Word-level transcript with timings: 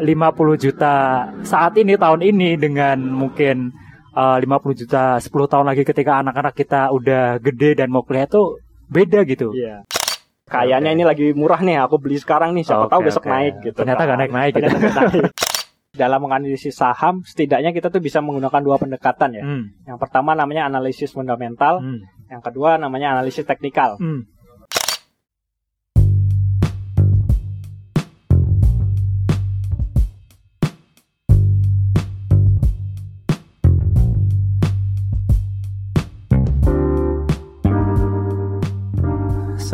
50 0.00 0.64
juta 0.64 0.94
saat 1.42 1.72
ini 1.78 1.96
tahun 1.96 2.20
ini 2.22 2.56
dengan 2.56 2.98
mungkin 3.00 3.72
uh, 4.16 4.38
50 4.40 4.80
juta 4.86 5.20
10 5.20 5.28
tahun 5.28 5.66
lagi 5.68 5.82
ketika 5.84 6.20
anak-anak 6.24 6.54
kita 6.56 6.88
udah 6.90 7.36
gede 7.38 7.76
dan 7.84 7.92
mau 7.92 8.02
kuliah 8.02 8.24
itu 8.24 8.58
beda 8.88 9.22
gitu. 9.28 9.52
Iya. 9.52 9.84
Kayaknya 10.46 10.94
ini 10.94 11.02
lagi 11.02 11.26
murah 11.34 11.58
nih, 11.58 11.82
aku 11.82 11.98
beli 11.98 12.22
sekarang 12.22 12.54
nih, 12.54 12.62
siapa 12.62 12.86
Oke, 12.86 12.92
tahu 12.94 13.00
besok 13.02 13.26
oke. 13.26 13.30
naik 13.34 13.54
gitu. 13.66 13.76
Ternyata 13.82 14.02
nggak 14.06 14.18
naik-naik 14.22 14.52
gitu. 14.54 14.68
Naik. 14.70 15.24
Dalam 15.96 16.20
menganalisis 16.22 16.76
saham, 16.76 17.24
setidaknya 17.26 17.74
kita 17.74 17.90
tuh 17.90 17.98
bisa 17.98 18.22
menggunakan 18.22 18.62
dua 18.62 18.76
pendekatan 18.78 19.32
ya. 19.32 19.42
Hmm, 19.42 19.74
Yang 19.88 19.98
pertama 19.98 20.38
namanya 20.38 20.70
analisis 20.70 21.10
fundamental, 21.10 21.82
hmm, 21.82 22.30
yang 22.30 22.42
kedua 22.44 22.78
namanya 22.78 23.18
analisis 23.18 23.42
teknikal. 23.42 23.98
hmm. 23.98 24.35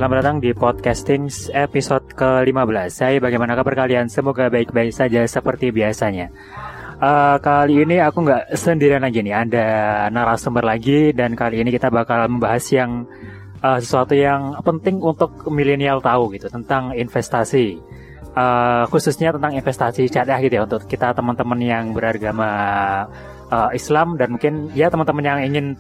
Selamat 0.03 0.19
datang 0.19 0.43
di 0.43 0.51
podcasting 0.51 1.31
episode 1.55 2.03
ke-15. 2.19 2.91
Saya 2.91 3.23
bagaimana 3.23 3.55
kabar 3.55 3.87
kalian? 3.87 4.11
Semoga 4.11 4.51
baik-baik 4.51 4.91
saja 4.91 5.23
seperti 5.31 5.71
biasanya. 5.71 6.27
Eh, 6.99 7.37
Kali 7.39 7.87
ini 7.87 8.03
aku 8.03 8.27
nggak 8.27 8.51
sendirian 8.51 9.07
lagi 9.07 9.23
nih. 9.23 9.31
Ada 9.31 9.67
narasumber 10.11 10.67
lagi 10.67 11.15
Dan 11.15 11.39
kali 11.39 11.63
ini 11.63 11.71
kita 11.71 11.87
bakal 11.95 12.27
membahas 12.27 12.67
yang 12.75 13.07
eh, 13.63 13.79
Sesuatu 13.79 14.19
yang 14.19 14.59
penting 14.67 14.99
untuk 14.99 15.47
milenial 15.55 16.03
tahu 16.03 16.35
gitu 16.35 16.51
Tentang 16.51 16.99
investasi. 16.99 17.79
Eh, 18.35 18.85
Khususnya 18.91 19.31
tentang 19.31 19.55
investasi 19.55 20.11
syariah 20.11 20.43
gitu 20.43 20.55
ya 20.59 20.63
Untuk 20.67 20.83
kita 20.91 21.15
teman-teman 21.15 21.63
yang 21.63 21.95
beragama 21.95 22.51
eh, 23.55 23.79
Islam 23.79 24.19
Dan 24.19 24.35
mungkin 24.35 24.67
ya 24.75 24.91
teman-teman 24.91 25.23
yang 25.23 25.39
ingin 25.47 25.79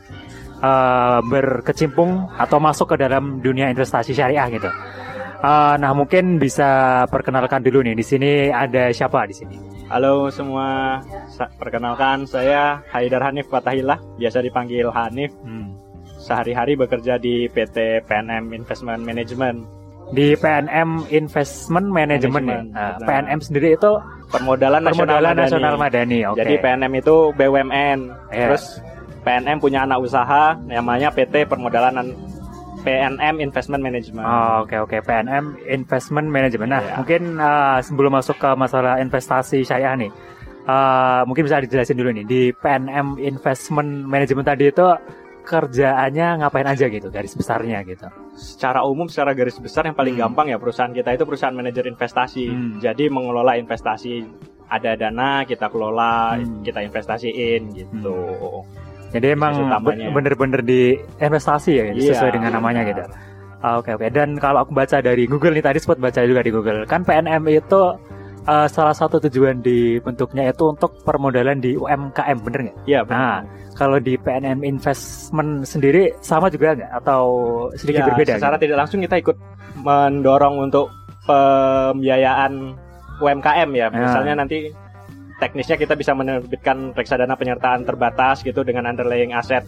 eh, 0.62 1.18
berkecimpung 1.26 2.30
atau 2.32 2.56
masuk 2.56 2.94
ke 2.94 2.96
dalam 2.96 3.38
dunia 3.38 3.66
investasi 3.68 4.14
syariah 4.14 4.46
gitu. 4.48 4.70
Eh, 5.42 5.74
nah 5.76 5.90
mungkin 5.90 6.38
bisa 6.38 7.02
perkenalkan 7.10 7.60
dulu 7.60 7.82
nih 7.82 7.98
di 7.98 8.04
sini 8.06 8.30
ada 8.46 8.94
siapa 8.94 9.26
di 9.26 9.34
sini? 9.34 9.56
Halo 9.90 10.30
semua, 10.30 11.02
Sa- 11.28 11.50
perkenalkan 11.58 12.24
saya 12.24 12.80
Haidar 12.88 13.20
Hanif 13.20 13.50
Fatahillah, 13.50 13.98
biasa 14.16 14.40
dipanggil 14.40 14.88
Hanif. 14.88 15.34
Hmm. 15.42 15.74
Sehari-hari 16.16 16.78
bekerja 16.78 17.18
di 17.18 17.50
PT 17.50 18.06
PNM 18.06 18.54
Investment 18.54 19.02
Management. 19.02 19.66
Di 20.14 20.38
PNM 20.38 21.10
Investment 21.10 21.88
Management 21.90 22.46
ya. 22.46 22.62
Management, 22.62 22.66
Nah, 22.70 22.90
benar. 22.94 23.06
PNM 23.10 23.38
sendiri 23.42 23.68
itu 23.74 23.90
Permodalan, 24.30 24.80
Permodalan 24.86 25.34
Nasional 25.36 25.74
Nasional 25.74 25.74
Madani. 25.76 26.18
Madani. 26.22 26.30
Oke. 26.30 26.38
Jadi 26.40 26.54
PNM 26.56 26.92
itu 26.94 27.16
BUMN. 27.34 27.98
Iya. 28.30 28.46
Terus 28.48 28.64
PNM 29.22 29.58
punya 29.58 29.82
anak 29.82 29.98
usaha 29.98 30.58
namanya 30.62 31.08
PT 31.08 31.46
Permodalan 31.46 32.14
PNM 32.82 33.38
Investment 33.38 33.78
Management. 33.78 34.26
Oh, 34.26 34.66
Oke 34.66 34.74
oke 34.76 34.98
PNM 35.00 35.54
Investment 35.64 36.26
Management. 36.26 36.68
Nah 36.68 36.82
Iya. 36.82 36.94
mungkin 36.98 37.22
eh, 37.36 37.78
sebelum 37.80 38.12
masuk 38.12 38.36
ke 38.36 38.50
masalah 38.52 38.98
investasi 38.98 39.62
syariah 39.62 39.94
nih, 39.96 40.10
eh, 40.64 41.20
mungkin 41.22 41.46
bisa 41.46 41.62
dijelasin 41.62 41.94
dulu 41.94 42.10
nih 42.10 42.24
di 42.24 42.40
PNM 42.52 43.16
Investment 43.16 43.90
Management 44.04 44.46
tadi 44.48 44.66
itu 44.66 44.86
kerjaannya 45.42 46.38
ngapain 46.38 46.64
aja 46.64 46.86
gitu 46.86 47.06
garis 47.06 47.34
besarnya 47.34 47.82
gitu. 47.82 48.06
Secara 48.32 48.82
umum, 48.82 49.06
secara 49.06 49.34
garis 49.34 49.58
besar 49.58 49.84
yang 49.84 49.94
paling 49.94 50.14
Hmm. 50.14 50.30
gampang 50.30 50.50
ya 50.50 50.58
perusahaan 50.58 50.90
kita 50.90 51.12
itu 51.12 51.22
perusahaan 51.22 51.50
manajer 51.52 51.86
investasi. 51.86 52.46
Hmm. 52.46 52.78
Jadi 52.78 53.10
mengelola 53.10 53.58
investasi 53.58 54.22
ada 54.66 54.94
dana 54.94 55.42
kita 55.44 55.66
kelola, 55.68 56.38
Hmm. 56.38 56.62
kita 56.62 56.80
investasiin 56.80 57.74
gitu. 57.74 58.18
Jadi 59.12 59.26
emang 59.28 59.52
bener-bener 60.10 60.60
di 60.60 60.80
investasi 61.18 61.70
ya 61.70 61.84
Iya, 61.88 62.16
sesuai 62.16 62.32
dengan 62.32 62.50
namanya 62.54 62.80
benar. 62.82 62.90
gitu. 62.90 63.02
Ah, 63.60 63.74
Oke 63.76 63.92
oke. 63.92 64.08
Dan 64.08 64.34
kalau 64.36 64.64
aku 64.64 64.72
baca 64.72 64.98
dari 64.98 65.24
Google 65.24 65.54
nih 65.54 65.62
tadi 65.62 65.78
sempat 65.78 66.00
baca 66.00 66.20
juga 66.22 66.40
di 66.40 66.50
Google 66.50 66.82
kan 66.82 67.04
PNM 67.04 67.46
itu 67.46 67.80
eh, 68.42 68.66
salah 68.66 68.90
satu 68.90 69.22
tujuan 69.22 69.60
dibentuknya 69.60 70.50
itu 70.50 70.64
untuk 70.66 70.98
permodalan 71.02 71.56
di 71.56 71.76
UMKM 71.76 72.38
bener 72.40 72.60
nggak? 72.66 72.76
Iya, 72.84 73.00
Nah, 73.06 73.46
kalau 73.72 73.96
di 73.96 74.16
PNM 74.16 74.60
Investment 74.62 75.62
sendiri 75.62 76.10
sama 76.18 76.48
juga 76.48 76.74
nggak 76.74 76.90
atau 76.98 77.22
sedikit 77.76 78.02
Ya, 78.02 78.06
berbeda? 78.10 78.32
Secara 78.36 78.56
gitu? 78.56 78.64
tidak 78.66 78.76
langsung 78.80 78.98
kita 78.98 79.16
ikut 79.16 79.36
mendorong 79.78 80.56
untuk 80.58 80.90
pembiayaan 81.22 82.52
UMKM 83.18 83.70
ya. 83.72 83.86
Ya. 83.86 83.94
Misalnya 83.94 84.34
nanti 84.36 84.74
teknisnya 85.42 85.74
kita 85.74 85.98
bisa 85.98 86.14
menerbitkan 86.14 86.94
reksadana 86.94 87.34
penyertaan 87.34 87.82
terbatas 87.82 88.46
gitu 88.46 88.62
dengan 88.62 88.86
underlying 88.86 89.34
aset 89.34 89.66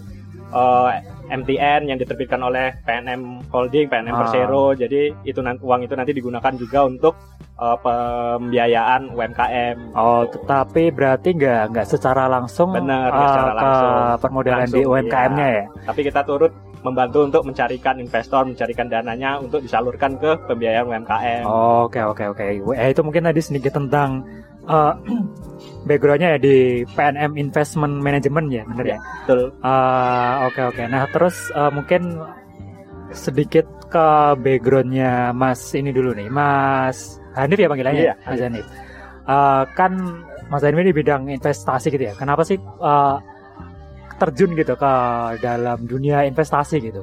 eh, 0.55 0.91
MTN 1.25 1.91
yang 1.91 1.99
diterbitkan 1.99 2.39
oleh 2.39 2.79
PNM 2.87 3.49
Holding, 3.51 3.91
PNM 3.91 4.13
Ah. 4.15 4.21
Persero. 4.23 4.77
Jadi 4.77 5.11
itu 5.27 5.41
uang 5.43 5.81
itu 5.83 5.95
nanti 5.99 6.13
digunakan 6.15 6.53
juga 6.55 6.87
untuk 6.87 7.15
eh, 7.59 7.77
pembiayaan 7.83 9.11
UMKM. 9.11 9.77
Oh, 9.99 10.23
gitu. 10.29 10.39
tetapi 10.47 10.95
berarti 10.95 11.29
nggak 11.35 11.63
nggak 11.75 11.87
secara 11.91 12.31
langsung 12.31 12.71
Benar, 12.71 13.11
nggak 13.11 13.19
eh, 13.19 13.31
secara 13.35 13.51
ke 13.51 13.59
langsung. 13.59 13.95
permodalan 14.23 14.67
di 14.69 14.79
Langsung, 14.79 14.93
UMKM-nya 14.95 15.49
iya. 15.51 15.59
ya. 15.59 15.65
Tapi 15.91 16.01
kita 16.07 16.21
turut 16.23 16.53
membantu 16.85 17.19
untuk 17.25 17.43
mencarikan 17.49 17.97
investor, 17.97 18.45
mencarikan 18.45 18.87
dananya 18.93 19.41
untuk 19.41 19.65
disalurkan 19.65 20.21
ke 20.21 20.37
pembiayaan 20.45 20.85
UMKM. 20.85 21.43
Oh, 21.49 21.89
Oke 21.89 21.99
oke 21.99 22.25
oke. 22.31 22.45
Eh, 22.77 22.89
itu 22.93 23.01
mungkin 23.01 23.25
tadi 23.25 23.41
sedikit 23.41 23.73
tentang 23.75 24.21
eh, 24.65 24.93
backgroundnya 25.89 26.37
ya 26.37 26.39
di 26.41 26.57
PNM 26.89 27.37
Investment 27.37 28.01
Management 28.01 28.47
ya, 28.49 28.63
bener 28.65 28.87
ya? 28.97 28.99
Betul. 29.25 29.41
Ah, 29.61 30.49
Oke 30.49 30.61
oke. 30.65 30.83
Nah 30.89 31.05
terus 31.11 31.37
eh, 31.53 31.71
mungkin 31.71 32.03
sedikit 33.15 33.67
ke 33.93 34.07
backgroundnya 34.43 35.31
Mas 35.31 35.71
ini 35.73 35.95
dulu 35.95 36.17
nih, 36.17 36.27
Mas 36.29 37.23
Hanif 37.39 37.59
ya 37.61 37.69
panggilannya, 37.71 38.03
Iya, 38.11 38.15
Mas 38.27 38.41
Hanif. 38.43 38.67
Eh, 39.25 39.63
kan 39.77 39.93
Mas 40.51 40.63
Hanif 40.67 40.79
ini 40.83 40.91
di 40.91 40.97
bidang 40.97 41.23
investasi 41.31 41.89
gitu 41.95 42.05
ya. 42.11 42.15
Kenapa 42.19 42.43
sih 42.43 42.59
eh, 42.59 43.17
terjun 44.15 44.55
gitu 44.55 44.75
ke 44.75 44.93
dalam 45.43 45.85
dunia 45.87 46.23
investasi 46.25 46.79
gitu? 46.81 47.03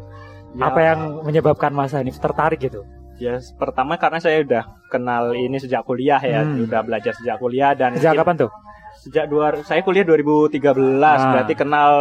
Ya, 0.52 0.68
Apa 0.68 0.80
yang 0.84 1.00
menyebabkan 1.24 1.72
Mas 1.72 1.96
Hanif 1.96 2.20
tertarik 2.20 2.60
gitu? 2.60 2.84
Ya, 3.22 3.38
pertama 3.54 3.94
karena 3.96 4.18
saya 4.18 4.42
udah 4.42 4.64
kenal 4.90 5.38
ini 5.38 5.56
sejak 5.56 5.86
kuliah 5.86 6.18
ya, 6.18 6.42
Hmm. 6.42 6.66
udah 6.66 6.82
belajar 6.82 7.14
sejak 7.14 7.38
kuliah 7.38 7.72
dan 7.72 7.94
Sejak 7.94 8.18
kapan 8.18 8.34
tuh? 8.40 8.52
sejak 8.98 9.26
dua 9.26 9.62
saya 9.62 9.82
kuliah 9.82 10.02
2013, 10.02 11.18
Ah. 11.18 11.32
berarti 11.32 11.54
kenal 11.54 11.92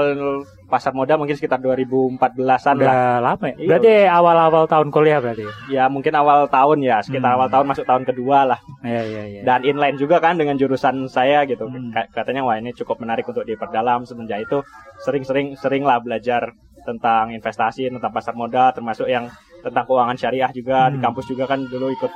pasar 0.67 0.93
modal 0.93 1.17
mungkin 1.17 1.33
sekitar 1.33 1.57
2014-an 1.57 2.77
lah. 2.77 2.93
Udah 2.93 3.21
lama 3.23 3.45
ya? 3.47 3.55
Iya. 3.55 3.69
Berarti 3.69 3.93
awal-awal 4.07 4.65
tahun 4.67 4.89
kuliah 4.89 5.19
berarti? 5.19 5.45
Ya, 5.69 5.89
mungkin 5.89 6.13
awal 6.15 6.45
tahun 6.47 6.79
ya, 6.81 7.01
sekitar 7.01 7.25
Hmm. 7.27 7.37
awal 7.37 7.49
tahun 7.49 7.67
masuk 7.69 7.85
tahun 7.85 8.05
kedua 8.05 8.39
lah. 8.47 8.61
Iya 8.81 9.03
iya 9.03 9.23
iya. 9.27 9.41
Dan 9.43 9.61
inline 9.63 9.97
juga 9.97 10.21
kan 10.21 10.37
dengan 10.37 10.57
jurusan 10.57 11.05
saya 11.07 11.45
gitu. 11.45 11.65
Hmm. 11.65 11.89
Ka- 11.91 12.09
Katanya 12.15 12.45
wah 12.45 12.57
ini 12.57 12.73
cukup 12.73 12.97
menarik 12.99 13.25
untuk 13.25 13.45
diperdalam 13.45 14.05
semenjak 14.05 14.41
itu 14.43 14.61
sering-sering 14.99 15.53
sering 15.55 15.85
lah 15.85 16.01
belajar 16.01 16.53
tentang 16.81 17.29
investasi, 17.31 17.89
tentang 17.89 18.09
pasar 18.11 18.33
modal, 18.33 18.73
termasuk 18.73 19.05
yang 19.05 19.29
tentang 19.61 19.85
keuangan 19.87 20.17
syariah 20.17 20.51
juga 20.53 20.89
di 20.89 20.99
Hmm. 20.99 21.05
kampus 21.09 21.25
juga 21.29 21.45
kan 21.49 21.61
dulu 21.65 21.89
ikut 21.93 22.13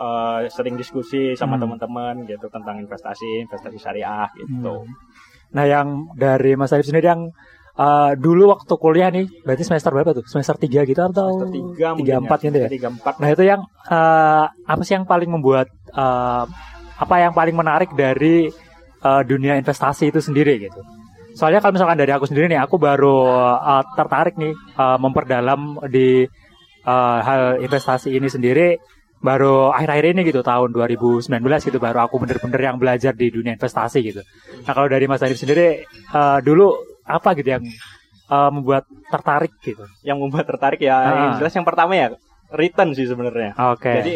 eh, 0.00 0.48
sering 0.48 0.80
diskusi 0.80 1.36
sama 1.36 1.60
Hmm. 1.60 1.68
teman-teman 1.68 2.24
gitu 2.24 2.48
tentang 2.48 2.80
investasi, 2.80 3.44
investasi 3.44 3.76
syariah 3.76 4.32
gitu. 4.32 4.80
Hmm. 4.80 4.92
Nah 5.52 5.64
yang 5.68 6.08
dari 6.16 6.56
Mas 6.56 6.72
Arif 6.72 6.88
sendiri 6.88 7.10
yang 7.10 7.28
uh, 7.76 8.12
dulu 8.16 8.54
waktu 8.54 8.74
kuliah 8.80 9.10
nih, 9.12 9.26
berarti 9.44 9.64
semester 9.66 9.90
berapa 9.92 10.16
tuh? 10.16 10.24
Semester 10.24 10.56
3 10.56 10.88
gitu 10.88 11.00
atau 11.00 11.28
Semester 11.36 11.52
tiga 11.52 11.88
tiga 11.96 12.14
empat 12.22 12.38
gitu 12.44 12.58
ya? 12.64 12.68
Tiga 12.70 12.88
empat. 12.88 13.14
Nah 13.20 13.28
itu 13.28 13.42
yang 13.44 13.60
uh, 13.88 14.44
apa 14.48 14.82
sih 14.84 14.94
yang 14.96 15.04
paling 15.04 15.28
membuat 15.28 15.68
uh, 15.92 16.44
apa 16.96 17.14
yang 17.20 17.32
paling 17.32 17.56
menarik 17.56 17.90
dari 17.96 18.48
uh, 19.04 19.22
dunia 19.24 19.56
investasi 19.60 20.08
itu 20.12 20.20
sendiri 20.20 20.60
gitu? 20.60 20.80
Soalnya 21.36 21.62
kalau 21.62 21.76
misalkan 21.76 21.96
dari 21.96 22.12
aku 22.12 22.26
sendiri 22.26 22.50
nih, 22.50 22.60
aku 22.60 22.76
baru 22.76 23.26
uh, 23.56 23.84
tertarik 23.94 24.34
nih 24.36 24.52
uh, 24.76 24.98
memperdalam 24.98 25.78
di 25.88 26.26
uh, 26.84 27.18
hal 27.20 27.42
investasi 27.60 28.12
ini 28.12 28.28
sendiri 28.28 28.78
baru 29.20 29.68
akhir-akhir 29.76 30.16
ini 30.16 30.20
gitu 30.24 30.40
tahun 30.40 30.72
2019 30.72 31.28
gitu 31.44 31.76
baru 31.76 32.08
aku 32.08 32.16
bener-bener 32.16 32.60
yang 32.60 32.76
belajar 32.80 33.12
di 33.12 33.28
dunia 33.28 33.52
investasi 33.52 33.98
gitu. 34.00 34.24
Nah 34.64 34.72
kalau 34.72 34.88
dari 34.88 35.04
Mas 35.04 35.20
Arif 35.20 35.36
sendiri 35.36 35.84
uh, 36.12 36.40
dulu 36.40 36.72
apa 37.04 37.36
gitu 37.36 37.52
yang 37.52 37.64
uh, 38.32 38.48
membuat 38.48 38.88
tertarik 39.12 39.52
gitu? 39.60 39.84
Yang 40.00 40.18
membuat 40.24 40.48
tertarik 40.48 40.80
ya, 40.80 40.96
Ah. 40.96 41.12
yang 41.12 41.32
jelas 41.36 41.52
yang 41.52 41.68
pertama 41.68 41.92
ya 41.92 42.08
return 42.48 42.96
sih 42.96 43.04
sebenarnya. 43.04 43.52
Oke. 43.76 43.92
Jadi 43.92 44.14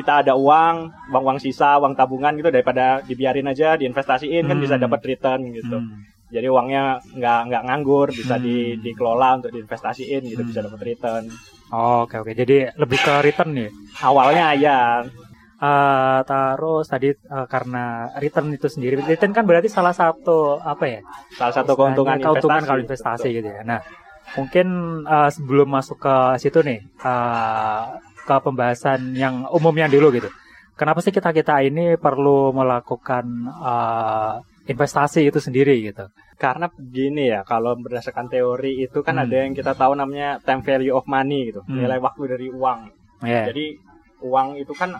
kita 0.00 0.22
ada 0.24 0.32
uang, 0.38 0.76
uang 1.12 1.22
uang 1.26 1.38
sisa, 1.42 1.76
uang 1.76 1.92
tabungan 1.92 2.32
gitu 2.38 2.48
daripada 2.48 3.02
dibiarin 3.04 3.50
aja 3.50 3.76
diinvestasiin 3.76 4.46
kan 4.48 4.56
Hmm. 4.56 4.64
bisa 4.64 4.74
dapat 4.80 5.00
return 5.04 5.44
gitu. 5.52 5.76
Hmm. 5.76 6.08
Jadi 6.32 6.46
uangnya 6.48 7.04
nggak 7.04 7.40
nggak 7.52 7.62
nganggur, 7.68 8.08
bisa 8.16 8.40
di, 8.40 8.72
Hmm. 8.72 8.80
dikelola 8.80 9.44
untuk 9.44 9.52
diinvestasiin 9.52 10.22
gitu, 10.24 10.40
Hmm. 10.40 10.50
bisa 10.50 10.60
dapat 10.64 10.80
return. 10.80 11.24
Oke 11.72 12.16
oke. 12.20 12.32
Jadi 12.32 12.68
lebih 12.76 12.98
ke 13.00 13.14
return 13.20 13.50
nih. 13.52 13.70
Awalnya 14.00 14.46
ya 14.56 14.78
Uh, 15.58 16.22
terus 16.22 16.86
tadi 16.86 17.10
uh, 17.10 17.50
karena 17.50 18.14
return 18.22 18.54
itu 18.54 18.70
sendiri, 18.70 19.02
return 19.02 19.34
kan 19.34 19.42
berarti 19.42 19.66
salah 19.66 19.90
satu 19.90 20.54
apa 20.62 20.86
ya? 20.86 21.00
Salah 21.34 21.50
satu 21.50 21.74
keuntungan 21.74 22.14
keuntungan 22.22 22.62
investasi. 22.62 22.70
kalau 22.70 22.80
investasi 22.86 23.26
betul. 23.26 23.36
gitu 23.42 23.48
ya. 23.50 23.60
Nah, 23.66 23.80
mungkin 24.38 24.66
uh, 25.02 25.26
sebelum 25.34 25.66
masuk 25.66 25.98
ke 25.98 26.14
situ 26.38 26.62
nih, 26.62 26.78
uh, 27.02 27.90
ke 28.22 28.36
pembahasan 28.38 29.18
yang 29.18 29.50
umumnya 29.50 29.90
dulu 29.90 30.14
gitu. 30.14 30.30
Kenapa 30.78 31.02
sih 31.02 31.10
kita 31.10 31.34
kita 31.34 31.58
ini 31.66 31.98
perlu 31.98 32.54
melakukan 32.54 33.26
uh, 33.50 34.38
investasi 34.70 35.26
itu 35.26 35.42
sendiri 35.42 35.74
gitu? 35.82 36.06
Karena 36.38 36.70
begini 36.70 37.34
ya, 37.34 37.42
kalau 37.42 37.74
berdasarkan 37.74 38.30
teori 38.30 38.78
itu 38.86 39.02
kan 39.02 39.18
hmm. 39.18 39.24
ada 39.26 39.36
yang 39.42 39.52
kita 39.58 39.74
tahu 39.74 39.98
namanya 39.98 40.38
time 40.38 40.62
value 40.62 40.94
of 40.94 41.02
money 41.10 41.50
gitu, 41.50 41.66
hmm. 41.66 41.82
nilai 41.82 41.98
waktu 41.98 42.22
dari 42.30 42.46
uang. 42.46 42.80
Yeah. 43.26 43.50
Jadi 43.50 43.66
uang 44.22 44.58
itu 44.58 44.70
kan 44.74 44.98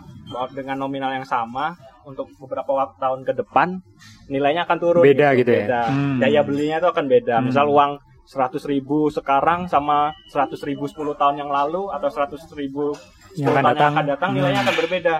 dengan 0.51 0.79
nominal 0.79 1.11
yang 1.15 1.27
sama 1.27 1.75
untuk 2.07 2.31
beberapa 2.39 2.71
waktu 2.71 2.95
tahun 2.97 3.21
ke 3.27 3.33
depan 3.43 3.83
nilainya 4.31 4.63
akan 4.63 4.77
turun 4.79 5.03
beda 5.03 5.35
gitu, 5.35 5.51
gitu 5.51 5.51
ya 5.51 5.65
beda. 5.67 5.81
Hmm. 5.91 6.17
daya 6.23 6.41
belinya 6.47 6.77
itu 6.79 6.89
akan 6.89 7.05
beda 7.05 7.35
hmm. 7.39 7.45
misal 7.51 7.65
uang 7.67 7.91
seratus 8.23 8.63
ribu 8.69 9.09
sekarang 9.09 9.65
sama 9.65 10.13
seratus 10.29 10.61
ribu 10.61 10.85
10 10.85 11.17
tahun 11.17 11.35
yang 11.41 11.49
lalu 11.49 11.89
atau 11.89 12.09
seratus 12.13 12.45
ribu 12.53 12.93
10 13.33 13.41
yang 13.41 13.57
tahun 13.57 13.73
yang 13.73 13.91
akan 13.93 14.05
datang 14.05 14.29
nilainya 14.37 14.61
hmm. 14.61 14.67
akan 14.69 14.75
berbeda 14.85 15.15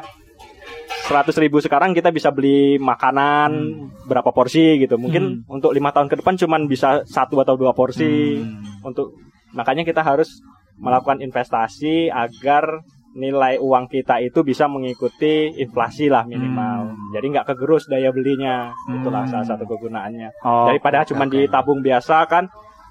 seratus 1.09 1.41
ribu 1.41 1.57
sekarang 1.57 1.97
kita 1.97 2.13
bisa 2.13 2.29
beli 2.29 2.77
makanan 2.77 3.49
hmm. 3.49 4.05
berapa 4.05 4.29
porsi 4.29 4.77
gitu 4.77 5.01
mungkin 5.01 5.41
hmm. 5.41 5.49
untuk 5.49 5.73
lima 5.73 5.89
tahun 5.89 6.05
ke 6.05 6.21
depan 6.21 6.37
cuman 6.37 6.69
bisa 6.69 7.01
satu 7.09 7.41
atau 7.41 7.57
dua 7.57 7.73
porsi 7.73 8.37
hmm. 8.37 8.85
untuk 8.85 9.17
makanya 9.57 9.81
kita 9.81 10.05
harus 10.05 10.45
melakukan 10.77 11.25
investasi 11.25 12.13
agar 12.13 12.85
nilai 13.17 13.57
uang 13.57 13.89
kita 13.89 14.21
itu 14.21 14.45
bisa 14.45 14.69
mengikuti 14.69 15.49
inflasi 15.57 16.13
lah 16.13 16.29
minimal. 16.29 16.93
Hmm. 16.93 17.09
Jadi 17.17 17.25
nggak 17.33 17.47
kegerus 17.51 17.89
daya 17.89 18.13
belinya. 18.13 18.71
Hmm. 18.85 19.01
Itulah 19.01 19.25
salah 19.25 19.47
satu 19.49 19.65
kegunaannya. 19.65 20.45
Oh, 20.45 20.69
Daripada 20.69 21.03
okay, 21.03 21.09
cuma 21.11 21.25
okay. 21.25 21.49
ditabung 21.49 21.81
biasa 21.81 22.29
kan 22.29 22.47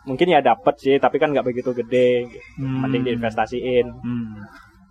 mungkin 0.09 0.33
ya 0.33 0.41
dapat 0.41 0.75
sih 0.81 0.97
tapi 0.99 1.23
kan 1.23 1.31
nggak 1.31 1.47
begitu 1.47 1.71
gede. 1.71 2.27
Hmm. 2.59 2.83
Mending 2.83 3.15
diinvestasiin. 3.15 3.87
Hmm. 3.89 4.43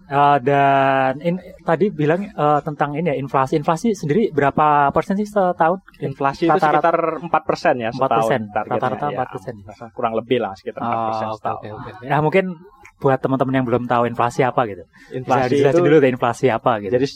Uh, 0.08 0.40
dan 0.40 1.20
in, 1.20 1.36
tadi 1.68 1.92
bilang 1.92 2.32
uh, 2.32 2.64
tentang 2.64 2.96
ini 2.96 3.12
ya 3.12 3.16
inflasi 3.20 3.60
inflasi 3.60 3.92
sendiri 3.92 4.32
berapa 4.32 4.88
persen 4.96 5.20
sih 5.20 5.28
setahun 5.28 5.84
inflasi 6.00 6.48
itu 6.48 6.56
sekitar 6.56 7.20
empat 7.28 7.44
persen 7.44 7.76
ya 7.76 7.92
empat 7.92 8.10
persen 8.16 8.48
rata-rata 8.48 9.12
empat 9.12 9.30
persen 9.36 9.54
ya. 9.60 9.92
kurang 9.92 10.16
lebih 10.16 10.40
lah 10.40 10.56
sekitar 10.56 10.80
empat 10.80 11.02
persen 11.12 11.28
oh, 11.28 11.36
setahun 11.36 11.60
okay, 11.60 11.72
okay. 11.76 12.08
nah 12.08 12.24
mungkin 12.24 12.56
buat 12.98 13.22
teman-teman 13.22 13.62
yang 13.62 13.66
belum 13.70 13.84
tahu 13.86 14.10
inflasi 14.10 14.42
apa 14.42 14.66
gitu. 14.66 14.84
Inflasi 15.14 15.62
Bisa 15.62 15.70
itu 15.70 15.80
dulu 15.86 16.02
deh 16.02 16.10
inflasi 16.10 16.50
apa 16.50 16.82
gitu. 16.82 16.98
Jadi 16.98 17.08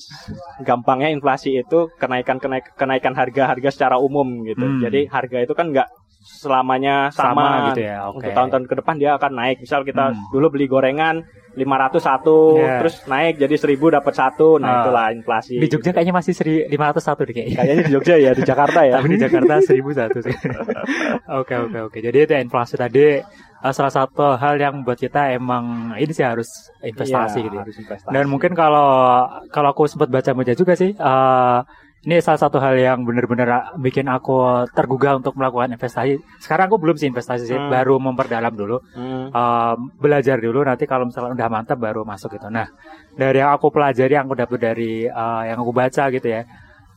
gampangnya 0.62 1.10
inflasi 1.10 1.58
itu 1.58 1.90
kenaikan 1.98 2.38
kenaik, 2.38 2.78
kenaikan 2.78 3.18
harga-harga 3.18 3.70
secara 3.74 3.98
umum 3.98 4.46
gitu. 4.46 4.62
Hmm. 4.62 4.78
Jadi 4.78 5.10
harga 5.10 5.42
itu 5.42 5.54
kan 5.58 5.74
nggak 5.74 5.90
selamanya 6.22 7.10
sama, 7.10 7.34
sama 7.34 7.68
gitu 7.74 7.82
ya. 7.90 7.98
Okay. 8.14 8.18
Untuk 8.22 8.32
tahun-tahun 8.38 8.66
ke 8.70 8.76
depan 8.78 8.96
dia 9.02 9.12
akan 9.18 9.32
naik. 9.34 9.58
Misal 9.66 9.82
kita 9.82 10.14
hmm. 10.14 10.30
dulu 10.30 10.48
beli 10.54 10.70
gorengan 10.70 11.26
500 11.52 12.00
satu, 12.00 12.56
yeah. 12.56 12.80
terus 12.80 12.96
naik 13.12 13.36
jadi 13.36 13.56
1000 13.58 13.98
dapat 13.98 14.14
satu. 14.16 14.56
Nah, 14.62 14.70
uh, 14.70 14.78
itulah 14.86 15.06
inflasi. 15.12 15.60
Di 15.60 15.68
Jogja 15.68 15.92
kayaknya 15.92 16.16
masih 16.16 16.34
500 16.70 16.72
satu 17.02 17.22
deh 17.28 17.34
kayaknya. 17.36 17.58
Kayaknya 17.60 17.84
di 17.84 17.92
Jogja 17.92 18.16
ya, 18.16 18.32
di 18.32 18.44
Jakarta 18.46 18.80
ya. 18.88 18.94
Tapi 19.02 19.08
di 19.12 19.20
Jakarta 19.20 19.54
1000 19.60 20.00
satu 20.00 20.18
sih. 20.24 20.36
Oke, 21.42 21.56
oke, 21.56 21.80
oke. 21.88 21.98
Jadi 22.04 22.18
itu 22.28 22.34
inflasi 22.36 22.76
tadi 22.76 23.16
uh, 23.64 23.74
salah 23.74 23.94
satu 23.94 24.36
hal 24.36 24.60
yang 24.60 24.84
buat 24.84 25.00
kita 25.00 25.32
emang 25.32 25.96
ini 25.96 26.12
sih 26.12 26.26
harus 26.26 26.72
investasi 26.84 27.40
iya, 27.40 27.46
gitu. 27.48 27.56
Ya. 27.56 27.62
Harus 27.64 27.78
investasi. 27.80 28.12
Dan 28.12 28.26
mungkin 28.28 28.52
kalau 28.52 29.24
kalau 29.54 29.72
aku 29.72 29.88
sempat 29.88 30.12
baca-baca 30.12 30.54
juga 30.58 30.74
sih 30.76 30.92
uh, 30.98 31.64
ini 32.02 32.18
salah 32.18 32.42
satu 32.42 32.58
hal 32.58 32.74
yang 32.82 33.06
benar-benar 33.06 33.78
bikin 33.78 34.10
aku 34.10 34.66
tergugah 34.74 35.22
untuk 35.22 35.38
melakukan 35.38 35.70
investasi. 35.78 36.18
Sekarang 36.42 36.66
aku 36.66 36.82
belum 36.82 36.98
sih 36.98 37.06
investasi 37.06 37.46
sih, 37.46 37.54
hmm. 37.54 37.70
baru 37.70 38.02
memperdalam 38.02 38.58
dulu, 38.58 38.82
hmm. 38.98 39.30
uh, 39.30 39.78
belajar 40.02 40.42
dulu. 40.42 40.66
Nanti 40.66 40.90
kalau 40.90 41.06
misalnya 41.06 41.38
udah 41.38 41.50
mantap 41.54 41.78
baru 41.78 42.02
masuk 42.02 42.34
gitu. 42.34 42.50
Nah, 42.50 42.66
dari 43.14 43.38
yang 43.38 43.54
aku 43.54 43.70
pelajari, 43.70 44.18
yang 44.18 44.26
aku 44.26 44.34
dapat 44.34 44.58
dari 44.58 45.06
uh, 45.06 45.46
yang 45.46 45.62
aku 45.62 45.70
baca 45.70 46.10
gitu 46.10 46.26
ya, 46.26 46.42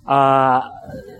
uh, 0.08 0.60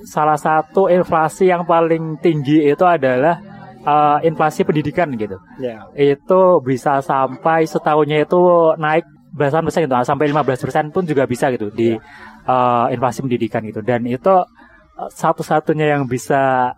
salah 0.09 0.41
satu 0.41 0.89
inflasi 0.89 1.53
yang 1.53 1.69
paling 1.69 2.17
tinggi 2.25 2.65
itu 2.65 2.89
adalah 2.89 3.37
uh, 3.85 4.19
inflasi 4.25 4.65
pendidikan 4.65 5.13
gitu. 5.13 5.37
Yeah. 5.61 5.93
Itu 5.93 6.65
bisa 6.65 7.05
sampai 7.05 7.69
setahunnya 7.69 8.25
itu 8.25 8.41
naik 8.81 9.05
belasan 9.35 9.67
persen 9.67 9.85
gitu, 9.85 9.99
sampai 10.07 10.31
15 10.31 10.65
persen 10.65 10.85
pun 10.95 11.03
juga 11.03 11.27
bisa 11.27 11.51
gitu 11.51 11.69
di 11.69 11.99
uh, 12.47 12.87
inflasi 12.93 13.25
pendidikan 13.25 13.65
gitu. 13.67 13.81
Dan 13.81 14.07
itu 14.09 14.31
uh, 14.31 15.11
satu-satunya 15.11 15.97
yang 15.97 16.09
bisa 16.09 16.73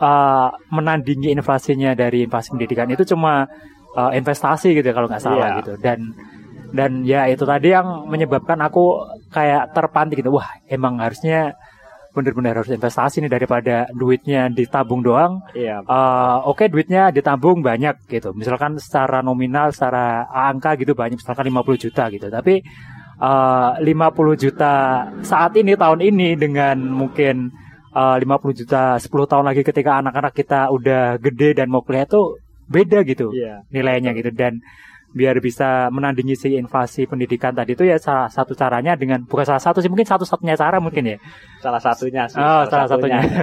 uh, 0.00 0.48
menandingi 0.72 1.32
inflasinya 1.32 1.92
dari 1.94 2.26
inflasi 2.26 2.52
pendidikan 2.56 2.88
itu 2.90 3.04
cuma 3.08 3.46
uh, 3.96 4.10
investasi 4.12 4.74
gitu 4.76 4.86
ya, 4.90 4.94
kalau 4.96 5.08
nggak 5.08 5.22
salah 5.22 5.48
yeah. 5.54 5.58
gitu. 5.62 5.72
Dan 5.80 5.98
dan 6.70 7.02
ya 7.02 7.26
itu 7.26 7.42
tadi 7.42 7.74
yang 7.74 8.06
menyebabkan 8.06 8.58
aku 8.62 9.06
kayak 9.34 9.74
terpantik 9.74 10.22
gitu. 10.22 10.34
Wah, 10.34 10.48
emang 10.70 11.02
harusnya 11.02 11.54
benar-benar 12.10 12.58
harus 12.58 12.74
investasi 12.74 13.22
nih 13.22 13.30
daripada 13.30 13.86
duitnya 13.94 14.50
ditabung 14.50 15.02
doang. 15.02 15.42
Iya. 15.54 15.86
Uh, 15.86 16.42
Oke 16.50 16.66
okay, 16.66 16.68
duitnya 16.70 17.14
ditabung 17.14 17.62
banyak 17.62 18.02
gitu. 18.10 18.34
Misalkan 18.34 18.78
secara 18.82 19.22
nominal, 19.22 19.70
secara 19.70 20.26
angka 20.26 20.74
gitu 20.74 20.98
banyak, 20.98 21.22
misalkan 21.22 21.46
50 21.46 21.84
juta 21.86 22.10
gitu. 22.10 22.26
Tapi 22.26 22.66
uh, 23.20 23.76
50 23.78 24.42
juta 24.42 24.74
saat 25.20 25.52
ini 25.60 25.76
tahun 25.76 26.00
ini 26.00 26.34
dengan 26.40 26.80
mungkin 26.80 27.52
uh, 27.92 28.16
50 28.16 28.60
juta 28.64 28.96
10 28.96 29.06
tahun 29.06 29.44
lagi 29.46 29.62
ketika 29.62 30.00
anak-anak 30.00 30.32
kita 30.34 30.72
udah 30.72 31.20
gede 31.20 31.60
dan 31.60 31.68
mau 31.68 31.84
kuliah 31.84 32.08
itu 32.08 32.40
beda 32.70 33.02
gitu 33.04 33.30
yeah. 33.36 33.62
nilainya 33.68 34.16
gitu 34.16 34.32
dan 34.32 34.58
biar 35.10 35.42
bisa 35.42 35.90
menandingi 35.90 36.38
si 36.38 36.54
inflasi 36.54 37.02
pendidikan 37.10 37.50
tadi 37.50 37.74
itu 37.74 37.82
ya 37.82 37.98
salah 37.98 38.30
satu 38.30 38.54
caranya 38.54 38.94
dengan 38.94 39.26
bukan 39.26 39.42
salah 39.42 39.58
satu 39.58 39.82
sih 39.82 39.90
mungkin 39.90 40.06
satu-satunya 40.06 40.54
cara 40.54 40.78
mungkin 40.78 41.02
ya 41.02 41.18
salah 41.58 41.82
satunya 41.82 42.30
sih 42.30 42.38
oh, 42.38 42.62
salah, 42.70 42.86
salah 42.86 42.88
satunya, 42.94 43.18
satunya. 43.18 43.42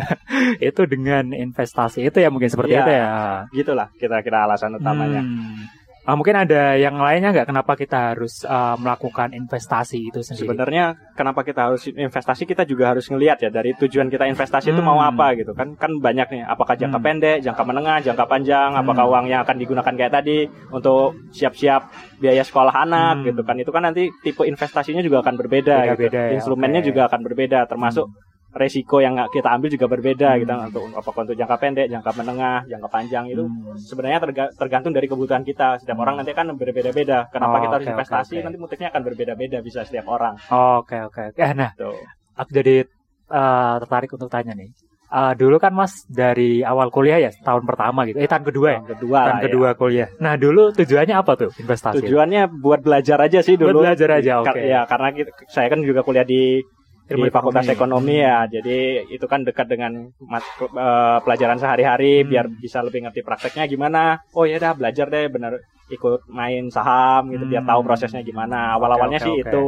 itu 0.71 0.81
dengan 0.87 1.35
investasi 1.35 2.07
itu 2.07 2.23
ya 2.23 2.31
mungkin 2.31 2.47
seperti 2.47 2.71
ya, 2.71 2.83
itu 2.87 2.91
ya 2.95 3.07
gitulah 3.51 3.87
kira-kira 3.99 4.47
alasan 4.47 4.79
utamanya 4.79 5.19
hmm. 5.19 5.86
Uh, 6.07 6.15
mungkin 6.15 6.39
ada 6.39 6.79
yang 6.79 6.95
lainnya 7.03 7.35
nggak 7.35 7.51
kenapa 7.51 7.75
kita 7.75 8.15
harus 8.15 8.47
uh, 8.47 8.79
melakukan 8.79 9.35
investasi 9.35 10.07
itu 10.07 10.23
sendiri? 10.23 10.47
Sebenarnya 10.47 10.95
kenapa 11.19 11.43
kita 11.43 11.67
harus 11.67 11.83
investasi 11.83 12.47
kita 12.47 12.63
juga 12.63 12.95
harus 12.95 13.11
ngelihat 13.11 13.43
ya 13.43 13.51
dari 13.51 13.75
tujuan 13.75 14.07
kita 14.07 14.23
investasi 14.23 14.71
hmm. 14.71 14.75
itu 14.79 14.81
mau 14.87 15.03
hmm. 15.03 15.09
apa 15.11 15.27
gitu 15.35 15.51
kan 15.51 15.75
kan 15.75 15.99
banyak 15.99 16.31
nih 16.31 16.41
apakah 16.47 16.79
jangka 16.79 17.03
hmm. 17.03 17.07
pendek, 17.11 17.37
jangka 17.43 17.63
menengah, 17.67 17.99
jangka 18.07 18.23
panjang, 18.23 18.69
hmm. 18.71 18.81
apakah 18.87 19.03
uang 19.03 19.25
yang 19.27 19.43
akan 19.43 19.59
digunakan 19.59 19.93
kayak 19.99 20.13
tadi 20.15 20.47
untuk 20.71 21.27
siap-siap 21.35 21.91
biaya 22.23 22.43
sekolah 22.47 22.87
anak 22.87 23.19
hmm. 23.19 23.25
gitu 23.27 23.41
kan 23.43 23.55
itu 23.59 23.71
kan 23.75 23.83
nanti 23.91 24.07
tipe 24.23 24.47
investasinya 24.47 25.03
juga 25.03 25.27
akan 25.27 25.35
berbeda, 25.35 25.75
Beda 25.75 25.95
-beda 25.99 26.03
gitu. 26.07 26.15
Ya, 26.15 26.31
instrumennya 26.39 26.87
okay. 26.87 26.87
juga 26.87 27.01
akan 27.11 27.19
berbeda 27.19 27.67
termasuk 27.67 28.07
hmm 28.07 28.26
resiko 28.55 29.03
yang 29.03 29.19
kita 29.29 29.49
ambil 29.51 29.69
juga 29.69 29.87
berbeda 29.91 30.29
hmm. 30.33 30.39
gitu 30.43 30.53
untuk 30.55 30.83
apakah 30.95 31.21
untuk 31.27 31.37
jangka 31.37 31.57
pendek, 31.59 31.87
jangka 31.91 32.11
menengah, 32.15 32.59
jangka 32.65 32.89
panjang 32.89 33.25
itu 33.27 33.43
hmm. 33.43 33.75
sebenarnya 33.79 34.19
tergantung 34.55 34.93
dari 34.95 35.07
kebutuhan 35.07 35.43
kita. 35.43 35.83
Setiap 35.83 35.97
hmm. 35.99 36.03
orang 36.03 36.15
nanti 36.23 36.31
kan 36.31 36.47
berbeda-beda. 36.55 37.27
Kenapa 37.29 37.55
oh, 37.59 37.61
kita 37.63 37.73
harus 37.81 37.87
okay, 37.87 37.95
investasi? 37.95 38.27
Okay, 38.27 38.37
okay. 38.39 38.45
Nanti 38.47 38.57
motifnya 38.57 38.87
akan 38.93 39.01
berbeda-beda 39.03 39.57
bisa 39.59 39.83
setiap 39.83 40.05
orang. 40.07 40.39
Oke 40.49 40.97
oke. 41.03 41.35
Okay. 41.35 41.43
Eh, 41.43 41.53
nah, 41.53 41.71
Tuh. 41.75 41.97
aku 42.39 42.49
jadi 42.55 42.87
uh, 43.29 43.83
tertarik 43.83 44.11
untuk 44.15 44.31
tanya 44.31 44.55
nih. 44.55 44.71
Uh, 45.07 45.31
dulu 45.39 45.55
kan 45.55 45.71
Mas 45.71 46.03
dari 46.11 46.67
awal 46.67 46.91
kuliah 46.91 47.15
ya 47.15 47.31
tahun 47.31 47.63
pertama 47.63 48.03
gitu, 48.03 48.19
eh 48.19 48.27
tahun 48.27 48.43
kedua 48.43 48.67
ya, 48.75 48.79
tahun 48.83 48.91
kedua, 48.91 49.19
tahun 49.23 49.39
kedua 49.47 49.69
ya. 49.71 49.79
kuliah. 49.79 50.07
Nah 50.19 50.35
dulu 50.35 50.75
tujuannya 50.75 51.15
apa 51.15 51.31
tuh 51.39 51.49
investasi? 51.63 52.03
Tujuannya 52.03 52.51
buat 52.51 52.83
belajar 52.83 53.15
aja 53.23 53.39
sih 53.39 53.55
dulu. 53.55 53.79
Buat 53.79 53.95
belajar 53.95 54.19
aja, 54.19 54.43
oke. 54.43 54.51
Okay. 54.51 54.67
Ya 54.67 54.83
karena 54.83 55.15
kita, 55.15 55.31
saya 55.47 55.71
kan 55.71 55.79
juga 55.79 56.03
kuliah 56.03 56.27
di 56.27 56.59
di 57.07 57.31
Fakultas 57.31 57.67
Ekonomi 57.71 58.19
ya. 58.19 58.45
Jadi 58.45 59.07
itu 59.07 59.25
kan 59.25 59.47
dekat 59.47 59.71
dengan 59.71 60.11
mat, 60.27 60.43
uh, 60.59 61.23
pelajaran 61.23 61.57
sehari-hari 61.57 62.21
hmm. 62.23 62.27
biar 62.27 62.45
bisa 62.51 62.83
lebih 62.83 63.07
ngerti 63.07 63.23
prakteknya 63.23 63.63
gimana. 63.65 64.19
Oh 64.35 64.43
ya 64.43 64.59
dah 64.59 64.75
belajar 64.75 65.07
deh 65.07 65.31
bener 65.31 65.63
ikut 65.87 66.27
main 66.27 66.67
saham 66.67 67.31
gitu 67.31 67.47
hmm. 67.47 67.53
biar 67.55 67.63
tahu 67.63 67.79
hmm. 67.81 67.87
prosesnya 67.87 68.21
gimana. 68.21 68.75
Awal-awalnya 68.75 69.23
okay, 69.23 69.31
okay, 69.31 69.39
sih 69.39 69.43
okay. 69.43 69.51
itu. 69.55 69.63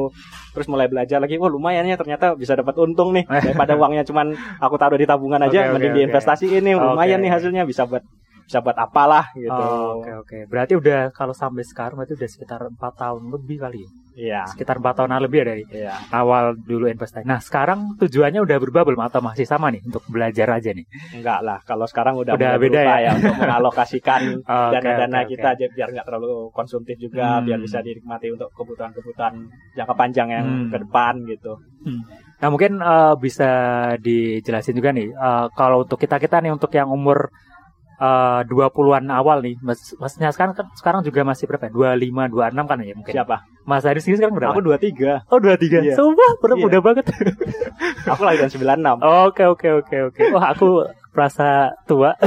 Terus 0.52 0.68
mulai 0.68 0.88
belajar 0.92 1.18
lagi, 1.24 1.40
oh 1.40 1.48
lumayan 1.48 1.88
ya 1.88 1.96
ternyata 1.96 2.36
bisa 2.36 2.60
dapat 2.60 2.76
untung 2.76 3.16
nih 3.16 3.24
daripada 3.48 3.80
uangnya 3.80 4.04
cuman 4.04 4.36
aku 4.60 4.76
taruh 4.76 5.00
di 5.00 5.08
tabungan 5.08 5.40
aja 5.40 5.70
okay, 5.70 5.72
mending 5.72 5.94
okay, 5.96 6.00
diinvestasi 6.04 6.46
ini 6.52 6.76
lumayan 6.76 7.24
okay. 7.24 7.26
nih 7.26 7.32
hasilnya 7.32 7.64
bisa 7.64 7.88
buat 7.88 8.04
bisa 8.50 8.66
buat 8.66 8.74
apalah 8.76 9.30
gitu. 9.38 9.54
Oke 9.54 9.62
oh, 9.62 9.78
oke 9.94 10.02
okay. 10.02 10.14
Okay. 10.26 10.42
Berarti 10.50 10.74
udah 10.74 11.14
kalau 11.14 11.38
sampai 11.38 11.62
sekarang 11.62 12.02
berarti 12.02 12.18
udah 12.18 12.30
sekitar 12.30 12.60
empat 12.66 12.94
tahun 12.98 13.30
lebih 13.30 13.62
kali 13.62 13.86
ya. 13.86 13.90
Iya. 14.20 14.42
Sekitar 14.52 14.82
empat 14.82 15.00
tahunan 15.00 15.22
lebih 15.22 15.38
ya 15.40 15.46
dari 15.48 15.64
Iya. 15.70 15.94
awal 16.12 16.58
dulu 16.58 16.90
investasi. 16.90 17.24
Nah 17.24 17.38
sekarang 17.40 17.96
tujuannya 17.96 18.42
udah 18.42 18.58
berubah 18.58 18.84
belum 18.84 19.06
atau 19.06 19.22
masih 19.22 19.46
sama 19.46 19.70
nih 19.70 19.86
untuk 19.86 20.02
belajar 20.10 20.50
aja 20.50 20.74
nih? 20.74 20.84
Enggak 21.16 21.40
lah, 21.40 21.62
kalau 21.64 21.86
sekarang 21.86 22.18
udah, 22.18 22.34
Udah 22.36 22.58
beda 22.58 22.82
berubah 22.84 22.98
ya? 23.00 23.12
untuk 23.16 23.36
mengalokasikan 23.38 24.22
dana-dana 24.74 25.20
oke, 25.24 25.30
kita 25.30 25.48
oke. 25.48 25.56
aja 25.56 25.66
biar 25.72 25.88
nggak 25.94 26.06
terlalu 26.10 26.32
konsumtif 26.52 26.98
juga, 27.00 27.40
Hmm. 27.40 27.46
biar 27.48 27.60
bisa 27.62 27.80
dinikmati 27.80 28.28
untuk 28.34 28.50
kebutuhan-kebutuhan 28.52 29.34
jangka 29.78 29.94
panjang 29.96 30.28
yang 30.28 30.48
Hmm. 30.50 30.68
ke 30.68 30.78
depan 30.84 31.14
gitu. 31.24 31.54
Nah 32.42 32.48
mungkin 32.50 32.82
eh, 32.82 33.14
bisa 33.16 33.52
dijelasin 33.96 34.76
juga 34.76 34.90
nih 34.92 35.14
eh, 35.14 35.46
kalau 35.54 35.86
untuk 35.86 35.96
kita 35.96 36.20
kita 36.20 36.42
nih 36.44 36.52
untuk 36.52 36.74
yang 36.74 36.92
umur 36.92 37.30
eh, 38.00 38.40
20-an 38.46 39.10
awal 39.10 39.40
nih, 39.40 39.56
mas, 39.60 39.94
masnya 39.96 40.30
sekarang 40.30 40.54
kan 40.54 40.66
sekarang 40.74 41.00
juga 41.04 41.22
masih 41.22 41.46
berapa? 41.46 41.66
ya? 41.66 41.96
25, 41.96 42.32
26 42.32 42.66
kan 42.66 42.78
ya 42.80 42.94
mungkin. 42.96 43.14
Siapa? 43.14 43.36
Mas 43.64 43.84
Haris 43.84 44.04
ini 44.04 44.16
sekarang 44.16 44.34
berapa? 44.34 44.52
Aku 44.52 44.64
23. 44.64 45.28
Oh 45.28 45.38
23 45.38 45.84
Iya. 45.84 45.94
Sumpah 45.94 46.30
bener 46.40 46.56
Iya. 46.56 46.64
muda 46.64 46.78
banget 46.82 47.04
Aku 48.10 48.22
lahiran 48.24 48.50
96. 48.50 48.98
Oke 49.28 49.44
oke 49.46 49.68
oke 49.78 49.96
oke 50.10 50.22
Wah 50.32 50.50
aku 50.50 50.90
merasa 51.14 51.70
tua 51.86 52.16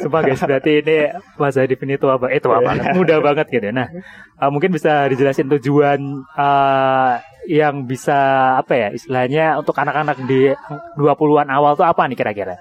Sumpah 0.00 0.20
guys 0.22 0.40
Berarti 0.40 0.80
ini 0.80 0.96
Mas 1.36 1.54
Hadif 1.54 1.78
ini 1.80 1.94
tua 1.96 2.16
banget 2.16 2.36
Eh 2.36 2.40
tua 2.40 2.56
Iya. 2.56 2.64
banget 2.64 2.84
Muda 2.94 3.14
banget 3.20 3.46
gitu 3.50 3.68
Nah 3.68 3.86
eh, 4.34 4.48
mungkin 4.48 4.70
bisa 4.70 5.06
dijelasin 5.06 5.46
tujuan 5.58 5.98
eh, 6.32 7.12
Yang 7.48 7.74
bisa 7.86 8.18
Apa 8.56 8.72
ya 8.76 8.88
Istilahnya 8.90 9.56
Untuk 9.56 9.74
anak-anak 9.74 10.16
di 10.24 10.52
20an 10.96 11.48
awal 11.48 11.72
tuh 11.74 11.84
apa 11.84 12.04
nih 12.06 12.16
kira-kira 12.16 12.54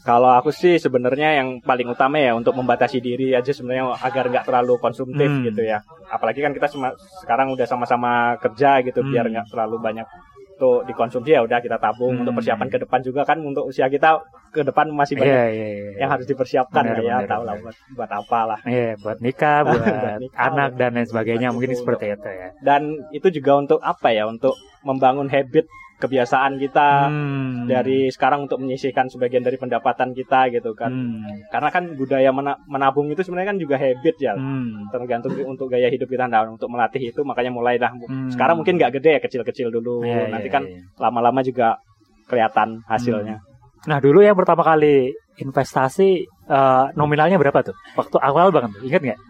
Kalau 0.00 0.30
aku 0.30 0.48
sih 0.50 0.76
sebenarnya 0.76 1.36
yang 1.36 1.60
paling 1.60 1.86
utama 1.86 2.16
ya 2.16 2.32
untuk 2.32 2.54
membatasi 2.54 2.98
diri 2.98 3.32
aja 3.32 3.50
sebenarnya 3.50 3.92
agar 3.94 4.24
nggak 4.26 4.44
terlalu 4.44 4.78
konsumtif 4.78 5.28
Hmm. 5.28 5.44
gitu 5.44 5.62
ya. 5.62 5.82
Apalagi 6.06 6.40
kan 6.40 6.50
kita 6.50 6.66
sema- 6.66 6.94
sekarang 7.20 7.50
udah 7.50 7.64
sama-sama 7.64 8.10
kerja 8.38 8.80
gitu 8.80 9.00
Hmm. 9.00 9.10
biar 9.10 9.26
nggak 9.28 9.46
terlalu 9.48 9.76
banyak 9.78 10.06
tuh 10.54 10.82
dikonsumsi 10.82 11.30
ya 11.30 11.40
udah 11.40 11.58
kita 11.58 11.78
tabung. 11.78 12.14
Hmm. 12.14 12.20
untuk 12.20 12.42
persiapan 12.42 12.66
ke 12.66 12.78
depan 12.78 12.98
juga 13.00 13.22
kan 13.22 13.38
untuk 13.38 13.62
usia 13.64 13.86
kita 13.86 14.18
ke 14.50 14.66
depan 14.66 14.90
masih 14.90 15.14
banyak 15.14 15.30
Iya 15.30 15.46
iya 15.46 15.66
iya. 15.70 15.90
yang 15.98 16.10
harus 16.10 16.26
dipersiapkan 16.26 16.82
Benar, 16.82 16.98
lah 16.98 17.20
ya 17.22 17.28
tahu 17.28 17.42
lah 17.44 17.54
buat 17.58 17.76
buat 17.94 18.10
apa 18.10 18.40
lah 18.44 18.58
Iya 18.66 18.98
buat 18.98 19.18
nikah 19.20 19.58
Buat, 19.70 19.78
Buat 19.78 20.18
nikah, 20.18 20.40
anak 20.40 20.70
dan 20.74 20.90
lain 20.94 21.06
sebagainya. 21.06 21.48
Mungkin 21.52 21.70
itu, 21.70 21.78
seperti 21.78 22.10
itu 22.10 22.26
ya. 22.26 22.48
Dan 22.58 22.82
itu 23.12 23.28
juga 23.30 23.54
untuk 23.56 23.78
apa 23.78 24.10
ya? 24.10 24.26
Untuk 24.26 24.50
membangun 24.82 25.28
habit 25.28 25.68
kebiasaan 25.98 26.56
kita 26.56 27.10
Hmm. 27.10 27.66
dari 27.66 28.06
sekarang 28.08 28.46
untuk 28.46 28.58
menyisihkan 28.58 29.06
sebagian 29.06 29.42
dari 29.42 29.54
pendapatan 29.54 30.14
kita 30.14 30.46
gitu 30.48 30.72
kan 30.72 30.88
Hmm. 30.88 31.26
karena 31.50 31.68
kan 31.68 31.84
budaya 31.92 32.30
mena- 32.30 32.58
menabung 32.64 33.06
itu 33.06 33.20
sebenarnya 33.20 33.50
kan 33.50 33.58
juga 33.58 33.76
habit 33.76 34.16
ya 34.16 34.32
Hmm. 34.32 34.86
tergantung 34.88 35.34
untuk 35.44 35.66
gaya 35.66 35.90
hidup 35.90 36.06
kita 36.06 36.24
nah 36.24 36.46
untuk 36.46 36.70
melatih 36.70 37.10
itu 37.10 37.20
makanya 37.22 37.50
mulai 37.50 37.76
dah 37.76 37.90
Hmm. 37.90 38.30
sekarang 38.30 38.56
mungkin 38.56 38.78
nggak 38.78 38.94
gede 38.96 39.10
ya 39.18 39.20
kecil-kecil 39.20 39.68
dulu 39.68 40.00
Iya, 40.00 40.30
nanti 40.30 40.48
kan 40.48 40.62
iya. 40.62 40.78
lama-lama 40.96 41.42
juga 41.42 41.76
kelihatan 42.24 42.80
hasilnya 42.86 43.42
Nah 43.86 44.02
dulu 44.02 44.20
yang 44.20 44.34
pertama 44.34 44.62
kali 44.62 45.14
investasi 45.38 46.26
eh, 46.48 46.84
nominalnya 46.94 47.36
berapa 47.36 47.60
tuh? 47.62 47.76
Waktu 47.94 48.16
awal 48.18 48.48
banget, 48.50 48.80
ingat 48.82 49.02
nggak? 49.04 49.20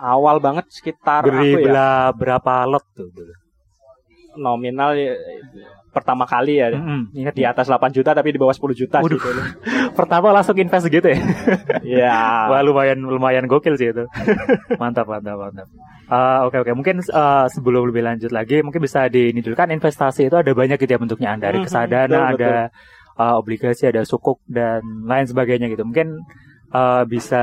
awal 0.00 0.36
banget 0.38 0.64
sekitar 0.70 1.22
Beri 1.22 1.54
aku 1.54 1.68
ya 1.68 2.10
berapa 2.10 2.64
lot 2.64 2.82
tuh 2.94 3.10
dulu? 3.10 3.34
nominal 4.36 4.94
ya, 4.94 5.14
pertama 5.94 6.26
kali 6.26 6.58
ya 6.58 6.74
Mm-mm, 6.74 7.14
ingat 7.14 7.32
di 7.32 7.42
atas 7.42 7.64
8 7.64 7.88
juta 7.88 8.10
tapi 8.10 8.28
di 8.28 8.38
bawah 8.38 8.50
10 8.50 8.74
juta 8.74 8.98
Waduh. 8.98 9.14
dulu. 9.14 9.42
Pertama 9.98 10.28
langsung 10.30 10.58
invest 10.58 10.86
gitu 10.86 11.06
ya? 11.06 11.18
ya 11.80 12.18
Wah 12.50 12.60
lumayan 12.60 12.98
lumayan 12.98 13.46
gokil 13.46 13.78
sih 13.78 13.88
itu. 13.88 14.04
mantap 14.82 15.06
mantap 15.06 15.38
mantap. 15.38 15.68
Eh, 16.04 16.38
Oke 16.44 16.58
oke 16.58 16.72
mungkin 16.74 16.98
eh, 16.98 17.46
sebelum 17.48 17.88
lebih 17.88 18.02
lanjut 18.02 18.28
lagi 18.28 18.60
mungkin 18.60 18.82
bisa 18.82 19.06
di 19.06 19.30
ini 19.30 19.40
dulu 19.40 19.54
kan 19.54 19.70
investasi 19.70 20.26
itu 20.26 20.34
ada 20.34 20.50
banyak 20.50 20.76
gitu 20.76 20.90
ya 20.90 20.98
bentuknya 20.98 21.30
ada 21.32 21.48
Mhm, 21.48 21.54
reksadana 21.56 22.04
betul, 22.04 22.34
ada 22.36 22.52
eh, 23.14 23.34
obligasi 23.34 23.84
ada 23.86 24.02
sukuk 24.02 24.42
dan 24.44 24.82
lain 25.02 25.24
sebagainya 25.24 25.70
gitu 25.70 25.82
mungkin 25.82 26.20
eh, 26.74 27.02
bisa 27.06 27.42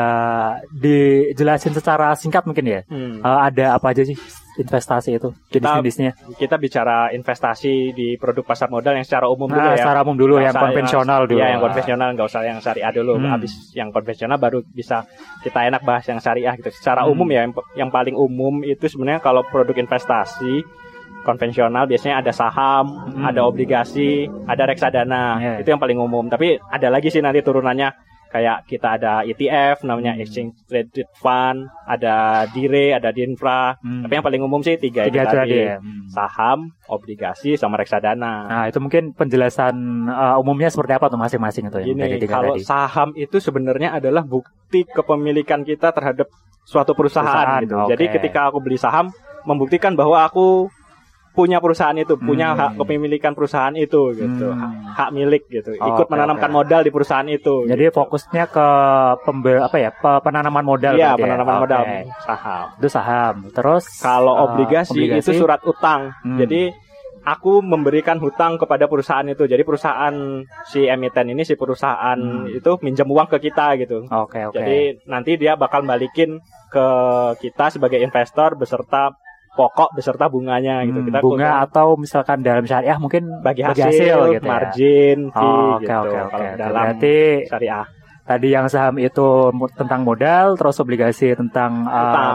dijelasin 0.72 1.72
secara 1.72 2.12
singkat 2.14 2.44
mungkin 2.44 2.66
ya 2.68 2.82
hmm, 2.86 3.24
Eh, 3.24 3.40
ada 3.48 3.76
apa 3.76 3.96
aja 3.96 4.04
sih 4.04 4.18
investasi 4.52 5.16
itu 5.16 5.32
Kita- 5.48 5.80
jenis-jenisnya 5.80 6.12
kita 6.36 6.60
bicara 6.60 7.08
investasi 7.10 7.96
di 7.96 8.20
produk 8.20 8.44
pasar 8.44 8.68
modal 8.68 8.94
yang 8.94 9.08
secara 9.08 9.26
umum 9.26 9.48
dulu 9.48 9.64
nah, 9.64 9.72
ya 9.74 9.80
secara 9.80 10.00
umum 10.04 10.18
dulu 10.20 10.34
yang 10.38 10.52
konvensional 10.52 11.22
dulu 11.24 11.40
Iya 11.40 11.48
yang 11.56 11.62
konvensional 11.64 12.08
nggak 12.12 12.28
usah 12.28 12.42
yang 12.44 12.60
syariah 12.60 12.92
dulu. 12.92 13.16
Hmm. 13.16 13.32
Habis 13.32 13.54
yang 13.72 13.90
konvensional 13.90 14.36
baru 14.36 14.60
bisa 14.68 15.08
kita 15.40 15.72
enak 15.72 15.82
bahas 15.82 16.04
yang 16.06 16.20
syariah 16.20 16.52
gitu. 16.60 16.68
Secara 16.70 17.08
Hmm. 17.08 17.16
umum 17.16 17.28
ya 17.32 17.48
yang, 17.48 17.54
yang 17.80 17.90
paling 17.90 18.14
umum 18.14 18.60
itu 18.62 18.86
sebenarnya 18.86 19.24
kalau 19.24 19.48
produk 19.48 19.74
investasi 19.74 20.68
konvensional 21.22 21.86
biasanya 21.86 22.20
ada 22.20 22.34
saham, 22.34 22.86
Hmm. 23.08 23.24
ada 23.24 23.46
obligasi, 23.46 24.28
ada 24.44 24.68
reksadana. 24.68 25.40
Iya. 25.40 25.54
Itu 25.64 25.70
yang 25.70 25.80
paling 25.80 25.96
umum. 25.96 26.28
Tapi 26.28 26.60
ada 26.60 26.92
lagi 26.92 27.08
sih 27.08 27.22
nanti 27.22 27.40
turunannya 27.40 28.11
kayak 28.32 28.64
kita 28.64 28.96
ada 28.96 29.22
ETF 29.22 29.84
namanya 29.84 30.16
Hmm. 30.16 30.24
Exchange 30.24 30.56
Traded 30.64 31.06
Fund, 31.14 31.68
ada 31.84 32.48
DIRE, 32.48 32.96
ada 32.96 33.12
DINFRA. 33.12 33.76
Hmm. 33.78 34.02
Tapi 34.02 34.14
yang 34.16 34.24
paling 34.24 34.42
umum 34.42 34.64
sih 34.64 34.80
tiga, 34.80 35.04
tiga 35.06 35.28
itu 35.28 35.36
tadi. 35.36 35.60
ya 35.60 35.78
Hmm. 35.78 36.08
Saham, 36.08 36.60
obligasi, 36.88 37.56
sama 37.56 37.76
reksadana. 37.76 38.48
Nah, 38.48 38.64
itu 38.66 38.80
mungkin 38.80 39.12
penjelasan 39.12 39.76
uh, 40.08 40.40
umumnya 40.40 40.72
seperti 40.72 40.96
apa 40.96 41.08
tuh 41.08 41.20
masing-masing 41.20 41.68
itu 41.68 41.76
dari 41.76 41.88
Gini, 41.88 42.08
tiga 42.18 42.40
kalau 42.40 42.56
tadi. 42.56 42.64
saham 42.64 43.10
itu 43.14 43.38
sebenarnya 43.38 43.94
adalah 43.94 44.24
bukti 44.24 44.84
kepemilikan 44.84 45.62
kita 45.62 45.92
terhadap 45.92 46.32
suatu 46.64 46.96
perusahaan, 46.96 47.28
Perusahaan, 47.28 47.62
gitu. 47.68 47.76
oke. 47.76 47.90
Jadi 47.92 48.04
ketika 48.16 48.48
aku 48.48 48.58
beli 48.60 48.78
saham, 48.78 49.12
membuktikan 49.44 49.92
bahwa 49.94 50.22
aku 50.22 50.72
punya 51.32 51.58
perusahaan 51.58 51.96
itu, 51.96 52.16
punya 52.16 52.52
Hmm. 52.52 52.60
hak 52.60 52.72
kepemilikan 52.78 53.32
perusahaan 53.32 53.72
itu, 53.72 54.12
gitu, 54.12 54.52
Hmm. 54.52 54.92
hak, 54.92 55.10
milik, 55.10 55.48
gitu. 55.48 55.72
Oh, 55.80 55.96
Ikut 55.96 56.06
oke, 56.06 56.12
menanamkan 56.12 56.48
oke. 56.48 56.58
modal 56.58 56.82
di 56.84 56.92
perusahaan 56.92 57.26
itu. 57.26 57.66
Jadi 57.66 57.88
gitu. 57.88 57.96
fokusnya 57.96 58.46
ke 58.46 58.68
pembe 59.24 59.56
apa 59.58 59.78
ya? 59.78 59.90
pe- 59.92 60.22
penanaman 60.22 60.62
modal 60.62 60.94
Iya, 60.94 61.16
ya? 61.16 61.20
penanaman 61.20 61.56
Oke. 61.56 61.62
modal 61.64 61.84
saham. 62.20 62.66
Itu 62.76 62.88
saham. 62.88 63.36
Terus 63.50 63.84
Kalau 63.98 64.34
uh, 64.34 64.44
obligasi, 64.46 65.08
itu 65.08 65.32
surat 65.32 65.64
utang. 65.64 66.12
Hmm. 66.20 66.36
Jadi 66.36 66.72
aku 67.22 67.62
memberikan 67.62 68.18
hutang 68.18 68.58
kepada 68.58 68.90
perusahaan 68.90 69.24
itu. 69.24 69.46
Jadi 69.46 69.62
perusahaan 69.62 70.14
si 70.66 70.84
emiten 70.84 71.30
ini 71.30 71.46
si 71.46 71.56
perusahaan 71.56 72.18
Hmm. 72.18 72.50
itu 72.50 72.76
minjem 72.82 73.06
uang 73.06 73.30
ke 73.30 73.40
kita 73.40 73.78
gitu. 73.78 74.04
Oke, 74.06 74.42
oke. 74.44 74.58
Jadi 74.58 75.06
nanti 75.06 75.38
dia 75.38 75.56
bakal 75.56 75.86
balikin 75.86 76.42
ke 76.68 76.88
kita 77.40 77.70
sebagai 77.70 78.00
investor 78.00 78.56
beserta 78.56 79.16
pokok 79.51 79.91
beserta 79.91 80.25
bunganya 80.25 80.81
gitu. 80.84 80.98
Hmm, 80.98 81.08
Kita 81.08 81.20
bunga 81.20 81.51
atau 81.62 81.96
misalkan 81.96 82.39
dalam 82.39 82.63
syariah 82.63 82.96
mungkin 82.96 83.27
bagi 83.39 83.62
hasil, 83.62 84.31
gitu 84.31 84.39
ya. 84.39 84.39
margin, 84.41 85.17
fee 85.27 85.43
Oh, 85.43 85.75
gitu. 85.77 85.91
oke, 85.91 86.08
oke. 86.08 86.29
Kalau 86.29 86.46
Oke, 86.48 86.58
dalam 86.58 86.74
Berarti 86.74 87.15
syariah 87.46 87.86
tadi 88.22 88.48
yang 88.48 88.65
saham 88.65 88.96
itu 88.96 89.27
tentang 89.74 90.01
modal, 90.01 90.55
terus 90.55 90.77
obligasi 90.77 91.36
tentang 91.36 91.84
uh, 91.84 92.00
utang. 92.00 92.27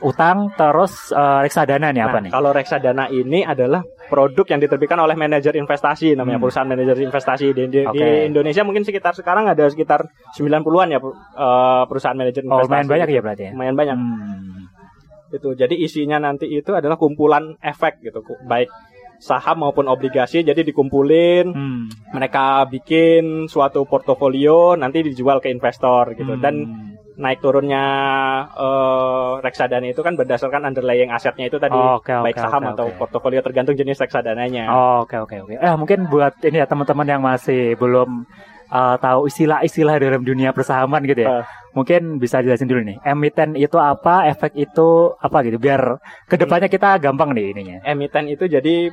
utang, 0.00 0.36
terus 0.54 0.92
uh, 1.10 1.42
reksadana 1.42 1.90
nih 1.90 2.02
apa 2.02 2.12
Nah, 2.14 2.22
nih? 2.22 2.30
kalau 2.30 2.50
reksadana 2.50 3.04
ini 3.08 3.42
adalah 3.42 3.82
produk 4.06 4.46
yang 4.48 4.60
diterbitkan 4.60 4.96
oleh 4.96 5.14
manajer 5.14 5.54
investasi 5.54 6.14
namanya 6.14 6.38
Hmm. 6.38 6.44
perusahaan 6.44 6.66
manajer 6.66 6.96
investasi 7.00 7.46
di, 7.50 7.62
di- 7.66 7.82
di 7.84 7.84
Oke. 7.84 8.24
Indonesia 8.24 8.62
mungkin 8.62 8.82
sekitar 8.82 9.12
sekarang 9.12 9.46
ada 9.46 9.66
sekitar 9.66 10.06
90-an 10.32 10.88
ya 10.88 10.98
eh, 11.00 11.82
perusahaan 11.84 12.14
manajer 12.14 12.42
Oh, 12.42 12.46
investasi. 12.54 12.66
lumayan 12.68 12.88
banyak 12.88 13.08
ya 13.08 13.20
berarti 13.20 13.42
ya. 13.42 13.52
Lumayan 13.52 13.74
banyak. 13.74 13.96
Hmm. 13.96 14.59
Itu. 15.30 15.54
Jadi 15.54 15.78
isinya 15.78 16.18
nanti 16.18 16.50
itu 16.50 16.74
adalah 16.74 16.98
kumpulan 16.98 17.54
efek 17.62 18.02
gitu, 18.02 18.20
baik 18.44 18.68
saham 19.20 19.62
maupun 19.62 19.84
obligasi. 19.86 20.40
Jadi 20.40 20.64
dikumpulin, 20.64 21.52
Hmm. 21.52 21.86
mereka 22.10 22.64
bikin 22.66 23.46
suatu 23.46 23.84
portofolio, 23.84 24.74
nanti 24.74 25.04
dijual 25.04 25.38
ke 25.38 25.52
investor 25.52 26.16
gitu. 26.16 26.34
Hmm. 26.34 26.42
Dan 26.42 26.54
naik 27.20 27.44
turunnya 27.44 27.84
eh, 28.48 29.32
reksadana 29.44 29.92
itu 29.92 30.00
kan 30.00 30.16
berdasarkan 30.16 30.64
underlying 30.64 31.12
asetnya 31.12 31.52
itu 31.52 31.60
tadi, 31.60 31.76
Oke, 31.76 32.16
oke, 32.16 32.24
baik 32.24 32.36
saham 32.40 32.64
oke, 32.64 32.72
atau 32.72 32.86
oke. 32.88 32.96
portofolio 32.96 33.44
tergantung 33.44 33.76
jenis 33.76 34.00
reksadananya. 34.00 34.72
Oke 35.04 35.20
oke 35.20 35.36
oke. 35.44 35.54
Eh 35.60 35.74
mungkin 35.76 36.08
buat 36.08 36.40
ini 36.40 36.64
ya 36.64 36.66
teman-teman 36.66 37.04
yang 37.04 37.20
masih 37.20 37.76
belum 37.76 38.24
uh, 38.70 38.96
tahu 38.96 39.26
istilah-istilah 39.26 39.98
dalam 39.98 40.22
dunia 40.22 40.54
persahaman 40.54 41.02
gitu 41.04 41.26
ya. 41.26 41.42
Eh. 41.42 41.44
Mungkin 41.70 42.18
bisa 42.18 42.42
jelasin 42.42 42.66
dulu 42.66 42.82
nih. 42.82 42.98
Emiten 43.02 43.54
itu 43.54 43.78
apa, 43.78 44.26
efek 44.26 44.54
itu 44.54 45.14
apa 45.14 45.42
gitu 45.46 45.58
biar 45.58 45.98
ke 46.26 46.34
depannya 46.34 46.66
kita 46.66 46.98
gampang 46.98 47.30
nih 47.30 47.54
ininya. 47.54 47.78
Emiten 47.84 48.26
itu 48.26 48.46
jadi 48.46 48.90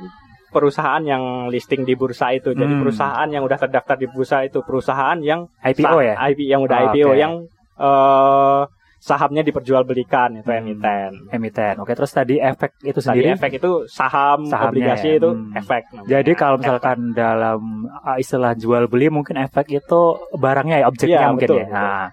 perusahaan 0.48 1.02
yang 1.02 1.52
listing 1.52 1.82
di 1.82 1.92
bursa 1.92 2.32
itu. 2.32 2.54
Jadi 2.54 2.72
Hmm. 2.72 2.82
perusahaan 2.82 3.28
yang 3.28 3.42
udah 3.44 3.58
terdaftar 3.58 3.96
di 3.98 4.06
bursa 4.08 4.46
itu 4.46 4.62
perusahaan 4.62 5.18
yang 5.20 5.44
IPO 5.60 5.98
ya. 6.00 6.14
IP 6.30 6.40
yang 6.46 6.60
udah 6.62 6.76
Oh, 6.78 6.84
IPO 6.90 7.10
oke. 7.12 7.18
yang 7.18 7.32
eh, 7.78 8.62
sahamnya 8.98 9.42
diperjualbelikan 9.42 10.36
itu 10.36 10.46
Hmm. 10.46 10.60
emiten. 10.60 11.10
Emiten. 11.28 11.74
Oke 11.78 11.94
terus 11.94 12.10
tadi 12.10 12.36
efek 12.36 12.74
itu 12.82 12.94
Tadi 12.94 13.06
sendiri. 13.18 13.28
efek 13.32 13.52
itu 13.56 13.86
saham, 13.86 14.42
Sahamnya 14.44 14.68
obligasi 14.92 15.08
ya. 15.08 15.18
itu 15.18 15.30
Hmm. 15.30 15.54
efek. 15.54 15.82
namanya. 15.88 16.08
Jadi 16.10 16.32
kalau 16.34 16.54
Efek. 16.54 16.62
misalkan 16.64 16.98
dalam 17.12 17.60
uh, 17.88 18.16
istilah 18.16 18.52
jual 18.52 18.84
beli 18.86 19.06
mungkin 19.08 19.38
efek 19.38 19.70
itu 19.70 20.00
barangnya 20.32 20.82
ya 20.82 20.86
objeknya 20.86 21.18
Iya, 21.18 21.30
mungkin 21.30 21.46
betul, 21.46 21.58
ya. 21.58 21.64
betul. 21.64 21.74
Nah, 21.74 22.06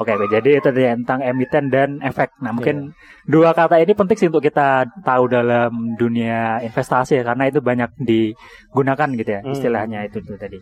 Oke, 0.00 0.16
oke. 0.16 0.32
jadi 0.32 0.50
itu 0.56 0.70
tentang 0.72 1.20
emiten 1.20 1.68
dan 1.68 2.00
efek. 2.00 2.32
Nah, 2.40 2.56
mungkin 2.56 2.96
dua 3.28 3.52
kata 3.52 3.76
ini 3.76 3.92
penting 3.92 4.16
sih 4.16 4.28
untuk 4.28 4.40
kita 4.40 4.88
tahu 5.04 5.28
dalam 5.28 5.68
dunia 5.94 6.56
investasi 6.58 7.20
ya, 7.20 7.22
karena 7.22 7.52
itu 7.52 7.60
banyak 7.60 7.92
digunakan 8.00 9.08
gitu 9.12 9.30
ya, 9.30 9.40
Hmm. 9.44 9.52
istilahnya 9.52 10.08
itu 10.08 10.24
tuh 10.24 10.40
tadi. 10.40 10.56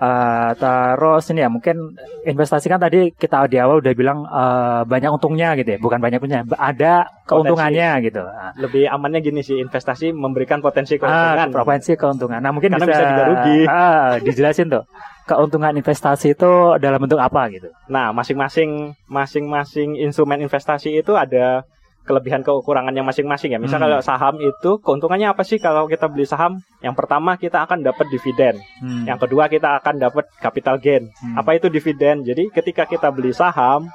Eh, 0.00 0.50
terus 0.56 1.28
ini 1.28 1.44
ya 1.44 1.52
mungkin 1.52 1.92
investasi 2.24 2.72
kan 2.72 2.80
tadi 2.80 3.12
kita 3.12 3.44
di 3.52 3.60
awal 3.60 3.84
udah 3.84 3.92
bilang 3.92 4.24
eh, 4.24 4.82
banyak 4.88 5.12
untungnya 5.12 5.52
gitu 5.60 5.76
ya, 5.76 5.78
bukan 5.78 6.00
banyak 6.00 6.16
punya, 6.16 6.40
ada 6.56 7.04
keuntungannya 7.28 8.08
gitu. 8.08 8.24
Ah, 8.24 8.56
Lebih 8.56 8.88
amannya 8.88 9.20
gini 9.20 9.44
sih, 9.44 9.60
investasi 9.60 10.16
memberikan 10.16 10.64
potensi 10.64 10.96
Ah, 10.96 11.36
keuntungan. 11.36 11.48
potensi 11.52 11.92
keuntungan. 12.00 12.40
Nah, 12.40 12.48
mungkin 12.48 12.72
Karena 12.72 12.88
bisa, 12.88 12.96
bisa 12.96 13.10
juga 13.12 13.24
rugi. 13.28 13.58
Ah, 13.68 14.10
dijelasin 14.24 14.72
tuh. 14.72 14.84
Keuntungan 15.28 15.76
investasi 15.76 16.32
itu 16.32 16.50
dalam 16.80 16.96
bentuk 16.96 17.20
apa 17.20 17.52
gitu? 17.52 17.68
Nah, 17.92 18.16
masing-masing 18.16 18.96
masing-masing 19.04 20.00
instrumen 20.00 20.40
investasi 20.40 20.96
itu 20.96 21.12
ada 21.12 21.68
kelebihan 22.10 22.42
kekurangannya 22.42 23.00
masing-masing 23.00 23.54
ya. 23.54 23.62
Misal 23.62 23.78
Hmm. 23.78 23.86
kalau 23.86 23.98
saham 24.02 24.34
itu 24.36 24.70
keuntungannya 24.82 25.30
apa 25.30 25.46
sih 25.46 25.56
kalau 25.56 25.86
kita 25.86 26.10
beli 26.10 26.26
saham? 26.26 26.58
Yang 26.82 26.98
pertama 26.98 27.38
kita 27.38 27.62
akan 27.62 27.86
dapat 27.86 28.10
dividen. 28.10 28.58
Hmm. 28.82 29.06
Yang 29.06 29.30
kedua 29.30 29.46
kita 29.46 29.78
akan 29.78 29.94
dapat 29.96 30.26
capital 30.36 30.76
gain. 30.76 31.06
Hmm. 31.14 31.38
Apa 31.38 31.54
itu 31.54 31.70
dividen? 31.70 32.26
Jadi 32.26 32.50
ketika 32.50 32.84
kita 32.84 33.08
beli 33.08 33.30
saham, 33.30 33.86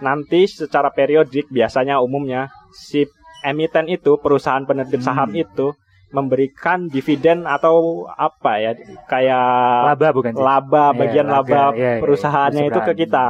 nanti 0.00 0.48
secara 0.48 0.88
periodik 0.88 1.46
biasanya 1.48 2.00
umumnya 2.00 2.48
si 2.72 3.04
emiten 3.44 3.86
itu 3.86 4.16
perusahaan 4.16 4.64
penerbit 4.64 5.04
Hmm. 5.04 5.08
saham 5.12 5.30
itu 5.36 5.76
memberikan 6.08 6.88
dividen 6.88 7.44
atau 7.44 8.08
apa 8.08 8.56
ya 8.56 8.72
kayak 9.04 9.92
laba 9.92 10.08
bukan 10.08 10.32
sih? 10.32 10.40
laba 10.40 10.84
Iya, 10.88 10.96
bagian 10.96 11.26
laba, 11.28 11.44
laba 11.44 11.76
iya, 11.76 11.90
iya, 11.94 12.00
perusahaannya 12.00 12.64
itu 12.64 12.80
ke 12.80 12.92
kita 12.96 13.26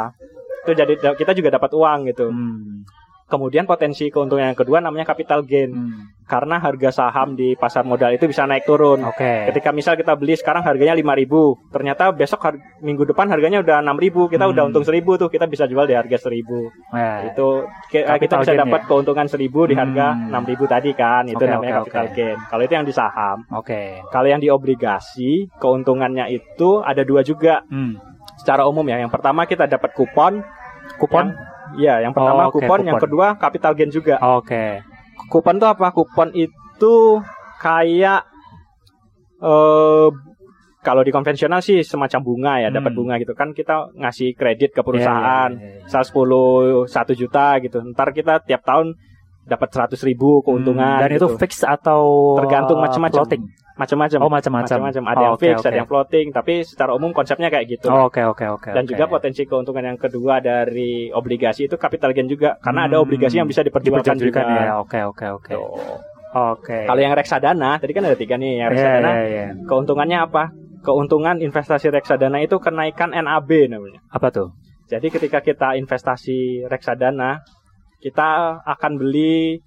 itu 0.62 0.72
jadi 0.76 0.92
kita 1.16 1.32
juga 1.34 1.58
dapat 1.58 1.74
uang 1.74 1.98
gitu 2.06 2.30
Hmm. 2.30 2.86
Kemudian 3.28 3.62
potensi 3.62 4.08
keuntungan 4.08 4.48
yang 4.48 4.56
kedua 4.56 4.80
namanya 4.80 5.04
capital 5.06 5.44
gain 5.44 5.68
Hmm. 5.68 6.16
karena 6.24 6.56
harga 6.56 6.88
saham 6.90 7.32
di 7.32 7.52
pasar 7.54 7.84
modal 7.84 8.08
itu 8.10 8.24
bisa 8.24 8.42
naik 8.42 8.64
turun 8.64 9.04
Oke. 9.04 9.48
ketika 9.48 9.68
misal 9.70 9.94
kita 9.94 10.12
beli 10.12 10.32
sekarang 10.32 10.60
harganya 10.60 10.92
5000 10.92 11.28
ternyata 11.68 12.08
besok 12.10 12.40
har- 12.42 12.60
minggu 12.78 13.04
depan 13.04 13.28
harganya 13.28 13.60
udah 13.60 13.80
6000 13.80 14.00
kita 14.26 14.42
Hmm. 14.42 14.52
udah 14.52 14.62
untung 14.64 14.80
1000 14.82 15.16
tuh 15.16 15.28
kita 15.28 15.44
bisa 15.44 15.64
jual 15.64 15.84
di 15.84 15.92
harga 15.92 16.16
1000 16.18 16.72
Nah, 16.88 17.28
itu 17.28 17.48
ki- 17.86 18.00
Capital 18.02 18.18
kita 18.18 18.34
bisa 18.42 18.52
dapat 18.58 18.80
ya? 18.82 18.86
keuntungan 18.86 19.26
1000 19.26 19.64
di 19.64 19.74
harga 19.74 20.06
Hmm. 20.10 20.28
6000 20.30 20.64
tadi 20.64 20.90
kan 20.92 21.22
itu 21.24 21.36
Oke, 21.38 21.46
namanya 21.46 21.72
oke, 21.74 21.80
capital 21.84 22.04
oke. 22.06 22.14
gain 22.14 22.38
kalau 22.42 22.62
itu 22.64 22.72
yang 22.72 22.86
di 22.86 22.94
saham 22.94 23.38
Oke. 23.50 23.82
kalau 24.08 24.26
yang 24.26 24.40
di 24.40 24.48
obligasi 24.48 25.30
keuntungannya 25.54 26.28
itu 26.30 26.80
ada 26.80 27.04
dua 27.04 27.20
juga 27.20 27.60
Hmm. 27.66 28.00
secara 28.36 28.64
umum 28.64 28.84
ya. 28.84 28.96
Yang 28.96 29.10
pertama 29.10 29.44
kita 29.44 29.66
dapat 29.66 29.92
kupon. 29.92 30.40
Kupon? 30.96 31.34
Iya, 31.74 32.00
yang 32.00 32.12
pertama 32.12 32.46
Oh, 32.46 32.48
oke, 32.48 32.62
kupon, 32.62 32.80
yang 32.82 32.96
kupon. 32.96 33.04
kedua 33.04 33.26
capital 33.36 33.72
gain 33.74 33.90
juga. 33.90 34.16
Oke. 34.34 34.80
Kupon 35.26 35.58
itu 35.58 35.66
apa? 35.66 35.90
Kupon 35.90 36.32
itu 36.32 36.94
kayak 37.58 38.22
eh 39.38 40.08
kalau 40.78 41.02
di 41.02 41.10
konvensional 41.10 41.60
sih 41.60 41.82
semacam 41.82 42.20
bunga 42.22 42.52
ya, 42.58 42.68
dapat 42.70 42.94
Hmm. 42.94 42.98
bunga 43.02 43.14
gitu 43.18 43.34
kan 43.34 43.50
kita 43.50 43.92
ngasih 43.94 44.32
kredit 44.32 44.70
ke 44.72 44.80
perusahaan 44.80 45.50
Iya, 45.50 45.58
iya, 45.58 45.74
iya. 45.74 45.84
misal 45.84 46.02
10 46.02 46.86
1 46.86 47.12
juta 47.12 47.58
gitu. 47.58 47.82
Ntar 47.84 48.14
kita 48.14 48.40
tiap 48.40 48.62
tahun 48.62 48.94
dapat 49.44 49.68
100 49.68 50.00
ribu 50.02 50.40
keuntungan 50.40 50.96
Hmm, 50.96 51.02
Dan 51.02 51.10
gitu. 51.12 51.26
itu 51.28 51.36
fix 51.36 51.60
atau 51.60 52.36
Tergantung 52.36 52.78
macam-macam. 52.78 53.20
floating? 53.20 53.42
Macam-macam. 53.78 54.18
Oh, 54.18 54.28
macam-macam. 54.28 54.66
Macam-macam. 54.66 55.02
Ada 55.06 55.14
Oh, 55.14 55.22
yang 55.22 55.34
oke, 55.34 55.42
fix, 55.42 55.56
oke. 55.56 55.66
ada 55.66 55.76
yang 55.76 55.88
floating, 55.88 56.26
tapi 56.30 56.54
secara 56.60 56.90
umum 56.92 57.10
konsepnya 57.10 57.48
kayak 57.48 57.66
gitu. 57.70 57.86
Oh, 57.86 58.10
Oke, 58.10 58.20
oke, 58.20 58.44
oke. 58.44 58.70
Dan 58.74 58.82
oke. 58.82 58.90
juga 58.90 59.04
potensi 59.06 59.42
keuntungan 59.42 59.84
yang 59.84 59.96
kedua 59.96 60.38
dari 60.38 61.08
obligasi 61.08 61.64
itu 61.64 61.76
capital 61.76 62.10
gain 62.10 62.26
juga 62.26 62.58
karena 62.58 62.84
ada 62.84 62.98
Hmm, 62.98 63.06
obligasi 63.06 63.38
yang 63.38 63.46
bisa 63.46 63.62
diperjualkan 63.62 64.18
juga. 64.18 64.42
ya. 64.42 64.76
Oke, 64.76 64.98
oke, 65.00 65.26
oke. 65.32 65.54
Oke. 66.28 66.84
Kalau 66.84 67.00
yang 67.00 67.14
reksadana, 67.14 67.78
tadi 67.78 67.92
kan 67.92 68.04
ada 68.04 68.12
tiga 68.12 68.36
nih. 68.36 68.58
Yang 68.58 68.68
Iya, 68.68 68.72
reksadana, 68.74 69.10
iya, 69.10 69.24
iya. 69.24 69.46
keuntungannya 69.64 70.18
apa? 70.20 70.44
Keuntungan 70.78 71.40
investasi 71.40 71.88
reksadana 71.88 72.38
itu 72.38 72.60
kenaikan 72.60 73.10
NAB 73.10 73.50
namanya. 73.66 74.04
Apa 74.08 74.28
tuh? 74.28 74.52
Jadi 74.88 75.08
ketika 75.08 75.40
kita 75.40 75.74
investasi 75.74 76.64
reksadana, 76.64 77.40
kita 77.98 78.28
akan 78.62 78.92
beli 78.94 79.60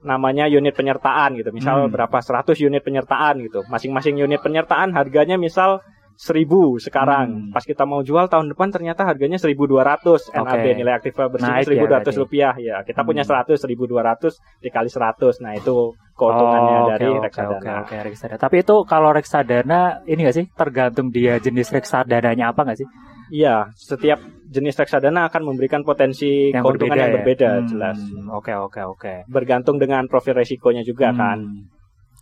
namanya 0.00 0.46
unit 0.46 0.72
penyertaan 0.72 1.34
gitu. 1.34 1.50
Misal 1.50 1.86
Hmm. 1.86 1.90
berapa 1.90 2.18
100 2.18 2.58
unit 2.58 2.80
penyertaan 2.80 3.40
gitu. 3.40 3.66
Masing-masing 3.66 4.14
unit 4.16 4.38
penyertaan 4.38 4.92
harganya 4.92 5.34
misal 5.34 5.82
1000 6.16 6.78
sekarang. 6.78 7.26
Hmm. 7.46 7.50
Pas 7.50 7.62
kita 7.62 7.82
mau 7.82 8.02
jual 8.02 8.26
tahun 8.26 8.50
depan 8.50 8.68
ternyata 8.68 9.02
harganya 9.02 9.38
1200 9.38 10.26
NAB 10.28 10.66
Oke. 10.66 10.70
nilai 10.74 10.92
aktif 10.92 11.14
bersihnya 11.14 11.54
Naik 11.54 11.62
ya 11.62 11.70
1200 11.78 11.86
berarti. 11.86 12.18
rupiah 12.18 12.54
ya. 12.56 12.76
Kita 12.82 13.00
punya 13.02 13.22
Hmm. 13.22 13.30
100 13.38 13.58
1200 13.60 14.32
dikali 14.58 14.90
100. 14.90 15.38
Nah, 15.38 15.54
itu 15.54 15.94
keuntungannya 16.12 16.76
Oh, 16.76 16.88
dari 16.88 17.06
oke, 17.08 17.22
reksadana. 17.22 17.54
Oke, 17.54 17.70
oke, 17.86 17.96
reksadana. 18.04 18.34
Tapi 18.36 18.56
itu 18.58 18.74
kalau 18.82 19.10
reksadana 19.10 19.80
ini 20.04 20.20
nggak 20.20 20.36
sih 20.36 20.46
tergantung 20.52 21.08
dia 21.08 21.38
jenis 21.38 21.70
reksadananya 21.70 22.50
apa 22.50 22.66
nggak 22.66 22.78
sih? 22.78 22.88
Iya, 23.28 23.68
setiap 23.74 24.18
jenis 24.46 24.74
reksadana 24.74 25.28
akan 25.28 25.42
memberikan 25.44 25.84
potensi 25.84 26.48
keuntungan 26.50 26.96
yang 26.96 27.12
ya? 27.12 27.16
berbeda 27.20 27.50
Hmm, 27.54 27.66
jelas. 27.66 27.98
Oke, 28.32 28.52
oke, 28.52 28.80
oke. 28.82 29.14
Bergantung 29.28 29.76
dengan 29.76 30.08
profil 30.08 30.34
resikonya 30.34 30.80
juga 30.80 31.12
Hmm. 31.12 31.18
kan. 31.18 31.38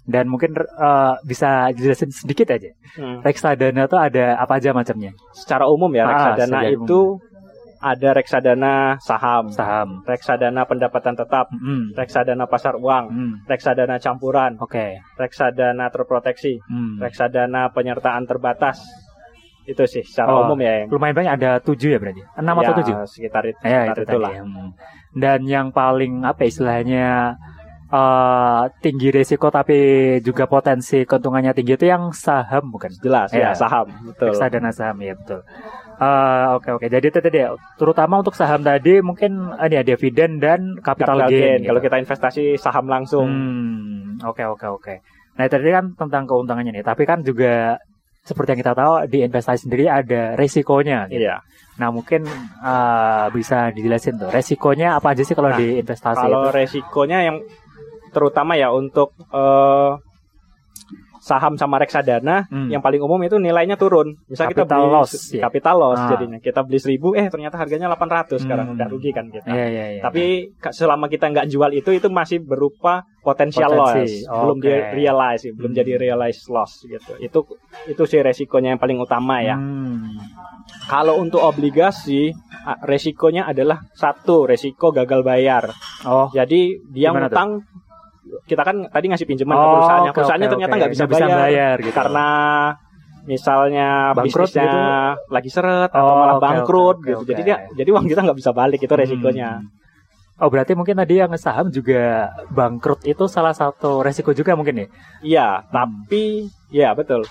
Dan 0.07 0.31
mungkin 0.31 0.55
eh, 0.55 1.15
bisa 1.23 1.71
jelasin 1.71 2.11
sedikit 2.11 2.51
aja. 2.51 2.71
Hmm. 2.95 3.23
Reksadana 3.23 3.87
tuh 3.87 3.99
ada 3.99 4.39
apa 4.39 4.59
aja 4.59 4.71
macamnya? 4.71 5.11
Secara 5.33 5.67
umum 5.67 5.91
ya 5.91 6.07
Ah, 6.07 6.11
reksadana 6.35 6.67
itu 6.67 7.19
ada 7.77 8.11
reksadana 8.11 8.97
saham, 8.99 9.53
Saham. 9.53 10.01
reksadana 10.03 10.65
pendapatan 10.65 11.15
tetap, 11.15 11.47
Hmm. 11.53 11.93
reksadana 11.93 12.47
pasar 12.47 12.75
uang, 12.75 13.05
Hmm. 13.11 13.33
reksadana 13.47 14.01
campuran, 14.01 14.57
Oke. 14.59 14.97
reksadana 15.15 15.91
terproteksi, 15.91 16.59
Hmm. 16.67 16.99
reksadana 16.99 17.71
penyertaan 17.71 18.25
terbatas. 18.25 18.81
Itu 19.67 19.83
sih 19.85 20.01
secara 20.01 20.31
Oh, 20.31 20.47
umum 20.47 20.59
ya 20.59 20.73
yang 20.81 20.89
Lumayan 20.89 21.15
banyak 21.15 21.33
ada 21.37 21.51
tujuh 21.59 21.91
ya 21.91 21.99
berarti? 21.99 22.23
Enam 22.35 22.55
ya, 22.55 22.63
atau 22.63 22.75
tujuh? 22.81 22.95
sekitar 23.05 23.43
itu, 23.45 23.59
Ya 23.61 23.83
sekitar 23.83 23.97
itu 23.97 24.03
itulah. 24.07 24.31
tadi. 24.31 24.41
Hmm. 24.41 24.71
Dan 25.13 25.41
yang 25.45 25.67
paling 25.71 26.23
apa 26.23 26.41
ya, 26.41 26.49
istilahnya 26.49 27.07
eh 27.87 28.63
tinggi 28.81 29.09
risiko 29.11 29.47
tapi 29.49 29.79
juga 30.21 30.47
potensi 30.47 31.03
keuntungannya 31.03 31.55
tinggi 31.55 31.75
itu 31.75 31.87
yang 31.87 32.11
saham 32.11 32.67
bukan? 32.69 32.91
Jelas 32.99 33.31
Ya. 33.31 33.51
ya 33.51 33.51
saham, 33.55 33.87
betul. 34.05 34.35
Reksadana 34.35 34.71
saham 34.71 34.99
ya 34.99 35.15
betul. 35.15 35.41
Eh, 35.97 36.47
Oke 36.53 36.69
oke. 36.73 36.87
Jadi 36.87 37.07
itu 37.07 37.19
tadi 37.21 37.39
ya, 37.39 37.49
terutama 37.75 38.19
untuk 38.19 38.35
saham 38.35 38.61
tadi 38.61 38.99
mungkin 39.01 39.33
ini 39.57 39.75
ya 39.75 39.83
dividen 39.83 40.37
dan 40.37 40.77
capital, 40.79 41.15
Capital 41.17 41.31
gain. 41.31 41.39
gain 41.39 41.59
gitu. 41.59 41.69
kalau 41.71 41.81
kita 41.81 41.97
investasi 41.99 42.45
saham 42.57 42.87
langsung. 42.87 43.27
Hmm, 43.27 44.19
oke 44.21 44.43
oke 44.45 44.67
oke. 44.69 44.95
Nah 45.37 45.47
tadi 45.47 45.71
kan 45.71 45.95
tentang 45.95 46.27
keuntungannya 46.27 46.73
nih, 46.73 46.85
tapi 46.85 47.07
kan 47.07 47.23
juga 47.23 47.79
seperti 48.27 48.59
yang 48.59 48.61
kita 48.67 48.75
tahu 48.75 48.93
di 49.07 49.19
investasi 49.23 49.71
sendiri 49.71 49.87
ada 49.87 50.35
resikonya. 50.35 51.07
Gitu. 51.07 51.23
Iya. 51.23 51.39
Nah 51.79 51.89
mungkin 51.95 52.27
eh, 52.61 53.25
bisa 53.31 53.71
dijelasin 53.71 54.19
tuh 54.19 54.29
resikonya 54.35 54.99
apa 54.99 55.15
aja 55.15 55.23
sih 55.23 55.39
kalau 55.39 55.55
Nah, 55.55 55.59
di 55.63 55.79
investasi 55.79 56.27
Kalau 56.27 56.51
itu? 56.51 56.57
resikonya 56.59 57.19
yang 57.23 57.37
terutama 58.11 58.59
ya 58.59 58.75
untuk 58.75 59.15
eh, 59.31 59.91
saham 61.27 61.59
sama 61.59 61.77
reksadana 61.77 62.47
Hmm. 62.47 62.71
yang 62.71 62.79
paling 62.79 63.03
umum 63.03 63.19
itu 63.21 63.35
nilainya 63.37 63.75
turun. 63.75 64.15
Misal 64.27 64.47
kita 64.47 64.63
Capital 64.63 64.79
beli 64.81 64.95
loss, 64.95 65.11
ya. 65.29 65.43
capital 65.43 65.77
loss 65.77 65.99
Ah. 65.99 66.09
jadinya. 66.09 66.39
Kita 66.39 66.63
beli 66.63 66.79
1000 66.79 67.11
eh 67.13 67.27
ternyata 67.27 67.59
harganya 67.59 67.91
800 67.91 68.39
sekarang 68.39 68.67
Hmm. 68.69 68.75
udah 68.79 68.87
rugi 68.87 69.11
kan 69.11 69.27
kita. 69.27 69.43
Iya 69.45 69.67
iya 69.67 69.85
iya. 69.91 70.01
Tapi 70.01 70.25
ka- 70.57 70.71
selama 70.71 71.07
kita 71.07 71.27
nggak 71.27 71.47
jual 71.49 71.71
itu 71.73 71.91
itu 71.91 72.07
masih 72.09 72.39
berupa 72.41 73.03
potensial 73.21 73.75
Potensi, 73.75 74.23
loss, 74.23 74.39
belum 74.39 74.57
oke. 74.57 74.63
di 74.63 74.73
realize, 74.95 75.43
belum 75.51 75.71
Hmm. 75.71 75.79
jadi 75.83 75.93
realize 75.99 76.41
loss 76.47 76.73
gitu. 76.81 77.13
Itu 77.19 77.39
itu 77.85 78.03
sih 78.05 78.23
resikonya 78.23 78.71
yang 78.71 78.81
paling 78.81 78.97
utama 78.97 79.43
ya. 79.43 79.59
Hmm. 79.59 80.15
Kalau 80.87 81.19
untuk 81.19 81.43
obligasi 81.43 82.31
resikonya 82.81 83.45
adalah 83.45 83.83
satu 83.93 84.47
resiko 84.47 84.91
gagal 84.91 85.23
bayar. 85.23 85.71
Oh. 86.03 86.31
Jadi 86.31 86.79
dia 86.89 87.11
ngutang 87.11 87.67
kita 88.45 88.63
kan 88.63 88.77
tadi 88.87 89.07
ngasih 89.07 89.27
pinjaman 89.27 89.53
ke 89.53 89.61
Oh, 89.61 89.73
perusahaannya. 89.73 90.11
oke, 90.11 90.17
perusahaannya 90.17 90.47
oke, 90.47 90.53
ternyata 90.55 90.75
nggak 90.75 90.91
bisa, 90.91 91.01
Nggak 91.01 91.13
bisa 91.13 91.27
bayar, 91.27 91.39
bayar 91.41 91.77
gitu. 91.81 91.95
karena 91.95 92.27
misalnya 93.25 93.89
Bangkrut 94.13 94.47
bisnisnya 94.47 94.65
gitu? 94.65 94.79
lagi 95.29 95.51
seret 95.51 95.91
atau 95.91 96.05
Oh, 96.05 96.17
malah 96.17 96.37
oke, 96.37 96.45
bangkrut 96.45 96.97
oke, 96.97 97.05
gitu. 97.05 97.19
oke, 97.19 97.29
Jadi 97.29 97.43
dia 97.43 97.57
jadi 97.73 97.89
uang 97.91 98.07
kita 98.07 98.21
nggak 98.23 98.39
bisa 98.39 98.51
balik 98.53 98.81
itu 98.81 98.95
resikonya. 98.95 99.51
Hmm. 99.59 99.69
Oh 100.37 100.47
berarti 100.47 100.73
mungkin 100.73 100.95
tadi 100.95 101.17
yang 101.17 101.33
saham 101.35 101.71
juga 101.71 102.29
bangkrut 102.51 103.03
itu 103.03 103.25
salah 103.25 103.51
satu 103.51 104.01
resiko 104.01 104.31
juga 104.31 104.53
mungkin 104.53 104.79
ya? 104.79 104.87
Iya, 105.25 105.49
Hmm. 105.59 105.67
tapi 105.69 106.25
ya 106.69 106.93
betul. 106.93 107.25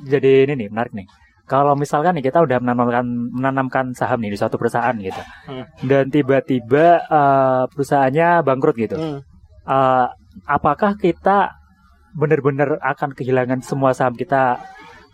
Jadi 0.00 0.46
ini 0.46 0.54
nih 0.56 0.68
menarik 0.70 0.94
nih. 0.94 1.06
Kalau 1.44 1.74
misalkan 1.74 2.14
nih 2.14 2.22
kita 2.22 2.38
udah 2.38 2.60
menanamkan 2.60 3.02
menanamkan 3.32 3.84
saham 3.90 4.20
nih 4.20 4.30
di 4.30 4.38
suatu 4.38 4.54
perusahaan 4.54 4.92
gitu, 4.94 5.18
Hmm. 5.44 5.64
dan 5.82 6.06
tiba-tiba 6.06 7.02
eh, 7.02 7.62
perusahaannya 7.66 8.46
bangkrut 8.46 8.76
gitu, 8.76 8.94
Hmm. 8.94 9.18
Eh, 9.68 10.06
apakah 10.48 10.96
kita 10.96 11.52
benar-benar 12.16 12.80
akan 12.80 13.12
kehilangan 13.12 13.60
semua 13.60 13.92
saham 13.92 14.16
kita 14.16 14.56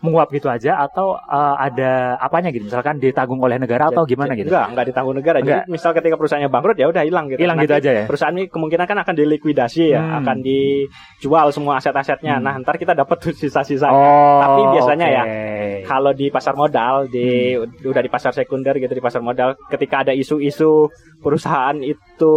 menguap 0.05 0.29
gitu 0.29 0.47
aja 0.47 0.77
atau 0.85 1.17
uh, 1.17 1.55
ada 1.57 2.21
apanya 2.21 2.53
gitu 2.53 2.69
misalkan 2.69 3.01
ditanggung 3.01 3.41
oleh 3.41 3.57
negara 3.57 3.89
atau 3.89 4.05
gimana 4.05 4.37
gitu 4.37 4.53
enggak 4.53 4.67
enggak 4.69 4.85
ditanggung 4.93 5.15
negara 5.17 5.37
enggak. 5.41 5.65
jadi 5.65 5.71
misal 5.71 5.91
ketika 5.97 6.15
perusahaannya 6.15 6.49
bangkrut 6.53 6.77
ya 6.77 6.87
udah 6.93 7.03
hilang 7.03 7.25
gitu 7.33 7.39
hilang 7.41 7.57
gitu 7.57 7.73
aja 7.73 7.89
ya 7.89 8.03
perusahaan 8.05 8.35
ini 8.37 8.45
kemungkinan 8.53 8.85
kan 8.85 8.97
akan 9.01 9.15
dilikuidasi 9.17 9.83
ya 9.89 10.01
hmm. 10.05 10.17
akan 10.21 10.37
dijual 10.45 11.47
semua 11.49 11.81
aset-asetnya 11.81 12.37
hmm. 12.37 12.43
nah 12.45 12.53
ntar 12.61 12.77
kita 12.77 12.93
dapat 12.93 13.17
sisa-sisa 13.33 13.89
oh, 13.89 14.39
tapi 14.45 14.61
biasanya 14.77 15.07
okay. 15.09 15.17
ya 15.17 15.23
kalau 15.89 16.11
di 16.13 16.29
pasar 16.29 16.53
modal 16.53 17.09
di 17.09 17.57
hmm. 17.57 17.89
udah 17.89 18.03
di 18.05 18.11
pasar 18.13 18.31
sekunder 18.37 18.77
gitu 18.77 18.93
di 18.93 19.03
pasar 19.03 19.25
modal 19.25 19.57
ketika 19.73 20.05
ada 20.05 20.13
isu-isu 20.13 20.89
perusahaan 21.19 21.77
itu 21.81 22.35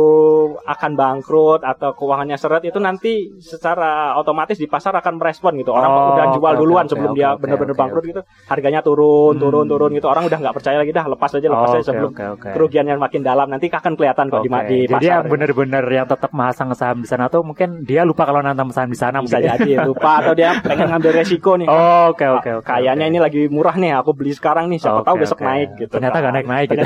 akan 0.64 0.92
bangkrut 0.96 1.60
atau 1.60 1.92
keuangannya 1.92 2.40
seret 2.40 2.64
itu 2.64 2.80
nanti 2.80 3.36
secara 3.42 4.16
otomatis 4.16 4.56
di 4.56 4.64
pasar 4.70 4.96
akan 4.96 5.20
merespon 5.20 5.58
gitu 5.60 5.74
orang 5.74 5.90
oh, 5.90 6.08
udah 6.14 6.26
jual 6.38 6.52
okay, 6.54 6.60
duluan 6.62 6.84
okay, 6.86 6.92
sebelum 6.94 7.12
okay, 7.12 7.18
dia 7.18 7.28
okay, 7.34 7.42
benar-benar 7.58 7.74
okay, 7.74 7.82
bangkrut 7.82 8.02
okay. 8.02 8.10
gitu 8.14 8.22
harganya 8.46 8.80
turun 8.80 9.34
hmm. 9.34 9.42
turun 9.42 9.66
turun 9.66 9.90
gitu 9.92 10.06
orang 10.06 10.24
udah 10.30 10.38
nggak 10.38 10.54
percaya 10.54 10.76
lagi 10.78 10.92
dah 10.94 11.04
lepas 11.10 11.30
aja 11.34 11.46
lepas 11.50 11.68
oh, 11.68 11.74
aja 11.74 11.84
sebelum 11.84 12.12
okay, 12.14 12.28
okay. 12.38 12.52
kerugiannya 12.54 12.94
makin 12.96 13.20
dalam 13.26 13.46
nanti 13.50 13.66
akan 13.68 13.92
kelihatan 13.98 14.26
kok 14.30 14.42
okay. 14.42 14.48
di, 14.48 14.78
di 14.78 14.78
pasar. 14.86 14.98
Jadi 14.98 15.06
yang 15.10 15.24
benar-benar 15.26 15.84
yang 15.90 16.06
tetap 16.06 16.30
masang 16.30 16.68
saham 16.78 16.98
di 17.02 17.08
sana 17.08 17.26
tuh 17.26 17.42
mungkin 17.42 17.82
dia 17.82 18.02
lupa 18.06 18.22
kalau 18.24 18.40
nanam 18.40 18.70
saham 18.70 18.90
di 18.90 18.98
sana 18.98 19.18
bisa 19.18 19.42
jadi 19.42 19.82
lupa 19.82 20.22
atau 20.22 20.32
dia 20.32 20.58
pengen 20.66 20.88
ngambil 20.94 21.10
resiko 21.22 21.58
nih. 21.58 21.66
Oh, 21.66 22.14
oke 22.14 22.26
oke 22.40 22.50
oke. 22.62 22.66
Kayaknya 22.66 23.04
okay. 23.08 23.12
ini 23.12 23.18
lagi 23.18 23.42
murah 23.50 23.74
nih 23.74 23.92
aku 23.98 24.10
beli 24.14 24.32
sekarang 24.34 24.70
nih 24.70 24.78
siapa 24.78 25.02
okay, 25.02 25.08
tahu 25.10 25.16
besok 25.18 25.38
okay. 25.42 25.48
naik 25.48 25.68
gitu. 25.78 25.92
Ternyata 25.98 26.16
nggak 26.18 26.34
naik 26.34 26.48
naik 26.48 26.68
gitu. 26.72 26.82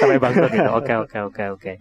Sampai 0.00 0.18
bangkrut 0.20 0.50
gitu. 0.52 0.70
Oke 0.72 0.92
oke 0.96 1.18
oke 1.32 1.44
oke. 1.58 1.72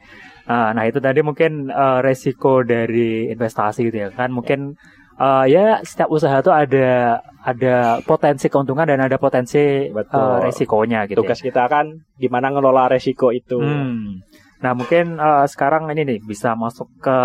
Ah, 0.43 0.75
nah 0.75 0.83
itu 0.83 0.99
tadi 0.99 1.23
mungkin 1.23 1.71
uh, 1.71 2.03
resiko 2.03 2.67
dari 2.67 3.31
investasi 3.31 3.87
gitu 3.87 3.97
ya 4.03 4.09
kan 4.11 4.27
mungkin 4.27 4.75
uh, 5.15 5.47
ya 5.47 5.79
setiap 5.87 6.11
usaha 6.11 6.43
tuh 6.43 6.51
ada 6.51 7.23
ada 7.43 7.99
potensi 8.08 8.47
keuntungan 8.47 8.88
dan 8.88 9.03
ada 9.03 9.19
potensi 9.19 9.91
Uh, 10.13 10.39
resikonya 10.45 11.03
gitu. 11.10 11.25
Tugas 11.25 11.41
ya. 11.41 11.51
kita 11.51 11.63
kan 11.67 12.06
gimana 12.15 12.53
ngelola 12.53 12.88
resiko 12.88 13.34
itu. 13.34 13.60
Hmm. 13.60 14.23
Nah 14.62 14.71
mungkin 14.71 15.19
uh, 15.19 15.43
sekarang 15.49 15.91
ini 15.91 16.06
nih 16.06 16.19
bisa 16.23 16.56
masuk 16.56 16.88
ke 17.01 17.17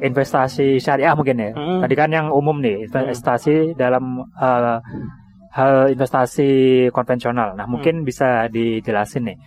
investasi 0.00 0.78
syariah 0.78 1.12
mungkin 1.18 1.36
ya. 1.36 1.50
Hmm. 1.52 1.80
Tadi 1.84 1.94
kan 1.98 2.10
yang 2.14 2.30
umum 2.30 2.62
nih 2.62 2.88
investasi 2.88 3.74
hmm. 3.74 3.76
dalam 3.76 4.24
uh, 4.38 4.78
hal 5.52 5.90
investasi 5.92 6.88
konvensional. 6.94 7.58
Nah 7.58 7.66
mungkin 7.66 8.02
hmm. 8.02 8.06
bisa 8.06 8.46
dijelasin 8.48 9.34
nih 9.34 9.38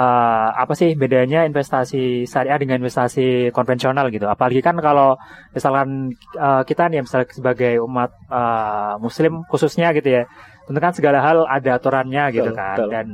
uh, 0.00 0.48
apa 0.56 0.72
sih 0.72 0.96
bedanya 0.96 1.44
investasi 1.44 2.24
syariah 2.24 2.56
dengan 2.56 2.80
investasi 2.80 3.52
konvensional 3.52 4.08
gitu? 4.08 4.24
Apalagi 4.26 4.64
kan 4.64 4.80
kalau 4.80 5.20
misalkan 5.52 6.16
uh, 6.40 6.62
kita 6.64 6.88
nih 6.88 7.04
misalnya 7.04 7.28
sebagai 7.28 7.84
umat 7.84 8.10
uh, 8.32 8.96
muslim 8.96 9.44
khususnya 9.52 9.92
gitu 9.92 10.08
ya, 10.08 10.22
tentu 10.64 10.78
kan 10.80 10.96
segala 10.96 11.20
hal 11.20 11.44
ada 11.44 11.76
aturannya 11.76 12.24
gitu 12.32 12.50
kan. 12.56 12.76
Betul. 12.80 12.88
Dan 12.90 13.06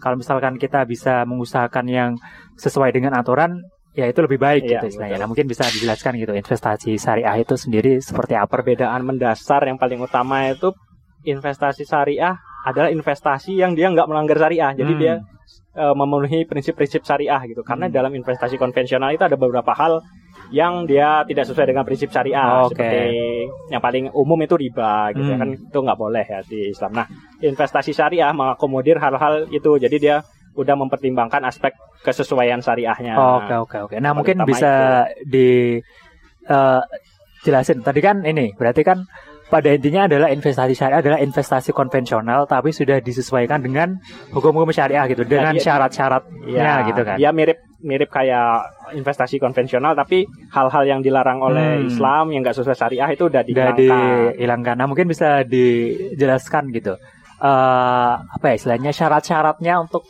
kalau 0.00 0.16
misalkan 0.16 0.56
kita 0.56 0.88
bisa 0.88 1.28
mengusahakan 1.28 1.86
yang 1.86 2.10
sesuai 2.56 2.90
dengan 2.96 3.12
aturan 3.20 3.60
ya 3.92 4.06
itu 4.06 4.22
lebih 4.22 4.38
baik 4.40 4.62
iya, 4.64 4.80
gitu 4.80 4.96
istilahnya. 4.96 5.18
Nah, 5.20 5.28
mungkin 5.28 5.50
bisa 5.50 5.66
dijelaskan 5.68 6.16
gitu 6.16 6.32
investasi 6.32 6.96
syariah 6.96 7.36
itu 7.42 7.54
sendiri 7.58 8.00
seperti 8.00 8.38
apa? 8.38 8.48
Perbedaan 8.48 9.04
mendasar 9.04 9.66
yang 9.68 9.76
paling 9.76 10.00
utama 10.00 10.48
itu 10.48 10.72
investasi 11.26 11.84
syariah 11.84 12.32
adalah 12.64 12.88
investasi 12.88 13.60
yang 13.60 13.76
dia 13.76 13.92
nggak 13.92 14.08
melanggar 14.08 14.40
syariah. 14.40 14.72
Jadi 14.72 14.92
hmm. 14.96 15.00
dia 15.00 15.14
uh, 15.76 15.94
memenuhi 15.94 16.46
prinsip-prinsip 16.46 17.02
syariah 17.02 17.40
gitu. 17.46 17.62
Karena 17.62 17.86
hmm. 17.88 17.94
dalam 17.94 18.12
investasi 18.14 18.58
konvensional 18.58 19.14
itu 19.14 19.24
ada 19.24 19.36
beberapa 19.38 19.72
hal 19.74 20.02
yang 20.50 20.82
dia 20.82 21.22
tidak 21.30 21.46
sesuai 21.46 21.70
dengan 21.70 21.86
prinsip 21.86 22.10
syariah 22.10 22.42
oh, 22.42 22.66
okay. 22.66 22.74
seperti 22.74 23.02
yang 23.70 23.82
paling 23.82 24.04
umum 24.10 24.34
itu 24.42 24.58
riba 24.58 25.14
gitu 25.14 25.30
hmm. 25.30 25.38
kan 25.38 25.48
itu 25.54 25.78
nggak 25.78 25.98
boleh 25.98 26.24
ya 26.26 26.40
di 26.42 26.74
Islam. 26.74 26.90
Nah 26.98 27.06
investasi 27.38 27.94
syariah 27.94 28.34
mengakomodir 28.34 28.98
hal-hal 28.98 29.46
itu 29.54 29.78
jadi 29.78 29.96
dia 29.98 30.16
udah 30.58 30.74
mempertimbangkan 30.74 31.46
aspek 31.46 31.70
kesesuaian 32.02 32.58
syariahnya. 32.58 33.14
Oke 33.14 33.54
oke 33.54 33.76
oke. 33.86 33.96
Nah 34.02 34.10
mungkin 34.10 34.42
bisa 34.42 35.06
itu. 35.06 35.30
di 35.30 35.48
uh, 36.50 36.82
jelasin 37.46 37.86
tadi 37.86 38.00
kan 38.02 38.26
ini 38.26 38.50
berarti 38.58 38.82
kan 38.82 39.06
pada 39.50 39.74
intinya 39.74 40.06
adalah 40.06 40.30
investasi 40.30 40.72
syariah 40.78 41.02
adalah 41.02 41.18
investasi 41.18 41.74
konvensional 41.74 42.46
tapi 42.46 42.70
sudah 42.70 43.02
disesuaikan 43.02 43.58
dengan 43.60 43.98
hukum-hukum 44.30 44.70
syariah 44.70 45.10
gitu 45.10 45.26
dengan 45.26 45.58
ya, 45.58 45.62
syarat-syaratnya 45.66 46.72
ya, 46.80 46.86
gitu 46.86 47.02
kan. 47.02 47.16
Ya 47.18 47.34
mirip 47.34 47.58
mirip 47.82 48.08
kayak 48.08 48.70
investasi 48.94 49.42
konvensional 49.42 49.98
tapi 49.98 50.30
hal-hal 50.54 50.84
yang 50.86 51.00
dilarang 51.02 51.42
oleh 51.42 51.82
hmm. 51.82 51.90
Islam 51.90 52.24
yang 52.30 52.46
nggak 52.46 52.56
sesuai 52.56 52.78
syariah 52.78 53.10
itu 53.10 53.26
udah 53.26 53.42
dihilangkan. 53.42 53.74
Udah 53.74 54.32
dihilangkan. 54.38 54.74
Nah, 54.78 54.86
mungkin 54.86 55.06
bisa 55.10 55.42
dijelaskan 55.42 56.70
gitu. 56.70 56.94
Uh, 57.40 58.20
apa 58.20 58.52
ya 58.52 58.54
istilahnya 58.60 58.92
syarat-syaratnya 58.92 59.80
untuk 59.80 60.04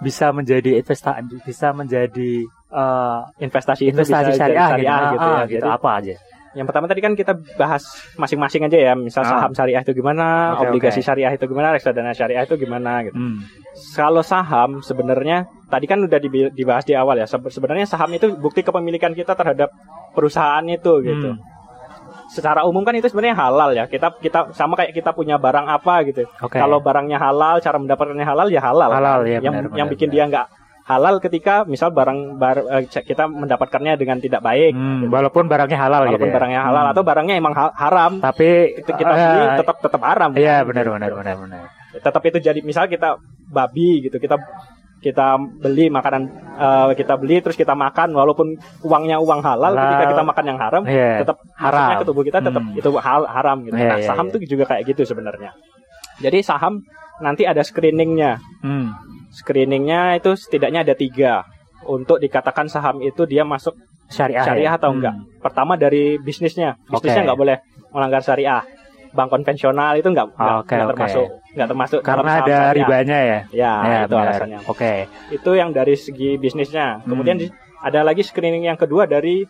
bisa 0.00 0.32
menjadi 0.32 0.80
investasi 0.80 1.40
bisa 1.44 1.72
menjadi 1.72 2.48
uh, 2.72 3.28
investasi 3.40 3.92
investasi 3.92 4.36
syariah, 4.36 4.68
syariah 4.76 5.00
gitu, 5.00 5.12
gitu, 5.16 5.28
ya. 5.28 5.44
gitu 5.48 5.66
apa 5.68 5.88
aja 6.00 6.14
yang 6.56 6.64
pertama 6.64 6.88
tadi 6.88 7.04
kan 7.04 7.12
kita 7.12 7.36
bahas 7.60 7.84
masing-masing 8.16 8.64
aja 8.64 8.78
ya, 8.80 8.92
misal 8.96 9.22
ah. 9.22 9.28
saham 9.28 9.52
syariah 9.52 9.84
itu 9.84 9.92
gimana, 9.92 10.56
okay, 10.56 10.72
obligasi 10.72 11.04
okay. 11.04 11.06
syariah 11.06 11.32
itu 11.36 11.44
gimana, 11.44 11.76
reksadana 11.76 12.16
syariah 12.16 12.48
itu 12.48 12.56
gimana 12.56 13.04
gitu. 13.04 13.14
Hmm. 13.14 13.44
Kalau 13.92 14.24
saham 14.24 14.80
sebenarnya 14.80 15.44
tadi 15.68 15.84
kan 15.84 16.00
udah 16.00 16.18
dibahas 16.50 16.88
di 16.88 16.96
awal 16.96 17.20
ya. 17.20 17.28
Sebenarnya 17.28 17.84
saham 17.84 18.08
itu 18.16 18.32
bukti 18.40 18.64
kepemilikan 18.64 19.12
kita 19.12 19.36
terhadap 19.36 19.68
perusahaan 20.16 20.64
itu 20.64 20.92
gitu. 21.04 21.36
Hmm. 21.36 21.44
Secara 22.32 22.64
umum 22.64 22.82
kan 22.82 22.96
itu 22.96 23.06
sebenarnya 23.12 23.36
halal 23.36 23.70
ya. 23.76 23.84
Kita 23.86 24.16
kita 24.16 24.56
sama 24.56 24.80
kayak 24.80 24.96
kita 24.96 25.12
punya 25.12 25.36
barang 25.36 25.68
apa 25.68 26.02
gitu. 26.08 26.24
Okay. 26.40 26.58
Kalau 26.58 26.80
barangnya 26.80 27.20
halal, 27.20 27.60
cara 27.60 27.76
mendapatkannya 27.76 28.26
halal 28.26 28.48
ya 28.48 28.64
halal. 28.64 28.90
Halal 28.90 29.20
ya. 29.28 29.38
Yang 29.44 29.54
benar, 29.68 29.76
yang 29.76 29.88
bikin 29.92 30.08
benar. 30.10 30.16
dia 30.16 30.24
nggak 30.32 30.46
halal 30.86 31.18
ketika 31.18 31.66
misal 31.66 31.90
barang 31.90 32.38
bar, 32.38 32.62
uh, 32.62 32.82
kita 32.86 33.26
mendapatkannya 33.26 33.98
dengan 33.98 34.22
tidak 34.22 34.38
baik 34.38 34.70
hmm, 34.70 35.10
walaupun 35.10 35.50
barangnya 35.50 35.74
halal 35.82 36.06
walaupun 36.06 36.30
gitu 36.30 36.30
ya? 36.30 36.34
barangnya 36.38 36.60
halal 36.62 36.84
hmm. 36.86 36.92
atau 36.94 37.02
barangnya 37.02 37.34
emang 37.34 37.54
ha 37.58 37.74
haram 37.74 38.22
tapi 38.22 38.78
kita, 38.86 38.94
kita 38.94 39.10
uh, 39.10 39.18
beli 39.18 39.40
tetap 39.58 39.76
tetap 39.82 40.02
haram 40.06 40.30
iya 40.38 40.62
kan? 40.62 40.70
benar 40.70 40.86
benar 40.94 41.10
benar 41.18 41.34
benar 41.42 41.62
tetap 41.90 42.22
itu 42.30 42.38
jadi 42.38 42.60
misal 42.62 42.86
kita 42.86 43.18
babi 43.50 44.06
gitu 44.06 44.22
kita 44.22 44.38
kita 45.02 45.38
beli 45.58 45.90
makanan 45.90 46.22
uh, 46.54 46.90
kita 46.94 47.18
beli 47.18 47.42
terus 47.42 47.58
kita 47.58 47.74
makan 47.74 48.14
walaupun 48.14 48.54
uangnya 48.86 49.18
uang 49.18 49.42
halal, 49.42 49.74
halal. 49.74 49.82
ketika 49.90 50.04
kita 50.14 50.22
makan 50.22 50.44
yang 50.46 50.58
haram 50.58 50.82
yeah. 50.86 51.18
tetap 51.20 51.36
haram 51.58 51.98
ke 51.98 52.04
tubuh 52.06 52.24
kita 52.24 52.38
tetap 52.38 52.62
hmm. 52.62 52.78
itu 52.78 52.90
hal 52.98 53.22
haram 53.28 53.62
gitu. 53.62 53.76
Yeah, 53.76 53.90
nah, 53.92 53.98
yeah, 54.00 54.08
saham 54.08 54.26
yeah. 54.30 54.34
tuh 54.34 54.40
juga 54.48 54.64
kayak 54.66 54.82
gitu 54.88 55.02
sebenarnya. 55.06 55.50
Jadi 56.18 56.40
saham 56.40 56.80
nanti 57.20 57.44
ada 57.44 57.60
screeningnya. 57.60 58.40
Hmm 58.64 59.15
screeningnya 59.36 60.16
itu 60.16 60.32
setidaknya 60.32 60.80
ada 60.80 60.96
tiga 60.96 61.44
untuk 61.84 62.16
dikatakan 62.16 62.72
saham 62.72 63.04
itu 63.04 63.28
dia 63.28 63.44
masuk 63.44 63.76
syariah, 64.08 64.42
syariah 64.42 64.72
ya? 64.72 64.78
atau 64.80 64.90
enggak. 64.96 65.14
Hmm. 65.14 65.28
Pertama 65.44 65.76
dari 65.76 66.16
bisnisnya, 66.16 66.80
bisnisnya 66.88 67.28
nggak 67.28 67.36
okay. 67.36 67.44
boleh 67.44 67.56
melanggar 67.92 68.22
syariah. 68.24 68.64
Bank 69.16 69.32
konvensional 69.32 69.96
itu 69.96 70.12
enggak, 70.12 70.28
enggak, 70.34 70.56
okay, 70.60 70.76
enggak 70.76 70.88
termasuk 70.92 71.26
enggak 71.56 71.68
termasuk 71.72 72.00
karena 72.04 72.30
ada 72.36 72.44
syariah. 72.44 72.74
ribanya 72.76 73.18
ya. 73.18 73.40
Ya, 73.48 73.72
ya 73.80 73.98
itu 74.04 74.16
benar. 74.16 74.28
alasannya. 74.28 74.58
Oke. 74.64 74.76
Okay. 74.76 74.96
Itu 75.32 75.50
yang 75.56 75.70
dari 75.72 75.94
segi 75.96 76.36
bisnisnya. 76.36 77.00
Kemudian 77.04 77.40
hmm. 77.40 77.80
ada 77.80 78.00
lagi 78.04 78.20
screening 78.20 78.68
yang 78.68 78.76
kedua 78.76 79.08
dari 79.08 79.48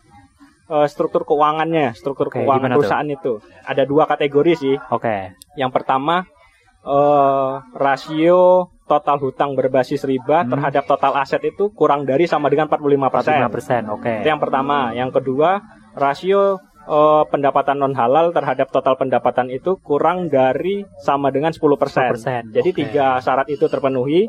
uh, 0.71 0.87
struktur 0.87 1.27
keuangannya, 1.27 1.95
struktur 1.99 2.31
okay, 2.31 2.47
keuangan 2.47 2.79
perusahaan 2.79 3.07
tuh? 3.11 3.17
itu. 3.17 3.33
Ada 3.67 3.83
dua 3.83 4.07
kategori 4.07 4.53
sih. 4.55 4.75
Oke. 4.87 5.03
Okay. 5.03 5.21
Yang 5.59 5.71
pertama 5.75 6.23
uh, 6.87 7.59
rasio 7.75 8.71
total 8.87 9.19
hutang 9.19 9.53
berbasis 9.53 10.07
riba 10.07 10.41
hmm. 10.41 10.49
terhadap 10.55 10.83
total 10.87 11.13
aset 11.19 11.43
itu 11.43 11.69
kurang 11.75 12.07
dari 12.07 12.25
sama 12.25 12.47
dengan 12.47 12.71
45 12.71 13.13
persen. 13.13 13.37
45 13.43 13.55
persen, 13.55 13.81
oke. 13.91 14.01
Okay. 14.01 14.17
Itu 14.23 14.27
yang 14.31 14.41
pertama. 14.41 14.95
Yang 14.95 15.21
kedua, 15.21 15.61
rasio 15.93 16.63
uh, 16.87 17.23
pendapatan 17.27 17.77
non 17.77 17.93
halal 17.93 18.31
terhadap 18.31 18.71
total 18.71 18.95
pendapatan 18.95 19.51
itu 19.51 19.77
kurang 19.83 20.31
dari 20.31 20.87
sama 21.03 21.29
dengan 21.29 21.51
10 21.51 21.61
persen. 21.75 22.09
Jadi 22.49 22.69
okay. 22.71 22.79
tiga 22.87 23.19
syarat 23.19 23.51
itu 23.51 23.67
terpenuhi, 23.67 24.25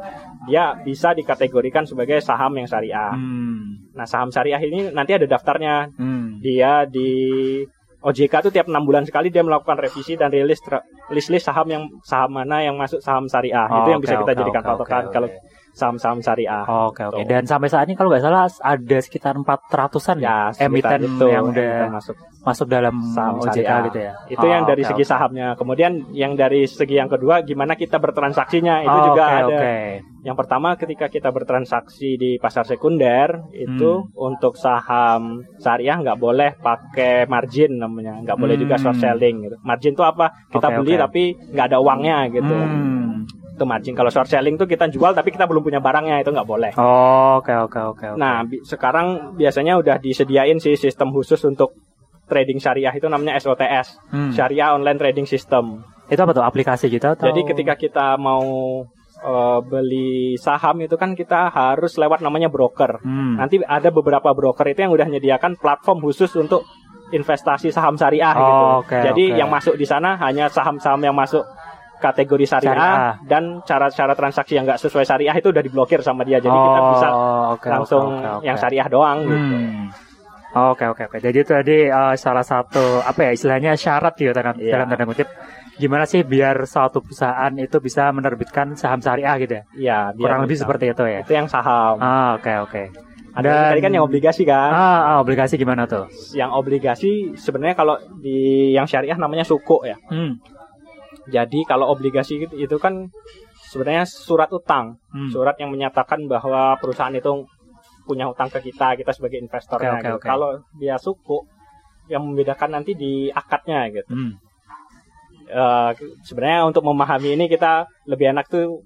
dia 0.51 0.77
bisa 0.83 1.15
dikategorikan 1.15 1.87
sebagai 1.87 2.19
saham 2.21 2.59
yang 2.59 2.67
syariah. 2.67 3.15
Hmm. 3.15 3.95
Nah, 3.95 4.05
saham 4.05 4.35
syariah 4.35 4.61
ini 4.61 4.91
nanti 4.91 5.15
ada 5.15 5.25
daftarnya. 5.25 5.95
Hmm. 5.97 6.43
Dia 6.43 6.85
di 6.85 7.63
OJK 8.09 8.35
itu 8.49 8.51
tiap 8.57 8.67
enam 8.73 8.89
bulan 8.89 9.05
sekali 9.05 9.29
dia 9.29 9.45
melakukan 9.45 9.77
revisi 9.77 10.17
dan 10.17 10.33
rilis 10.33 10.65
list-list 11.13 11.45
saham 11.45 11.69
yang 11.69 11.85
saham 12.01 12.33
mana 12.33 12.65
yang 12.65 12.75
masuk 12.81 13.05
saham 13.05 13.29
syariah 13.29 13.69
oh, 13.69 13.85
itu 13.85 13.89
yang 13.93 14.01
okay, 14.01 14.09
bisa 14.09 14.15
kita 14.25 14.33
okay, 14.33 14.41
jadikan 14.41 14.63
okay, 14.65 14.71
patokan 14.73 15.03
okay, 15.05 15.19
okay. 15.29 15.58
Saham-saham 15.79 16.19
syariah. 16.19 16.67
Oke 16.67 17.07
oke. 17.07 17.23
Dan 17.23 17.47
sampai 17.47 17.71
saat 17.71 17.87
ini 17.87 17.95
kalau 17.95 18.11
nggak 18.11 18.21
salah 18.21 18.45
ada 18.51 18.99
sekitar 18.99 19.39
400-an 19.39 20.19
Ya, 20.19 20.51
sekitar 20.51 20.67
emiten 20.67 21.01
itu 21.07 21.25
yang 21.25 21.45
udah 21.47 21.89
masuk 21.89 22.17
masuk 22.41 22.67
dalam 22.67 22.95
saham 23.13 23.39
OJK 23.39 23.55
syariah. 23.61 23.83
gitu 23.85 23.99
ya. 24.01 24.13
Itu 24.29 24.43
Oh, 24.43 24.49
yang 24.49 24.65
dari 24.65 24.81
oke, 24.81 24.89
segi 24.89 25.05
oke. 25.05 25.11
sahamnya. 25.11 25.49
Kemudian 25.55 25.93
yang 26.11 26.33
dari 26.33 26.65
segi 26.65 26.97
yang 26.97 27.07
kedua 27.07 27.41
gimana 27.41 27.73
kita 27.73 27.97
bertransaksinya 27.97 28.83
itu 28.83 28.91
Oh, 28.95 29.05
juga 29.07 29.23
oke, 29.23 29.37
ada. 29.37 29.47
oke. 29.55 29.77
Yang 30.19 30.37
pertama 30.37 30.69
ketika 30.75 31.07
kita 31.07 31.29
bertransaksi 31.29 32.17
di 32.17 32.31
pasar 32.37 32.65
sekunder 32.65 33.53
itu 33.53 34.03
Hmm. 34.03 34.11
untuk 34.15 34.57
saham 34.57 35.23
syariah 35.59 35.95
nggak 35.95 36.19
boleh 36.19 36.51
pakai 36.57 37.25
margin 37.25 37.77
namanya, 37.77 38.19
nggak 38.19 38.35
boleh 38.37 38.57
juga 38.57 38.75
Hmm. 38.75 38.83
short 38.83 38.99
selling. 38.99 39.37
Gitu. 39.43 39.57
Margin 39.63 39.93
itu 39.93 40.03
apa? 40.03 40.33
Kita 40.49 40.69
Oke, 40.69 40.77
beli 40.79 40.95
oke. 40.95 41.01
tapi 41.01 41.23
nggak 41.53 41.67
ada 41.67 41.79
uangnya 41.79 42.19
gitu. 42.31 42.51
Hmm. 42.51 43.29
Itu 43.59 43.67
margin. 43.67 43.93
Kalau 43.93 44.09
short 44.09 44.25
selling 44.25 44.55
itu 44.55 44.65
kita 44.65 44.87
jual 44.87 45.11
tapi 45.11 45.29
kita 45.29 45.45
belum 45.45 45.61
punya 45.61 45.79
barangnya 45.79 46.23
itu 46.23 46.31
nggak 46.31 46.47
boleh. 46.47 46.73
Oh, 46.75 47.37
Oke 47.37 47.51
oke 47.51 47.81
oke. 47.91 48.07
Nah, 48.15 48.43
bi- 48.43 48.63
sekarang 48.63 49.35
biasanya 49.35 49.75
udah 49.75 49.99
disediain 49.99 50.57
sih 50.57 50.73
sistem 50.73 51.11
khusus 51.11 51.43
untuk 51.43 51.75
trading 52.25 52.57
syariah 52.57 52.93
itu 52.93 53.05
namanya 53.05 53.35
SOTS, 53.37 53.99
Hmm. 54.09 54.31
Syariah 54.31 54.73
Online 54.73 54.95
Trading 54.97 55.27
System. 55.27 55.83
itu 56.07 56.17
apa 56.17 56.31
tuh 56.31 56.41
aplikasi 56.41 56.89
gitu 56.89 57.05
atau? 57.05 57.27
Jadi 57.27 57.45
ketika 57.45 57.75
kita 57.75 58.17
mau 58.17 58.41
eh, 59.19 59.59
beli 59.61 60.11
saham 60.37 60.79
itu 60.79 60.95
kan 60.95 61.13
kita 61.13 61.51
harus 61.51 61.97
lewat 61.97 62.21
namanya 62.21 62.47
broker. 62.47 63.03
Hmm. 63.03 63.35
Nanti 63.35 63.59
ada 63.61 63.91
beberapa 63.91 64.31
broker 64.31 64.63
itu 64.67 64.81
yang 64.81 64.91
udah 64.91 65.05
menyediakan 65.05 65.57
platform 65.57 65.99
khusus 66.01 66.31
untuk 66.35 66.63
investasi 67.09 67.69
saham 67.69 67.93
syariah 67.95 68.31
Oh, 68.31 68.41
gitu. 68.41 68.65
oke, 68.85 68.99
Jadi 69.03 69.25
oke. 69.27 69.37
yang 69.37 69.49
masuk 69.49 69.75
di 69.75 69.85
sana 69.85 70.15
hanya 70.19 70.47
saham-saham 70.47 71.01
yang 71.03 71.13
masuk 71.13 71.41
kategori 71.99 72.45
syariah, 72.47 72.73
Syariah. 72.73 73.15
dan 73.25 73.43
cara-cara 73.63 74.13
transaksi 74.13 74.55
yang 74.55 74.65
nggak 74.65 74.81
sesuai 74.81 75.05
syariah 75.05 75.35
itu 75.35 75.49
udah 75.49 75.61
diblokir 75.61 76.01
sama 76.01 76.23
dia. 76.23 76.39
Jadi 76.39 76.51
kita 76.51 76.79
Oh, 76.79 76.91
bisa 76.91 77.09
oke, 77.53 77.69
langsung 77.69 78.05
oke, 78.17 78.29
oke. 78.39 78.45
yang 78.45 78.57
syariah 78.57 78.87
doang 78.87 79.19
gitu. 79.23 79.37
Hmm. 79.37 79.87
Oke 80.49 80.85
oke 80.87 81.03
oke. 81.05 81.19
Jadi 81.19 81.37
itu 81.37 81.51
tadi 81.51 81.77
eh, 81.85 82.15
salah 82.17 82.41
satu 82.41 82.81
apa 83.01 83.21
ya 83.21 83.31
istilahnya 83.31 83.73
syarat 83.75 84.15
gitu 84.15 84.33
dalam, 84.33 84.57
Iya. 84.57 84.73
dalam 84.75 84.87
tanda 84.89 85.05
kutip. 85.05 85.29
Gimana 85.77 86.03
sih 86.05 86.25
biar 86.25 86.65
suatu 86.65 86.99
perusahaan 86.99 87.53
itu 87.55 87.79
bisa 87.79 88.11
menerbitkan 88.11 88.75
saham 88.75 88.99
syariah 88.99 89.37
gitu 89.39 89.53
ya? 89.53 89.63
Iya, 89.73 89.99
biar 90.13 90.25
Kurang 90.25 90.41
lebih 90.43 90.57
bisa. 90.57 90.65
seperti 90.65 90.85
itu 90.89 91.05
ya. 91.05 91.21
itu 91.21 91.33
yang 91.33 91.47
saham. 91.47 91.95
Ah 91.99 92.35
oke 92.35 92.53
oke. 92.65 92.83
Ada 93.31 93.47
Dan- 93.47 93.71
tadi 93.71 93.81
kan 93.81 93.93
yang 93.93 94.03
obligasi 94.03 94.43
kan. 94.43 94.71
Ah, 94.73 95.01
ah, 95.05 95.17
obligasi 95.21 95.55
gimana 95.55 95.87
tuh? 95.87 96.11
Yang 96.33 96.51
obligasi 96.51 97.11
sebenarnya 97.37 97.77
kalau 97.77 97.95
di 98.19 98.39
yang 98.73 98.89
syariah 98.89 99.15
namanya 99.15 99.45
suku 99.45 99.85
ya. 99.85 99.95
Hmm. 100.11 100.41
Jadi 101.29 101.65
kalau 101.69 101.93
obligasi 101.93 102.49
itu, 102.49 102.77
kan 102.81 103.13
sebenarnya 103.69 104.09
surat 104.09 104.49
utang, 104.49 104.97
Hmm. 105.13 105.29
surat 105.29 105.57
yang 105.61 105.69
menyatakan 105.69 106.25
bahwa 106.25 106.77
perusahaan 106.81 107.13
itu 107.13 107.45
punya 108.09 108.25
utang 108.25 108.49
ke 108.49 108.73
kita, 108.73 108.97
kita 108.97 109.13
sebagai 109.13 109.37
investornya. 109.37 109.97
Oke, 109.97 110.01
oke, 110.01 110.07
gitu. 110.09 110.17
oke. 110.17 110.27
Kalau 110.27 110.51
dia 110.81 110.97
suku, 110.97 111.39
yang 112.09 112.25
membedakan 112.25 112.81
nanti 112.81 112.97
di 112.97 113.29
akadnya 113.29 113.85
gitu. 113.93 114.09
Hmm. 114.09 114.33
Eh, 115.49 115.91
sebenarnya 116.29 116.69
untuk 116.69 116.85
memahami 116.85 117.37
ini 117.37 117.49
kita 117.49 117.89
lebih 118.05 118.37
enak 118.37 118.49
tuh 118.53 118.85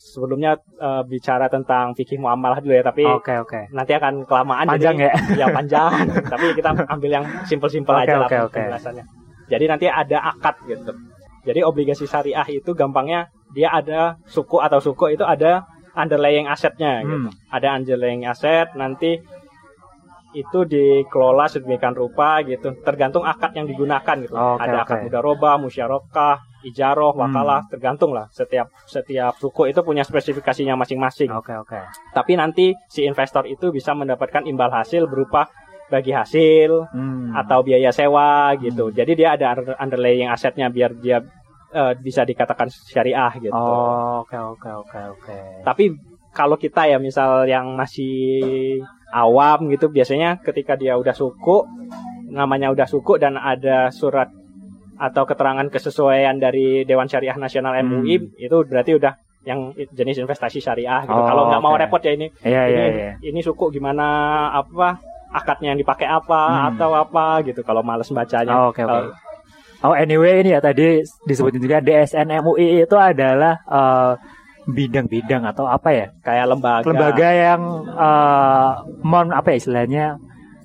sebelumnya 0.00 0.56
eh, 0.80 1.02
bicara 1.04 1.52
tentang 1.52 1.92
fikih 1.92 2.16
muamalah 2.16 2.64
dulu 2.64 2.72
ya, 2.72 2.80
tapi 2.80 3.04
Oke 3.04 3.36
oke. 3.36 3.60
nanti 3.76 3.92
akan 3.92 4.24
kelamaan 4.24 4.64
Panjang 4.68 4.96
jadi, 4.96 5.10
ya? 5.36 5.44
ya 5.44 5.46
panjang 5.58 5.90
tapi 6.24 6.54
kita 6.56 6.70
ambil 6.86 7.10
yang 7.12 7.24
simpel-simpel 7.44 7.92
Oke, 7.92 8.08
aja 8.08 8.16
lah 8.24 8.28
oke, 8.30 8.38
oke. 8.46 8.56
penjelasannya 8.56 9.04
jadi 9.50 9.64
nanti 9.68 9.86
ada 9.90 10.18
akad 10.32 10.56
gitu 10.70 10.92
jadi 11.48 11.64
obligasi 11.64 12.04
syariah 12.04 12.44
itu 12.46 12.70
gampangnya 12.72 13.20
dia 13.50 13.72
ada 13.72 14.00
suku 14.26 14.60
atau 14.60 14.78
suku 14.78 15.16
itu 15.16 15.24
ada 15.24 15.64
underlying 15.94 16.44
asetnya 16.46 17.00
gitu 17.02 17.26
Hmm. 17.26 17.32
ada 17.48 17.68
underlying 17.72 18.22
aset 18.22 18.68
nanti 18.74 19.16
itu 20.30 20.60
dikelola 20.62 21.48
sedemikian 21.48 21.96
rupa 21.96 22.44
gitu 22.44 22.76
tergantung 22.84 23.24
akad 23.24 23.56
yang 23.56 23.64
digunakan 23.64 24.12
gitu 24.20 24.36
Oke, 24.36 24.60
ada 24.60 24.84
akad 24.84 25.08
mudaroba 25.08 25.56
musyarakah 25.56 26.44
ijaroh 26.60 27.16
Hmm. 27.16 27.22
wakalah 27.24 27.64
tergantung 27.66 28.12
lah 28.12 28.28
setiap 28.28 28.68
setiap 28.84 29.32
suku 29.34 29.72
itu 29.72 29.80
punya 29.80 30.04
spesifikasinya 30.04 30.76
masing-masing 30.76 31.32
Oke 31.32 31.56
oke. 31.56 31.80
tapi 32.12 32.36
nanti 32.36 32.76
si 32.86 33.02
investor 33.02 33.48
itu 33.48 33.72
bisa 33.72 33.96
mendapatkan 33.96 34.44
imbal 34.44 34.68
hasil 34.68 35.08
berupa 35.08 35.48
bagi 35.88 36.12
hasil 36.12 36.70
Hmm. 36.88 37.32
atau 37.34 37.60
biaya 37.60 37.88
sewa 37.90 38.28
gitu. 38.56 38.88
Jadi 38.90 39.12
dia 39.14 39.34
ada 39.34 39.52
under- 39.52 39.78
underlying 39.78 40.28
asetnya 40.28 40.68
biar 40.68 40.92
dia 40.94 41.20
eh, 41.68 41.92
bisa 41.94 42.22
dikatakan 42.22 42.68
syariah 42.70 43.28
gitu. 43.38 43.52
Oh, 43.52 44.22
Oke 44.22 44.36
oke 44.36 44.70
oke 44.74 45.00
oke. 45.10 45.36
Tapi 45.62 45.92
kalau 46.30 46.56
kita 46.56 46.84
ya 46.86 46.96
misal 46.96 47.44
yang 47.44 47.72
masih 47.74 48.80
awam 49.10 49.68
gitu 49.68 49.88
biasanya 49.88 50.36
ketika 50.38 50.74
dia 50.74 50.94
udah 50.94 51.12
suku 51.12 51.64
namanya 52.26 52.68
udah 52.68 52.84
suku 52.84 53.16
dan 53.16 53.36
ada 53.36 53.88
surat 53.90 54.28
atau 54.96 55.24
keterangan 55.24 55.68
kesesuaian 55.68 56.36
dari 56.36 56.82
Dewan 56.82 57.04
Syariah 57.06 57.36
Nasional 57.36 57.76
Hmm. 57.76 58.00
MUI 58.00 58.16
itu 58.38 58.56
berarti 58.62 58.92
udah 58.94 59.12
yang 59.42 59.70
jenis 59.90 60.18
investasi 60.18 60.58
syariah 60.58 61.04
gitu. 61.04 61.14
Oh, 61.14 61.24
kalau 61.24 61.48
nggak 61.48 61.62
mau 61.62 61.72
oke. 61.72 61.80
repot 61.80 62.00
ya 62.00 62.12
ini 62.12 62.26
Iya 62.42 62.62
iya 62.64 62.80
ini, 62.82 62.98
iya. 62.98 63.12
ini 63.22 63.40
suku 63.40 63.70
gimana 63.70 64.06
apa 64.52 65.00
akadnya 65.30 65.72
yang 65.72 65.78
dipakai 65.78 66.04
apa 66.04 66.42
Hmm. 66.44 66.66
atau 66.72 66.90
apa 66.92 67.42
gitu 67.42 67.60
kalau 67.60 67.80
males 67.80 68.08
bacanya. 68.08 68.52
Oh, 68.54 68.70
Oke 68.70 68.80
oke. 68.80 68.88
Kalau- 68.88 69.14
Oh 69.78 69.94
anyway 69.94 70.42
ini 70.42 70.50
ya 70.50 70.58
tadi 70.58 70.98
disebutin 71.22 71.60
juga 71.60 71.78
DSN 71.78 72.26
MUI 72.36 72.82
itu 72.82 72.96
adalah 72.96 73.62
eh, 73.62 74.12
bidang-bidang 74.66 75.46
atau 75.46 75.64
apa 75.64 75.88
ya? 75.90 76.06
kayak 76.20 76.44
lembaga. 76.46 76.84
lembaga 76.84 77.28
yang 77.30 77.60
eh, 77.88 78.70
mon 79.00 79.30
apa 79.30 79.48
ya 79.48 79.56
istilahnya 79.56 80.04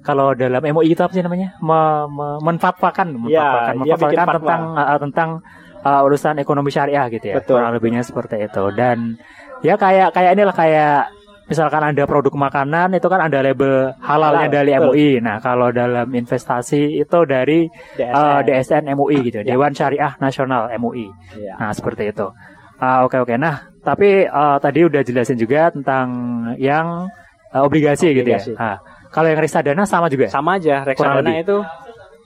kalau 0.01 0.33
dalam 0.33 0.59
MUI 0.59 0.91
itu 0.91 0.99
apa 0.99 1.13
sih 1.13 1.21
namanya 1.21 1.55
Me, 1.59 1.79
me, 2.09 2.27
menfatwakan 2.41 3.15
menfatwakan, 3.15 3.73
Ya, 3.79 3.95
menfatwakan 3.95 4.27
tentang 4.35 4.61
eh, 4.75 4.99
tentang 4.99 5.29
eh, 5.79 6.01
urusan 6.01 6.35
ekonomi 6.37 6.67
syariah 6.67 7.05
gitu 7.07 7.25
ya 7.27 7.35
Betul. 7.37 7.61
kurang 7.61 7.77
lebihnya 7.77 8.01
seperti 8.01 8.41
itu 8.41 8.63
dan 8.73 9.15
ya 9.61 9.77
kayak 9.77 10.09
kayak 10.09 10.33
inilah 10.33 10.51
kayak 10.51 11.13
misalkan 11.43 11.83
ada 11.83 12.03
produk 12.07 12.31
makanan 12.31 12.95
itu 12.95 13.07
kan 13.07 13.19
ada 13.19 13.43
label 13.43 13.91
halalnya 13.99 14.47
Halal, 14.47 14.55
dari 14.55 14.71
betul. 14.71 14.83
MUI 14.89 15.09
nah 15.19 15.37
kalau 15.37 15.67
dalam 15.69 16.07
investasi 16.07 16.97
itu 16.97 17.19
dari 17.27 17.67
eh, 17.99 18.39
DSN. 18.43 18.47
DSN 18.47 18.83
MUI 18.95 19.17
gitu 19.27 19.37
Ya. 19.43 19.53
Dewan 19.53 19.75
Syariah 19.75 20.15
Nasional 20.17 20.71
MUI 20.79 21.07
Iya. 21.35 21.53
Nah, 21.59 21.71
seperti 21.75 22.09
itu. 22.09 22.27
Ah, 22.79 23.03
Oke, 23.03 23.15
oke. 23.15 23.35
Nah, 23.35 23.63
tapi 23.79 24.23
ah, 24.23 24.59
tadi 24.59 24.83
udah 24.83 25.01
jelasin 25.01 25.35
juga 25.35 25.71
tentang 25.71 26.07
yang 26.59 27.07
ah, 27.51 27.61
obligasi, 27.63 28.11
gitu 28.11 28.27
ya. 28.27 28.39
Obligasi. 28.39 28.53
Ah, 28.59 28.79
kalau 29.07 29.27
yang 29.31 29.39
reksadana 29.39 29.83
sama 29.83 30.07
juga? 30.11 30.27
Sama 30.27 30.59
aja 30.59 30.83
reksadana 30.83 31.31
itu 31.39 31.63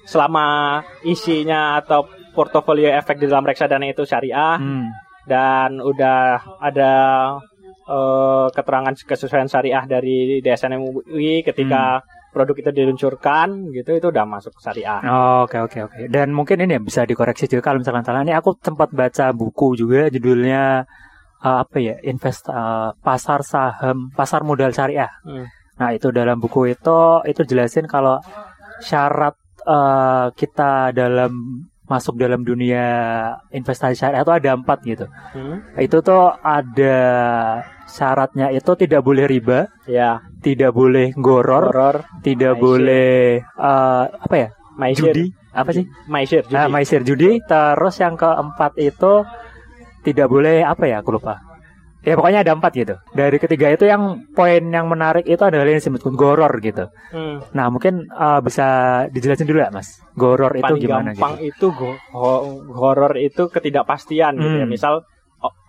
selama 0.08 0.80
isinya 1.04 1.78
atau 1.78 2.08
portofolio 2.32 2.88
efek 2.90 3.20
di 3.20 3.28
dalam 3.28 3.44
reksadana 3.44 3.86
itu 3.86 4.02
syariah 4.02 4.56
Hmm. 4.56 4.88
dan 5.28 5.84
udah 5.84 6.40
ada 6.64 6.94
eh, 7.88 8.48
keterangan 8.52 8.94
kesesuaian 8.94 9.48
syariah 9.48 9.84
dari 9.88 10.44
DSN 10.44 10.76
MUI 10.78 11.42
ketika 11.42 12.04
Hmm. 12.04 12.16
produk 12.28 12.54
itu 12.60 12.70
diluncurkan 12.70 13.72
gitu 13.74 13.98
itu 13.98 14.08
udah 14.14 14.28
masuk 14.28 14.54
syariah. 14.62 15.02
Oh, 15.02 15.48
Oke, 15.48 15.58
oke, 15.58 15.80
oke. 15.90 16.02
Dan 16.12 16.36
mungkin 16.36 16.62
ini 16.62 16.78
ya 16.78 16.82
bisa 16.84 17.02
dikoreksi 17.02 17.50
juga 17.50 17.72
kalau 17.72 17.82
misalkan 17.82 18.06
salah. 18.06 18.22
Ini 18.22 18.38
aku 18.38 18.60
sempat 18.62 18.94
baca 18.94 19.34
buku 19.34 19.74
juga 19.74 20.12
judulnya 20.14 20.86
ah, 21.42 21.58
apa 21.66 21.78
ya? 21.82 21.96
Invest 22.06 22.46
ah, 22.52 22.94
pasar 23.02 23.42
saham, 23.42 24.14
pasar 24.14 24.46
modal 24.46 24.70
syariah. 24.70 25.10
Hmm. 25.26 25.50
Nah, 25.82 25.90
itu 25.98 26.14
dalam 26.14 26.38
buku 26.38 26.70
itu 26.70 27.00
itu 27.26 27.42
jelasin 27.42 27.90
kalau 27.90 28.22
syarat 28.84 29.34
eh, 29.66 30.28
kita 30.38 30.94
dalam 30.94 31.34
masuk 31.88 32.20
dalam 32.20 32.44
dunia 32.44 32.84
investasi 33.50 33.96
syariah 33.96 34.24
itu 34.28 34.34
ada 34.36 34.52
empat 34.60 34.80
gitu. 34.84 35.06
Hmm. 35.32 35.64
itu 35.80 35.98
tuh 36.04 36.36
ada 36.44 37.00
syaratnya 37.88 38.52
itu 38.52 38.72
tidak 38.76 39.02
boleh 39.02 39.24
riba, 39.26 39.72
Ya, 39.88 40.20
tidak 40.44 40.76
boleh 40.76 41.16
goror, 41.16 41.72
horor, 41.72 41.96
tidak 42.20 42.60
maisir. 42.60 42.64
boleh 42.68 43.20
eh, 43.40 44.04
apa 44.12 44.36
ya 44.36 44.48
maisir, 44.76 45.16
judi 45.16 45.26
apa 45.56 45.72
sih? 45.74 45.88
maisir, 46.12 46.44
judi. 46.46 46.60
Ah, 46.60 46.68
maisir 46.70 47.02
judi. 47.02 47.40
Terus 47.42 47.96
yang 48.04 48.14
keempat 48.20 48.76
itu 48.78 49.24
tidak 50.04 50.28
boleh 50.30 50.62
apa 50.62 50.84
ya? 50.86 51.00
Aku 51.02 51.16
lupa. 51.16 51.47
Ya 52.02 52.14
pokoknya 52.14 52.40
ada 52.40 52.54
empat 52.56 52.72
gitu. 52.72 52.96
Dari 53.12 53.36
ketiga 53.36 53.68
itu 53.70 53.84
yang 53.84 54.24
poin 54.32 54.64
yang 54.64 54.88
menarik 54.88 55.24
itu 55.24 55.40
adalah 55.40 55.66
yang 55.66 55.78
disebut 55.78 56.02
goror 56.14 56.54
gitu. 56.60 56.88
Hmm. 57.12 57.44
Nah 57.52 57.68
mungkin 57.68 58.06
eh, 58.06 58.40
bisa 58.40 58.68
dijelasin 59.10 59.44
dulu 59.44 59.60
ya 59.60 59.70
mas. 59.70 60.00
Goror 60.14 60.54
itu 60.54 60.64
paling 60.64 60.80
gimana 60.80 61.10
gampang 61.12 61.36
gitu? 61.38 61.68
itu 61.68 61.68
go- 61.74 62.00
horor 62.72 63.18
itu 63.18 63.48
ketidakpastian 63.48 64.36
gitu 64.36 64.56
ya. 64.58 64.66
Hmm. 64.66 64.72
Misal 64.72 64.94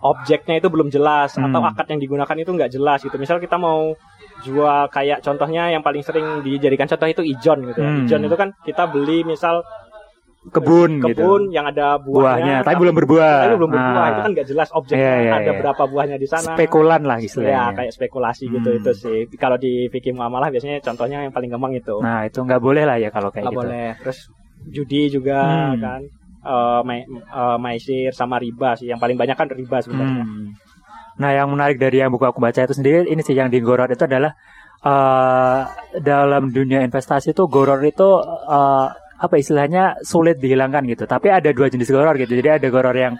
objeknya 0.01 0.57
itu 0.57 0.67
belum 0.67 0.89
jelas 0.89 1.35
Hmm. 1.35 1.45
atau 1.45 1.61
akad 1.61 1.85
yang 1.89 2.01
digunakan 2.01 2.35
itu 2.35 2.49
nggak 2.49 2.71
jelas 2.71 2.99
gitu. 3.03 3.15
Misal 3.15 3.37
kita 3.37 3.59
mau 3.59 3.93
jual 4.41 4.87
kayak 4.89 5.19
contohnya 5.19 5.69
yang 5.69 5.83
paling 5.83 6.01
sering 6.01 6.39
dijadikan 6.39 6.87
contoh 6.87 7.05
itu 7.05 7.21
ijon 7.21 7.67
gitu 7.67 7.79
ya. 7.79 7.89
Hmm. 7.89 8.07
Ijon 8.07 8.21
itu 8.23 8.35
kan 8.35 8.49
kita 8.63 8.87
beli 8.87 9.21
misal 9.23 9.61
kebun, 10.39 11.03
gitu. 11.03 11.19
kebun 11.19 11.41
yang 11.51 11.67
ada 11.67 11.99
buahnya, 11.99 12.15
buahnya, 12.39 12.55
tapi 12.63 12.75
belum 12.79 12.95
berbuah. 12.95 13.35
Tapi 13.43 13.55
belum 13.59 13.71
berbuah. 13.75 13.99
Ah. 13.99 14.07
Itu 14.07 14.19
kan 14.23 14.31
nggak 14.31 14.47
jelas 14.47 14.69
objeknya 14.71 15.03
Iya, 15.03 15.15
iya, 15.19 15.31
ada 15.35 15.43
iya. 15.45 15.59
berapa 15.59 15.83
buahnya 15.83 16.15
di 16.15 16.27
sana. 16.27 16.55
Spekulan 16.55 17.01
lah 17.03 17.17
Ya, 17.17 17.25
istilahnya. 17.27 17.63
kayak 17.75 17.91
spekulasi 17.91 18.43
gitu 18.47 18.69
Hmm. 18.69 18.79
itu 18.79 18.91
sih. 18.95 19.17
Kalau 19.35 19.59
di 19.59 19.71
fikih 19.87 20.15
muamalah 20.15 20.47
biasanya 20.47 20.79
contohnya 20.79 21.21
yang 21.21 21.35
paling 21.35 21.51
gampang 21.51 21.75
itu. 21.75 21.99
Nah 21.99 22.23
itu 22.23 22.39
nggak 22.39 22.57
boleh 22.57 22.83
lah 22.83 22.95
ya 22.95 23.11
kalau 23.11 23.29
kayak 23.29 23.45
nggak 23.45 23.55
gitu. 23.55 23.61
boleh. 23.67 23.87
Terus 23.99 24.19
judi 24.65 25.01
juga 25.09 25.39
Hmm. 25.43 25.77
kan. 25.77 26.01
Eh, 26.39 26.81
mai- 26.83 27.03
eh, 27.09 27.57
maisir 27.59 28.15
sama 28.15 28.39
riba 28.39 28.71
sih. 28.73 28.87
Yang 28.87 28.99
paling 29.03 29.17
banyak 29.19 29.35
kan 29.35 29.47
riba 29.51 29.77
sebenarnya. 29.83 30.23
Hmm. 30.23 30.55
Nah, 31.19 31.35
yang 31.35 31.51
menarik 31.51 31.75
dari 31.75 31.99
yang 31.99 32.07
buku 32.09 32.23
aku 32.23 32.39
baca 32.39 32.63
itu 32.63 32.71
sendiri, 32.71 33.03
ini 33.05 33.19
sih 33.19 33.35
yang 33.35 33.51
di 33.51 33.59
Goror 33.59 33.91
itu 33.91 34.07
adalah 34.07 34.31
eh 34.79 35.61
dalam 35.99 36.47
dunia 36.49 36.79
investasi 36.79 37.35
itu 37.35 37.43
Goror 37.45 37.83
itu 37.83 38.07
eh, 38.47 38.87
apa 39.19 39.35
istilahnya 39.35 39.99
sulit 40.01 40.39
dihilangkan 40.39 40.87
gitu. 40.87 41.03
Tapi 41.03 41.27
ada 41.27 41.51
dua 41.51 41.67
jenis 41.67 41.91
Goror 41.91 42.15
gitu. 42.15 42.31
Jadi 42.33 42.49
ada 42.63 42.67
Goror 42.71 42.95
yang 42.95 43.13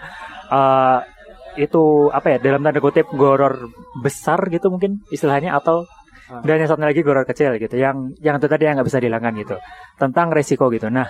eh 0.49 0.99
itu 1.59 2.07
apa 2.13 2.27
ya 2.33 2.37
dalam 2.39 2.63
tanda 2.63 2.79
kutip 2.79 3.11
Goror 3.13 3.67
besar 3.99 4.39
gitu 4.47 4.71
mungkin 4.71 5.03
istilahnya 5.11 5.59
atau 5.59 5.83
Ah. 6.29 6.45
dan 6.45 6.61
yang 6.61 6.69
satu 6.69 6.85
lagi 6.85 7.01
Goror 7.01 7.25
kecil 7.25 7.57
gitu. 7.57 7.73
Yang 7.73 8.13
yang 8.21 8.37
itu 8.37 8.45
tadi 8.45 8.69
yang 8.69 8.77
nggak 8.77 8.87
bisa 8.87 9.01
dihilangkan 9.01 9.33
gitu. 9.41 9.57
Tentang 9.97 10.29
resiko 10.29 10.69
gitu. 10.69 10.85
Nah, 10.93 11.09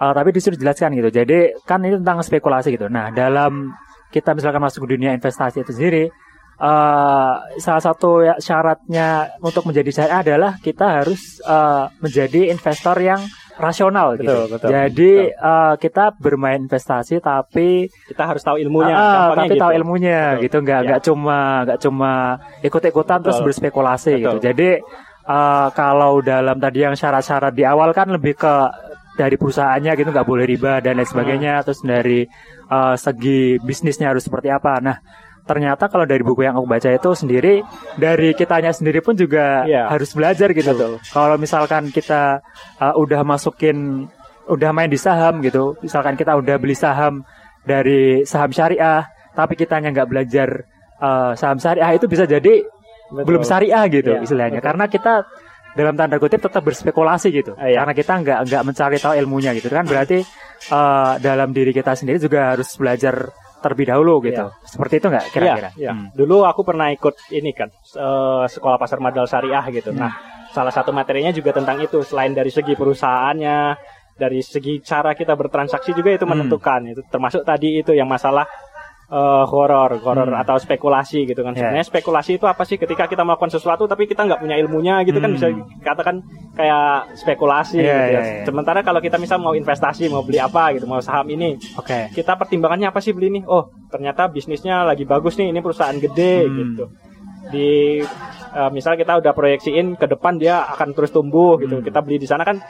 eh, 0.00 0.12
tapi 0.16 0.32
disuruh 0.32 0.56
dijelaskan 0.56 0.96
gitu. 0.96 1.10
Jadi 1.12 1.38
kan 1.68 1.84
ini 1.84 2.00
tentang 2.00 2.24
spekulasi 2.24 2.72
gitu. 2.72 2.88
Nah, 2.88 3.12
dalam 3.12 3.76
kita 4.08 4.32
misalkan 4.32 4.64
masuk 4.64 4.88
ke 4.88 4.96
dunia 4.96 5.12
investasi 5.12 5.68
itu 5.68 5.72
sendiri, 5.76 6.04
eh 6.56 7.34
salah 7.60 7.82
satu 7.84 8.24
ya, 8.24 8.34
syaratnya 8.40 9.36
untuk 9.44 9.68
menjadi 9.68 9.90
syariah 9.92 10.20
adalah 10.24 10.52
kita 10.56 10.86
harus 11.04 11.44
eh, 11.44 11.84
menjadi 12.00 12.48
investor 12.48 12.96
yang 13.04 13.20
rasional 13.54 14.18
gitu. 14.18 14.26
Betul, 14.26 14.44
betul, 14.50 14.68
Jadi 14.70 15.12
eh, 15.30 15.74
kita 15.78 16.04
bermain 16.18 16.58
investasi 16.58 17.22
tapi 17.22 17.86
Kita 17.86 18.22
harus 18.26 18.42
tahu 18.42 18.58
ilmunya. 18.58 18.94
Gampangnya 18.94 19.36
tapi 19.38 19.54
gitu. 19.54 19.62
tahu 19.62 19.72
ilmunya 19.78 20.20
Betul. 20.34 20.42
gitu 20.48 20.56
nggak 20.62 20.80
Ya. 20.80 20.86
nggak 20.90 21.02
cuma 21.06 21.38
nggak 21.64 21.78
cuma 21.80 22.12
ikut-ikutan 22.60 23.18
terus 23.22 23.38
Betul. 23.38 23.46
berspekulasi 23.50 24.10
Betul. 24.14 24.22
gitu. 24.22 24.36
Jadi 24.42 24.70
eh, 25.24 25.68
kalau 25.72 26.12
dalam 26.20 26.56
tadi 26.58 26.78
yang 26.82 26.94
syarat-syarat 26.94 27.54
di 27.54 27.62
awal 27.62 27.94
kan 27.94 28.10
lebih 28.10 28.34
ke 28.34 28.54
dari 29.14 29.38
perusahaannya 29.38 29.94
gitu 29.94 30.10
nggak 30.10 30.26
boleh 30.26 30.44
riba 30.44 30.82
dan 30.82 30.98
lain 30.98 31.06
sebagainya. 31.06 31.62
Terus 31.62 31.80
dari 31.86 32.26
eh, 32.68 32.94
segi 32.98 33.62
bisnisnya 33.62 34.10
harus 34.10 34.26
seperti 34.26 34.50
apa. 34.50 34.82
Nah 34.82 34.98
ternyata 35.44 35.92
kalau 35.92 36.04
dari 36.04 36.24
buku 36.24 36.42
yang 36.42 36.56
aku 36.56 36.64
baca 36.64 36.88
itu 36.88 37.10
sendiri 37.12 37.60
dari 37.94 38.32
kitanya 38.32 38.72
sendiri 38.72 39.04
pun 39.04 39.12
juga 39.12 39.68
Iya. 39.68 39.92
harus 39.92 40.16
belajar 40.16 40.48
gitu. 40.50 40.72
Betul. 40.72 40.92
Kalau 41.04 41.36
misalkan 41.36 41.92
kita 41.92 42.40
uh, 42.80 42.94
udah 42.96 43.20
masukin 43.22 44.08
udah 44.44 44.70
main 44.72 44.88
di 44.88 44.96
saham 44.96 45.40
gitu, 45.40 45.76
misalkan 45.80 46.16
kita 46.16 46.32
udah 46.36 46.56
beli 46.56 46.72
saham 46.72 47.24
dari 47.64 48.24
saham 48.24 48.52
syariah, 48.52 49.04
tapi 49.32 49.56
kitanya 49.56 49.88
nggak 49.88 50.08
belajar 50.08 50.48
uh, 51.00 51.32
saham 51.32 51.56
syariah 51.56 51.96
itu 51.96 52.04
bisa 52.04 52.24
jadi 52.24 52.64
Betul. 53.12 53.24
belum 53.24 53.42
syariah 53.44 53.84
gitu 53.88 54.12
Iya, 54.16 54.24
istilahnya. 54.24 54.60
betul. 54.60 54.68
Karena 54.68 54.84
kita 54.88 55.14
dalam 55.74 55.94
tanda 55.98 56.16
kutip 56.16 56.38
tetap 56.40 56.62
berspekulasi 56.62 57.28
gitu. 57.34 57.52
Ah, 57.58 57.66
iya. 57.68 57.82
Karena 57.82 57.92
kita 57.92 58.12
nggak 58.22 58.38
nggak 58.48 58.62
mencari 58.64 58.96
tahu 58.96 59.12
ilmunya 59.18 59.50
gitu 59.58 59.68
kan 59.68 59.84
berarti 59.84 60.22
uh, 60.70 61.18
dalam 61.18 61.50
diri 61.50 61.72
kita 61.72 61.92
sendiri 61.92 62.16
juga 62.16 62.54
harus 62.54 62.68
belajar 62.78 63.28
terlebih 63.64 63.88
dahulu 63.88 64.20
gitu. 64.20 64.44
Seperti 64.68 65.00
itu 65.00 65.06
nggak 65.08 65.26
kira-kira? 65.32 65.70
Iya, 65.72 65.80
iya. 65.80 65.92
Hmm. 65.96 66.12
Dulu 66.12 66.44
aku 66.44 66.60
pernah 66.60 66.92
ikut 66.92 67.16
ini 67.32 67.56
kan 67.56 67.72
eh, 67.72 68.44
sekolah 68.44 68.76
pasar 68.76 69.00
modal 69.00 69.24
syariah 69.24 69.64
gitu. 69.72 69.96
Hmm. 69.96 70.04
Nah, 70.04 70.12
salah 70.52 70.68
satu 70.70 70.92
materinya 70.92 71.32
juga 71.32 71.56
tentang 71.56 71.80
itu. 71.80 72.04
Selain 72.04 72.36
dari 72.36 72.52
segi 72.52 72.76
perusahaannya, 72.76 73.58
dari 74.20 74.44
segi 74.44 74.84
cara 74.84 75.16
kita 75.16 75.32
bertransaksi 75.32 75.96
juga 75.96 76.12
itu 76.12 76.28
Hmm. 76.28 76.36
menentukan. 76.36 76.92
Itu 76.92 77.00
termasuk 77.08 77.42
tadi 77.42 77.80
itu 77.80 77.96
yang 77.96 78.06
masalah 78.06 78.44
eh, 79.14 79.44
horor, 79.46 79.94
horor 80.02 80.26
Hmm. 80.26 80.42
atau 80.42 80.58
spekulasi 80.58 81.22
gitu 81.22 81.40
kan. 81.40 81.54
Iya. 81.54 81.70
Sebenarnya 81.70 81.86
spekulasi 81.86 82.30
itu 82.34 82.44
apa 82.44 82.62
sih? 82.62 82.74
Ketika 82.74 83.06
kita 83.06 83.22
melakukan 83.22 83.46
sesuatu 83.48 83.86
tapi 83.86 84.04
kita 84.04 84.26
nggak 84.26 84.42
punya 84.42 84.58
ilmunya 84.58 85.06
gitu 85.06 85.16
kan 85.16 85.30
Hmm. 85.30 85.36
bisa 85.38 85.46
dikatakan 85.78 86.18
kayak 86.52 87.14
spekulasi 87.14 87.78
Iya, 87.78 87.84
gitu 87.84 87.94
ya. 87.94 88.06
iya, 88.10 88.20
iya. 88.20 88.44
Sementara 88.44 88.82
kalau 88.82 88.98
kita 88.98 89.14
misal 89.16 89.38
mau 89.38 89.54
investasi, 89.54 90.06
mau 90.08 90.20
beli 90.20 90.38
apa 90.38 90.74
gitu, 90.74 90.84
mau 90.84 90.98
saham 90.98 91.26
ini, 91.28 91.54
Oke. 91.74 92.10
kita 92.10 92.34
pertimbangannya 92.34 92.90
apa 92.90 92.98
sih 92.98 93.14
beli 93.14 93.30
nih? 93.30 93.42
Oh, 93.46 93.70
ternyata 93.86 94.26
bisnisnya 94.26 94.82
lagi 94.82 95.04
bagus 95.04 95.34
nih, 95.34 95.48
ini 95.48 95.60
perusahaan 95.60 95.94
gede 95.94 96.34
Hmm. 96.42 96.54
gitu. 96.56 96.84
Di 97.46 98.00
eh, 98.50 98.70
misal 98.70 98.94
kita 98.94 99.16
udah 99.16 99.32
proyeksiin 99.32 99.94
ke 99.94 100.06
depan 100.06 100.36
dia 100.36 100.62
akan 100.68 100.92
terus 100.92 101.10
tumbuh 101.10 101.56
gitu. 101.56 101.78
Hmm. 101.78 101.84
Kita 101.84 101.98
beli 101.98 102.16
di 102.16 102.24
sana 102.24 102.42
kan 102.42 102.62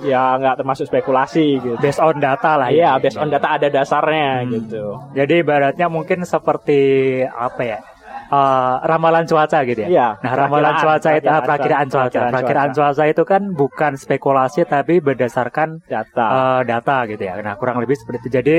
ya 0.00 0.34
nggak 0.34 0.58
termasuk 0.58 0.86
spekulasi 0.86 1.58
gitu. 1.58 1.76
Based 1.78 1.98
on 1.98 2.16
data 2.16 2.56
lah 2.56 2.68
Iya, 2.68 2.96
ya. 2.96 3.00
based 3.00 3.16
on 3.16 3.28
data 3.28 3.48
ada 3.50 3.68
dasarnya 3.68 4.42
Hmm. 4.42 4.50
gitu. 4.52 4.84
Jadi 5.12 5.34
ibaratnya 5.40 5.86
mungkin 5.86 6.22
seperti 6.22 6.80
apa 7.24 7.62
ya? 7.62 7.80
eh, 8.24 8.74
ramalan 8.82 9.28
cuaca 9.28 9.60
gitu 9.62 9.84
ya. 9.84 9.88
Iya, 9.90 10.08
Nah, 10.18 10.32
ramalan 10.34 10.72
cuaca 10.74 11.10
itu 11.12 11.28
ah, 11.28 11.44
perakiraan 11.44 11.84
cuaca, 11.84 12.08
cuaca. 12.08 12.08
perakiraan 12.08 12.32
Perakiraan 12.32 12.70
cuaca 12.72 13.04
itu 13.04 13.22
kan 13.22 13.42
bukan 13.52 13.92
spekulasi 13.94 14.64
tapi 14.64 14.94
berdasarkan 14.98 15.84
Data. 15.84 16.24
eh, 16.24 16.60
data 16.64 16.96
gitu 17.06 17.20
ya. 17.20 17.36
Nah, 17.38 17.60
kurang 17.60 17.76
lebih 17.78 17.92
seperti 17.92 18.24
itu. 18.24 18.28
Jadi 18.32 18.58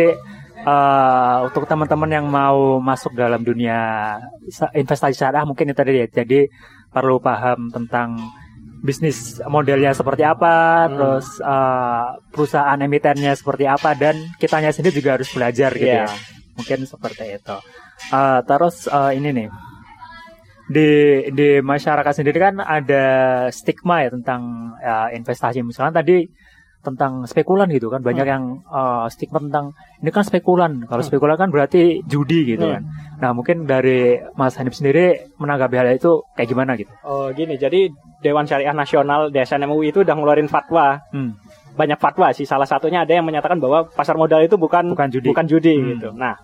eh, 0.63 1.37
untuk 1.43 1.63
teman-teman 1.67 2.09
yang 2.09 2.25
mau 2.27 2.79
masuk 2.79 3.13
dalam 3.13 3.43
dunia 3.43 4.15
investasi 4.73 5.15
syariah 5.15 5.43
mungkin 5.43 5.69
itu 5.69 5.77
tadi 5.77 5.99
ya. 5.99 6.07
Jadi 6.07 6.47
perlu 6.89 7.19
paham 7.19 7.69
tentang 7.69 8.17
bisnis 8.83 9.39
modelnya 9.47 9.95
seperti 9.95 10.23
apa, 10.27 10.87
Hmm. 10.87 10.91
terus 10.95 11.27
eh, 11.39 12.05
perusahaan 12.31 12.79
emitennya 12.79 13.31
seperti 13.35 13.63
apa 13.67 13.95
dan 13.95 14.15
kitanya 14.37 14.71
sendiri 14.75 14.99
juga 14.99 15.15
harus 15.15 15.31
belajar 15.31 15.71
gitu 15.75 15.87
Iya. 15.87 16.07
ya. 16.07 16.15
Mungkin 16.59 16.79
seperti 16.85 17.25
itu. 17.39 17.57
Eh, 18.11 18.39
terus 18.43 18.87
eh, 18.87 19.11
ini 19.17 19.29
nih 19.31 19.49
di 20.63 20.89
di 21.35 21.49
masyarakat 21.59 22.13
sendiri 22.23 22.39
kan 22.39 22.55
ada 22.63 23.05
stigma 23.51 23.99
ya 23.99 24.09
tentang 24.15 24.41
ya, 24.79 25.11
investasi 25.11 25.59
misalnya 25.59 25.99
tadi 25.99 26.23
tentang 26.83 27.23
spekulan 27.23 27.65
gitu 27.67 27.87
kan 27.87 27.99
banyak 27.99 28.21
Hmm. 28.21 28.33
yang 28.33 28.43
eh, 28.61 29.05
stigma 29.07 29.39
tentang 29.39 29.71
ini 29.97 30.09
kan 30.09 30.21
spekulan 30.21 30.83
kalau 30.83 30.99
spekulan 30.99 31.35
kan 31.35 31.47
berarti 31.47 32.03
judi 32.03 32.43
gitu 32.45 32.63
Hmm. 32.63 32.73
kan 32.73 32.83
nah 33.17 33.31
mungkin 33.31 33.63
dari 33.63 34.19
Mas 34.33 34.53
Hanif 34.53 34.75
sendiri 34.75 35.31
menanggapi 35.35 35.73
hal 35.73 35.87
itu 35.93 36.27
kayak 36.33 36.45
gimana 36.45 36.75
gitu 36.75 36.91
Oh, 37.01 37.31
gini. 37.31 37.55
Jadi 37.55 37.87
Dewan 38.19 38.43
Syariah 38.43 38.71
Nasional 38.73 39.27
DSN 39.29 39.63
MUI 39.63 39.89
itu 39.89 39.99
udah 39.99 40.11
ngeluarin 40.11 40.47
fatwa. 40.47 40.99
hmm. 41.09 41.31
Banyak 41.73 41.97
fatwa 41.97 42.29
sih. 42.29 42.43
Salah 42.43 42.63
satunya 42.63 43.01
ada 43.01 43.11
yang 43.11 43.23
menyatakan 43.23 43.57
bahwa 43.57 43.87
pasar 43.87 44.13
modal 44.13 44.39
itu 44.39 44.55
bukan 44.55 44.91
bukan 44.91 45.09
judi 45.09 45.27
bukan 45.27 45.45
judi 45.45 45.73
Hmm. 45.73 45.87
gitu. 45.89 46.09
Nah, 46.13 46.35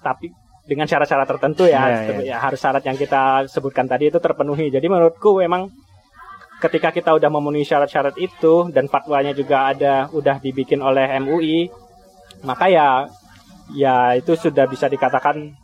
tapi 0.00 0.32
dengan 0.64 0.84
syarat-syarat 0.84 1.28
tertentu 1.28 1.64
ya, 1.64 1.76
Iya, 1.82 1.96
Seperti- 2.02 2.24
iya. 2.24 2.32
ya 2.32 2.36
harus 2.40 2.56
syarat 2.58 2.82
yang 2.82 2.96
kita 2.96 3.22
sebutkan 3.46 3.84
tadi 3.84 4.08
itu 4.08 4.16
terpenuhi. 4.18 4.68
Jadi 4.68 4.84
menurutku 4.84 5.36
memang 5.36 5.68
ketika 6.60 6.90
kita 6.90 7.10
udah 7.14 7.30
memenuhi 7.30 7.64
syarat-syarat 7.64 8.14
itu 8.16 8.68
dan 8.70 8.86
fatwanya 8.86 9.32
juga 9.32 9.70
ada 9.70 10.06
udah 10.10 10.38
dibikin 10.38 10.80
oleh 10.80 11.06
MUI, 11.20 11.68
maka 12.42 12.68
ya 12.68 12.88
ya 13.72 14.12
itu 14.14 14.36
sudah 14.36 14.68
bisa 14.68 14.86
dikatakan 14.86 15.56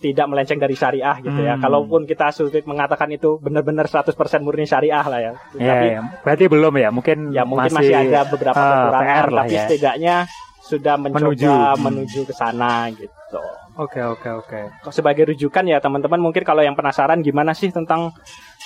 tidak 0.00 0.26
melenceng 0.28 0.60
dari 0.60 0.76
syariah 0.76 1.16
gitu 1.24 1.40
ya. 1.40 1.56
Hmm. 1.56 1.64
Kalaupun 1.64 2.04
kita 2.04 2.28
sulit 2.28 2.68
mengatakan 2.68 3.08
itu 3.08 3.40
benar-benar 3.40 3.88
100% 3.88 4.12
murni 4.44 4.68
syariah 4.68 5.00
lah 5.00 5.20
ya. 5.20 5.32
ya, 5.56 5.72
Tapi 5.72 5.86
ya. 5.96 6.00
berarti 6.20 6.44
belum 6.44 6.74
ya 6.76 6.88
mungkin 6.92 7.18
ya 7.32 7.42
mungkin 7.48 7.72
masih, 7.72 7.94
ada 7.96 8.28
beberapa 8.28 8.60
eh, 8.60 8.68
kekurangan 8.68 9.24
lah 9.32 9.44
tapi 9.48 9.54
ya. 9.56 9.62
setidaknya 9.64 10.16
sudah 10.64 10.94
mencoba 10.96 11.20
Menuju. 11.24 11.50
menuju, 11.80 12.20
Hmm. 12.24 12.28
ke 12.28 12.34
sana 12.36 12.72
gitu. 12.92 13.40
oke 13.76 14.00
oke 14.00 14.28
oke 14.44 14.60
Sebagai 14.92 15.32
rujukan 15.32 15.64
ya 15.66 15.80
teman-teman 15.80 16.20
mungkin 16.20 16.40
kalau 16.40 16.60
yang 16.60 16.76
penasaran 16.76 17.20
gimana 17.20 17.52
sih 17.52 17.68
tentang 17.68 18.12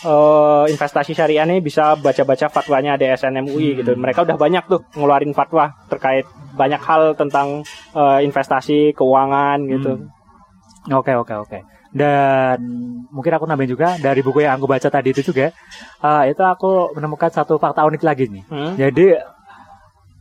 eh, 0.01 0.65
investasi 0.69 1.13
syariah 1.13 1.43
ini 1.43 1.59
bisa 1.59 1.95
baca-baca 1.95 2.47
fatwanya 2.49 2.95
DSN 2.95 3.43
MUI 3.43 3.73
Hmm. 3.73 3.79
gitu. 3.79 3.93
Mereka 3.95 4.23
udah 4.23 4.37
banyak 4.37 4.65
tuh 4.67 4.81
ngeluarin 4.95 5.33
fatwa 5.33 5.75
terkait 5.87 6.23
banyak 6.55 6.79
hal 6.79 7.15
tentang 7.15 7.63
eh, 7.93 8.21
investasi, 8.23 8.93
keuangan 8.93 9.59
gitu. 9.65 9.93
Hmm. 9.99 10.95
Oke 10.95 11.13
oke 11.13 11.35
oke. 11.37 11.59
Dan 11.89 12.61
mungkin 13.09 13.33
aku 13.33 13.45
nambahin 13.45 13.73
juga 13.73 13.97
dari 13.97 14.21
buku 14.21 14.45
yang 14.45 14.57
aku 14.57 14.67
baca 14.67 14.87
tadi 14.87 15.11
itu 15.11 15.25
juga, 15.25 15.51
eh, 15.99 16.25
itu 16.29 16.43
aku 16.43 16.93
menemukan 16.93 17.29
satu 17.29 17.57
fakta 17.57 17.83
unik 17.83 18.03
lagi 18.03 18.29
nih. 18.29 18.45
Hmm. 18.47 18.73
Jadi 18.77 19.17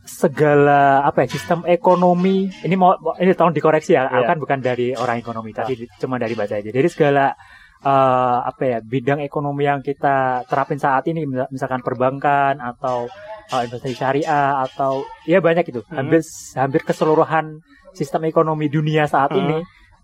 segala 0.08 1.04
apa 1.04 1.22
ya 1.22 1.28
sistem 1.30 1.68
ekonomi 1.68 2.48
ini 2.64 2.74
mau 2.74 2.96
ini 3.20 3.36
tolong 3.36 3.52
dikoreksi 3.52 3.92
ya, 3.92 4.08
Iya. 4.08 4.24
kan 4.24 4.40
bukan 4.40 4.58
dari 4.58 4.96
orang 4.96 5.20
ekonomi, 5.20 5.52
tapi 5.52 5.76
di- 5.76 5.90
cuma 6.00 6.16
dari 6.16 6.32
baca 6.32 6.56
aja. 6.56 6.64
Jadi 6.64 6.88
segala 6.88 7.36
eh, 7.78 8.38
apa 8.42 8.62
ya 8.64 8.78
bidang 8.82 9.22
ekonomi 9.22 9.64
yang 9.64 9.80
kita 9.80 10.42
terapin 10.46 10.78
saat 10.78 11.06
ini, 11.06 11.24
misal- 11.24 11.50
misalkan 11.50 11.82
perbankan 11.82 12.58
atau 12.58 13.06
eh, 13.48 13.62
investasi 13.64 13.96
syariah 13.96 14.60
atau 14.66 15.00
ya 15.24 15.38
banyak 15.40 15.64
itu, 15.68 15.80
Hmm. 15.88 16.04
hampir 16.04 16.20
hampir 16.54 16.80
keseluruhan 16.84 17.62
sistem 17.96 18.28
ekonomi 18.28 18.68
dunia 18.68 19.08
saat 19.08 19.32
Hmm. 19.32 19.40
ini 19.40 19.58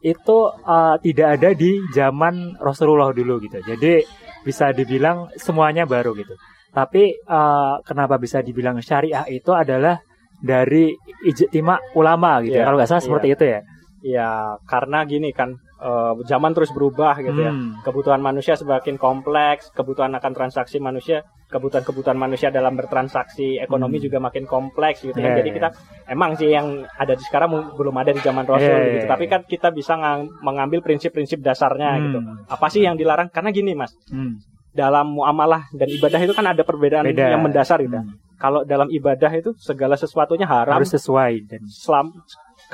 itu 0.05 0.39
eh, 0.65 0.97
tidak 1.01 1.29
ada 1.41 1.51
di 1.53 1.81
zaman 1.93 2.57
Rasulullah 2.61 3.13
dulu 3.13 3.41
gitu. 3.45 3.59
Jadi 3.61 4.05
bisa 4.45 4.73
dibilang 4.73 5.33
semuanya 5.37 5.85
baru 5.85 6.13
gitu. 6.17 6.37
Tapi 6.73 7.17
eh, 7.17 7.75
kenapa 7.85 8.17
bisa 8.17 8.41
dibilang 8.41 8.81
syariah 8.81 9.25
itu 9.29 9.53
adalah 9.53 10.01
dari 10.45 10.93
ijtima 11.25 11.81
ulama 11.97 12.45
gitu. 12.45 12.57
Iya, 12.57 12.61
ya. 12.61 12.67
Kalau 12.69 12.77
nggak 12.77 12.91
salah 12.91 13.05
seperti 13.05 13.27
iya. 13.29 13.35
itu 13.37 13.45
ya. 13.45 13.61
Ya, 14.05 14.29
karena 14.69 15.01
gini 15.09 15.33
kan 15.33 15.57
eh, 15.77 16.13
zaman 16.25 16.53
terus 16.53 16.71
berubah 16.71 17.19
gitu 17.19 17.41
ya. 17.41 17.51
Hmm. 17.51 17.83
Kebutuhan 17.83 18.19
manusia 18.19 18.55
semakin 18.55 18.95
kompleks, 18.95 19.69
kebutuhan 19.71 20.15
akan 20.15 20.33
transaksi 20.33 20.79
manusia, 20.79 21.23
kebutuhan-kebutuhan 21.49 22.15
manusia 22.15 22.49
dalam 22.49 22.75
bertransaksi 22.75 23.59
ekonomi 23.59 23.99
Hmm. 23.99 24.05
juga 24.05 24.19
makin 24.19 24.45
kompleks 24.45 25.03
gitu 25.03 25.15
kan. 25.15 25.35
Iya, 25.35 25.39
Jadi 25.39 25.51
iya. 25.51 25.57
kita 25.57 25.69
emang 26.09 26.31
sih 26.35 26.49
yang 26.49 26.67
ada 26.95 27.15
di 27.15 27.23
sekarang 27.23 27.49
belum 27.75 27.95
ada 27.95 28.11
di 28.11 28.21
zaman 28.21 28.43
Rasul 28.45 28.65
Iya, 28.67 28.85
gitu. 28.85 28.99
iya, 29.03 29.11
Tapi 29.11 29.25
kan 29.27 29.41
kita 29.45 29.69
bisa 29.71 29.95
mengambil 30.41 30.81
prinsip-prinsip 30.81 31.39
dasarnya 31.39 31.91
gitu. 32.01 32.19
Hmm. 32.19 32.43
Apa 32.47 32.67
sih 32.69 32.83
yang 32.83 32.95
dilarang? 32.95 33.31
Karena 33.31 33.51
gini, 33.51 33.75
Mas. 33.75 33.95
Hmm. 34.09 34.39
Dalam 34.75 35.15
muamalah 35.15 35.71
dan 35.71 35.87
ibadah 35.87 36.19
itu 36.19 36.35
kan 36.35 36.51
ada 36.51 36.67
perbedaan 36.67 37.07
Beda. 37.07 37.31
yang 37.31 37.43
mendasar 37.43 37.79
gitu. 37.79 37.95
Hmm. 37.95 38.19
Kalau 38.35 38.67
dalam 38.67 38.91
ibadah 38.91 39.31
itu 39.31 39.55
segala 39.57 39.95
sesuatunya 39.95 40.45
haram 40.45 40.75
Harus 40.75 40.91
sesuai 40.91 41.47
dan 41.47 41.63
selam 41.71 42.11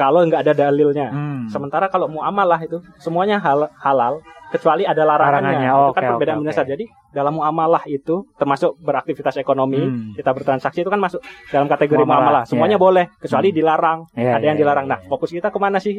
kalau 0.01 0.25
nggak 0.25 0.49
ada 0.49 0.53
dalilnya. 0.57 1.13
Hmm. 1.13 1.45
Sementara 1.47 1.93
kalau 1.93 2.09
muamalah 2.09 2.57
itu 2.65 2.81
semuanya 2.97 3.37
hal- 3.37 3.69
halal 3.77 4.25
kecuali 4.49 4.83
ada 4.83 5.05
larangannya. 5.05 5.61
Larangannya, 5.61 5.71
itu 5.71 5.93
kan 5.93 6.03
oke, 6.03 6.09
perbedaan 6.11 6.37
oke, 6.37 6.43
mendasar. 6.43 6.65
oke. 6.65 6.73
Jadi 6.73 6.85
dalam 7.13 7.33
muamalah 7.37 7.83
itu 7.87 8.15
termasuk 8.35 8.81
beraktivitas 8.81 9.37
ekonomi, 9.37 9.79
Hmm. 9.79 10.17
kita 10.17 10.33
bertransaksi 10.33 10.81
itu 10.81 10.91
kan 10.91 10.99
masuk 10.99 11.21
dalam 11.53 11.69
kategori 11.69 12.01
Muamalah, 12.01 12.17
muamalah. 12.19 12.43
Semuanya 12.49 12.75
iya. 12.75 12.83
boleh 12.83 13.05
kecuali 13.21 13.49
Hmm. 13.53 13.57
dilarang. 13.61 13.99
Iya, 14.17 14.33
ada 14.33 14.47
yang 14.47 14.57
iya, 14.57 14.63
dilarang. 14.65 14.87
iya, 14.89 14.93
Nah, 14.97 15.01
iya. 15.05 15.09
fokus 15.13 15.31
kita 15.31 15.53
ke 15.53 15.59
mana 15.61 15.77
sih? 15.79 15.93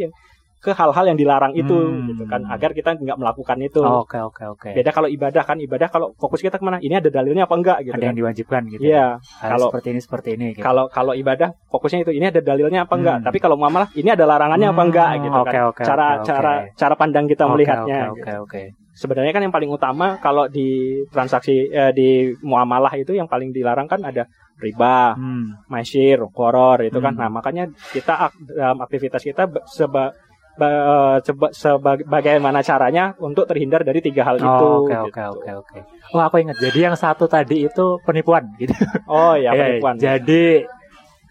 Ke 0.62 0.72
hal-hal 0.72 1.04
yang 1.04 1.18
dilarang 1.18 1.52
itu 1.54 1.74
Hmm. 1.74 2.06
gitu 2.06 2.24
kan 2.26 2.46
agar 2.46 2.72
kita 2.72 2.94
nggak 2.94 3.18
melakukan 3.18 3.58
itu. 3.60 3.82
Oke 3.82 4.16
oke 4.16 4.44
oke. 4.48 4.70
Beda 4.72 4.94
kalau 4.94 5.10
ibadah 5.10 5.42
kan 5.42 5.58
ibadah 5.58 5.90
kalau 5.90 6.14
fokus 6.16 6.40
kita 6.40 6.56
ke 6.56 6.64
mana? 6.64 6.78
Ini 6.78 7.02
ada 7.02 7.10
dalilnya 7.10 7.44
apa 7.44 7.56
enggak 7.56 7.78
gitu 7.82 7.98
Ada 7.98 8.04
yang 8.04 8.14
kan. 8.14 8.20
diwajibkan 8.22 8.62
gitu. 8.70 8.82
Iya, 8.84 9.08
kalau- 9.42 9.68
seperti 9.68 9.88
ini 9.90 10.00
seperti 10.00 10.30
ini 10.34 10.48
gitu. 10.54 10.62
kalau 10.62 10.86
kalau 10.88 11.14
ibadah 11.14 11.50
fokusnya 11.68 12.06
itu 12.06 12.14
ini 12.14 12.30
ada 12.30 12.40
dalilnya 12.40 12.86
apa 12.86 12.94
enggak 12.94 13.18
Hmm. 13.18 13.26
tapi 13.26 13.38
kalau 13.38 13.58
muamalah 13.58 13.90
ini 13.94 14.08
ada 14.08 14.24
larangannya 14.24 14.68
apa 14.68 14.78
Hmm, 14.78 14.88
enggak 14.88 15.10
gitu 15.20 15.34
oke, 15.36 15.50
kan 15.50 15.64
oke, 15.66 15.82
cara 15.82 16.08
oke, 16.14 16.24
cara 16.24 16.52
oke. 16.62 16.70
cara 16.78 16.94
pandang 16.96 17.26
kita 17.26 17.44
Oke, 17.44 17.52
melihatnya 17.52 17.98
Oke 18.06 18.16
gitu. 18.16 18.30
oke 18.38 18.38
oke. 18.46 18.62
sebenarnya 18.92 19.32
kan 19.32 19.42
yang 19.42 19.52
paling 19.52 19.72
utama 19.72 20.20
kalau 20.20 20.46
di 20.46 20.70
transaksi 21.08 21.66
eh, 21.66 21.90
di 21.90 22.10
muamalah 22.40 22.94
itu 22.94 23.12
yang 23.12 23.26
paling 23.26 23.50
dilarang 23.50 23.88
kan 23.88 24.04
ada 24.04 24.28
riba 24.58 25.16
Hmm. 25.16 25.58
maisir 25.68 26.22
koror 26.30 26.78
itu 26.82 27.00
kan 27.00 27.16
Hmm. 27.16 27.22
nah 27.22 27.30
makanya 27.32 27.66
kita 27.90 28.30
dalam 28.46 28.78
aktivitas 28.80 29.24
kita 29.24 29.50
seba 29.66 30.14
ba- 30.62 30.84
eh, 30.86 31.18
seba- 31.22 31.50
seba- 31.52 32.06
bagaimana 32.06 32.62
caranya 32.62 33.18
untuk 33.18 33.44
terhindar 33.44 33.82
dari 33.82 33.98
tiga 34.00 34.22
hal 34.24 34.38
itu 34.38 34.46
Oh, 34.46 34.86
Oke 34.86 34.94
gitu. 34.94 35.10
oke 35.10 35.22
oke 35.34 35.52
oke. 35.58 35.80
Oh 36.12 36.22
aku 36.22 36.38
ingat. 36.38 36.56
Jadi 36.56 36.80
yang 36.82 36.94
satu 36.96 37.26
tadi 37.26 37.66
itu 37.66 37.86
penipuan 38.00 38.54
gitu. 38.56 38.72
oh 39.08 39.34
ya 39.34 39.50
Iya, 39.50 39.52
penipuan 39.74 39.96
Jadi 39.98 40.62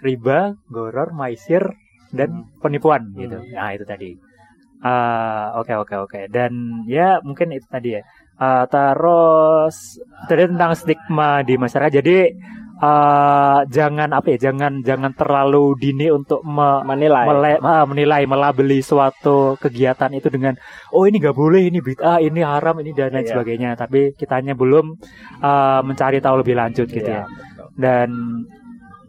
riba, 0.01 0.39
goror, 0.67 1.13
maisir, 1.13 1.63
dan 2.11 2.43
Hmm. 2.43 2.59
penipuan 2.59 3.15
gitu. 3.15 3.39
Hmm. 3.39 3.53
Nah 3.53 3.71
itu 3.71 3.85
tadi. 3.85 4.11
Ah, 4.81 5.53
Oke 5.55 5.77
oke 5.77 5.95
oke. 6.01 6.21
Dan 6.27 6.83
ya 6.85 7.21
mungkin 7.21 7.53
itu 7.53 7.69
tadi 7.69 7.95
ya. 7.95 8.03
Ah, 8.35 8.65
terus 8.65 10.01
tadi 10.25 10.49
tentang 10.49 10.73
stigma 10.73 11.45
di 11.45 11.55
masyarakat. 11.55 11.93
Jadi 11.95 12.33
ah, 12.81 13.61
jangan 13.69 14.09
apa 14.11 14.35
ya? 14.35 14.51
Jangan 14.51 14.81
jangan 14.81 15.13
terlalu 15.13 15.77
dini 15.77 16.09
untuk 16.09 16.41
me- 16.43 16.83
menilai. 16.85 17.25
mele- 17.29 17.61
ah, 17.63 17.85
menilai 17.85 18.25
melabeli 18.25 18.81
suatu 18.81 19.55
kegiatan 19.61 20.11
itu 20.17 20.29
dengan 20.33 20.57
oh 20.97 21.05
ini 21.05 21.21
nggak 21.21 21.37
boleh 21.37 21.63
ini 21.69 21.79
bid'ah 21.85 22.19
ini 22.21 22.41
haram 22.41 22.77
ini 22.81 22.91
dan 22.97 23.13
lain 23.13 23.25
Iya. 23.25 23.33
sebagainya. 23.37 23.71
Tapi 23.77 24.17
kitanya 24.17 24.57
belum 24.57 24.97
ah, 25.45 25.81
mencari 25.85 26.19
tahu 26.25 26.41
lebih 26.41 26.57
lanjut 26.57 26.89
gitu 26.89 27.11
Iya, 27.11 27.23
ya. 27.23 27.25
dan 27.77 28.09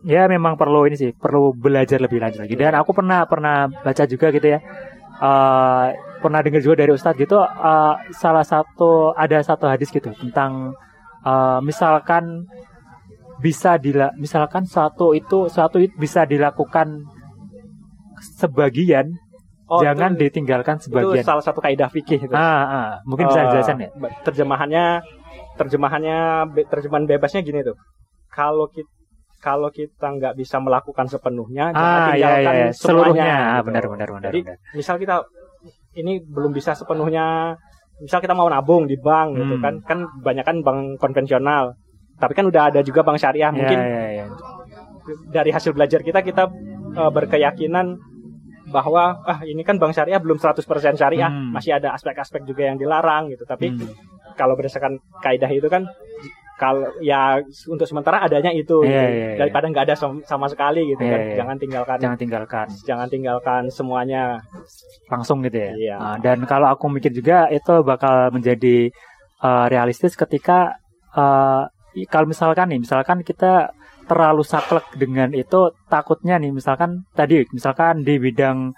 ya 0.01 0.25
memang 0.25 0.57
perlu 0.57 0.89
ini 0.89 0.97
sih 0.97 1.11
perlu 1.13 1.53
belajar 1.53 2.01
lebih 2.01 2.19
lanjut 2.19 2.41
lagi. 2.43 2.55
Dan 2.57 2.73
aku 2.75 2.91
pernah 2.91 3.23
pernah 3.29 3.69
baca 3.69 4.03
juga 4.05 4.27
gitu 4.33 4.47
ya. 4.49 4.59
Eh, 5.21 5.85
pernah 6.21 6.41
dengar 6.41 6.61
juga 6.65 6.81
dari 6.81 6.91
ustadz 6.97 7.17
gitu 7.21 7.37
eh, 7.37 7.93
salah 8.17 8.41
satu 8.41 9.13
ada 9.13 9.37
satu 9.45 9.69
hadis 9.69 9.93
gitu 9.93 10.09
tentang 10.17 10.73
eh, 11.21 11.59
misalkan 11.61 12.49
bisa 13.41 13.75
dila 13.75 14.13
misalkan 14.15 14.63
suatu 14.63 15.11
itu 15.11 15.49
suatu 15.49 15.77
itu 15.77 15.93
bisa 15.97 16.23
dilakukan 16.23 17.01
sebagian 18.37 19.17
Oh, 19.71 19.79
jangan 19.79 20.19
itu- 20.19 20.27
ditinggalkan 20.27 20.75
itu 20.77 20.91
sebagian 20.91 21.23
salah 21.23 21.39
satu 21.39 21.63
kaidah 21.63 21.87
fikih 21.87 22.19
itu 22.19 22.35
ah, 22.35 22.43
ah. 22.67 22.89
mungkin 23.07 23.23
bisa 23.25 23.47
dijelaskan 23.47 23.77
ya 23.79 23.89
terjemahannya 24.21 24.85
terjemahannya 25.55 26.17
be- 26.51 26.67
terjemahan 26.67 27.07
bebasnya 27.07 27.39
gini 27.39 27.63
tuh 27.63 27.79
kalau 28.27 28.67
kita 28.67 28.91
kalau 29.39 29.71
kita 29.71 30.11
nggak 30.11 30.35
bisa 30.35 30.59
melakukan 30.59 31.07
sepenuhnya 31.07 31.71
jangan 31.71 31.87
ah 31.87 32.11
ya 32.11 32.11
tinggalkan 32.11 32.51
ya, 32.51 32.59
ya. 32.59 32.67
semuanya 32.67 32.75
seluruhnya 32.75 33.23
Ah, 33.31 33.39
gitu. 33.55 33.65
benar 33.65 33.83
benar 33.87 34.09
benar 34.11 34.29
Jadi, 34.29 34.39
benar. 34.43 34.57
misal 34.75 34.95
kita 34.99 35.15
ini 35.93 36.13
belum 36.21 36.51
bisa 36.51 36.71
sepenuhnya 36.75 37.55
misal 37.97 38.19
kita 38.19 38.35
mau 38.35 38.51
nabung 38.51 38.83
di 38.85 38.99
bank 38.99 39.39
gitu 39.39 39.55
Hmm. 39.55 39.63
kan 39.63 39.73
kan 39.87 39.99
banyak 40.19 40.43
kan 40.43 40.57
bank 40.59 40.99
konvensional 40.99 41.79
tapi 42.21 42.37
kan 42.37 42.45
udah 42.45 42.69
ada 42.69 42.79
juga 42.79 43.01
bank 43.01 43.17
syariah 43.17 43.49
mungkin 43.49 43.75
ya, 43.75 43.89
ya, 43.89 44.05
ya. 44.21 44.25
dari 45.27 45.49
hasil 45.49 45.73
belajar 45.73 45.99
kita 45.99 46.21
kita 46.21 46.43
eh, 46.93 47.11
berkeyakinan 47.11 47.97
bahwa 48.69 49.19
ah 49.25 49.41
ini 49.43 49.65
kan 49.65 49.75
bank 49.75 49.91
syariah 49.91 50.21
belum 50.21 50.37
100% 50.37 50.61
syariah 50.95 51.27
Hmm. 51.27 51.51
masih 51.51 51.75
ada 51.75 51.91
aspek-aspek 51.91 52.45
juga 52.45 52.69
yang 52.69 52.77
dilarang 52.77 53.27
gitu 53.27 53.43
tapi 53.43 53.73
Hmm. 53.73 53.89
kalau 54.37 54.55
berdasarkan 54.55 54.95
kaidah 55.19 55.49
itu 55.49 55.67
kan 55.67 55.83
kalau 56.55 56.85
ya 57.01 57.41
untuk 57.65 57.89
sementara 57.89 58.21
adanya 58.21 58.53
itu 58.53 58.85
Iya, 58.85 58.87
gitu. 58.87 59.01
iya, 59.01 59.27
iya. 59.33 59.37
daripada 59.41 59.65
nggak 59.65 59.85
ada 59.89 59.95
sama, 59.97 60.21
sama 60.23 60.45
sekali 60.45 60.93
gitu 60.93 61.01
Iya, 61.01 61.09
kan 61.09 61.19
iya. 61.25 61.35
jangan 61.41 61.55
tinggalkan 61.57 61.97
jangan 61.97 62.19
tinggalkan 62.21 62.67
jangan 62.85 63.07
tinggalkan 63.09 63.61
semuanya 63.67 64.23
langsung 65.09 65.41
gitu 65.41 65.57
ya. 65.57 65.71
Iya. 65.73 65.95
Nah, 65.97 66.17
dan 66.21 66.37
kalau 66.45 66.69
aku 66.69 66.85
mikir 66.87 67.09
juga 67.11 67.49
itu 67.49 67.81
bakal 67.81 68.29
menjadi 68.29 68.93
uh, 69.41 69.65
realistis 69.67 70.13
ketika 70.13 70.77
uh, 71.17 71.65
kalau 72.07 72.27
misalkan 72.27 72.71
nih, 72.71 72.79
misalkan 72.81 73.21
kita 73.21 73.75
terlalu 74.07 74.43
saklek 74.43 74.83
dengan 74.95 75.31
itu 75.31 75.71
takutnya 75.87 76.35
nih, 76.39 76.51
misalkan 76.51 77.05
tadi 77.15 77.47
misalkan 77.55 78.03
di 78.03 78.19
bidang 78.19 78.71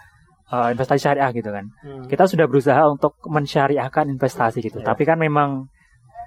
uh, 0.52 0.68
investasi 0.74 1.02
syariah 1.02 1.32
gitu 1.34 1.50
kan. 1.50 1.66
Hmm. 1.82 2.06
Kita 2.06 2.30
sudah 2.30 2.46
berusaha 2.46 2.82
untuk 2.90 3.18
mensyariahkan 3.26 4.10
investasi 4.14 4.62
gitu. 4.62 4.82
Iya. 4.82 4.94
Tapi 4.94 5.04
kan 5.06 5.18
memang 5.18 5.70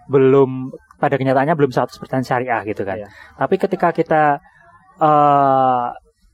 belum 0.06 0.70
pada 1.02 1.18
kenyataannya 1.18 1.54
belum 1.58 1.70
100% 1.74 1.90
syariah 2.26 2.62
gitu 2.66 2.82
kan. 2.86 3.02
Iya. 3.02 3.08
Tapi 3.38 3.54
ketika 3.58 3.90
kita 3.90 4.38
uh, 4.98 5.86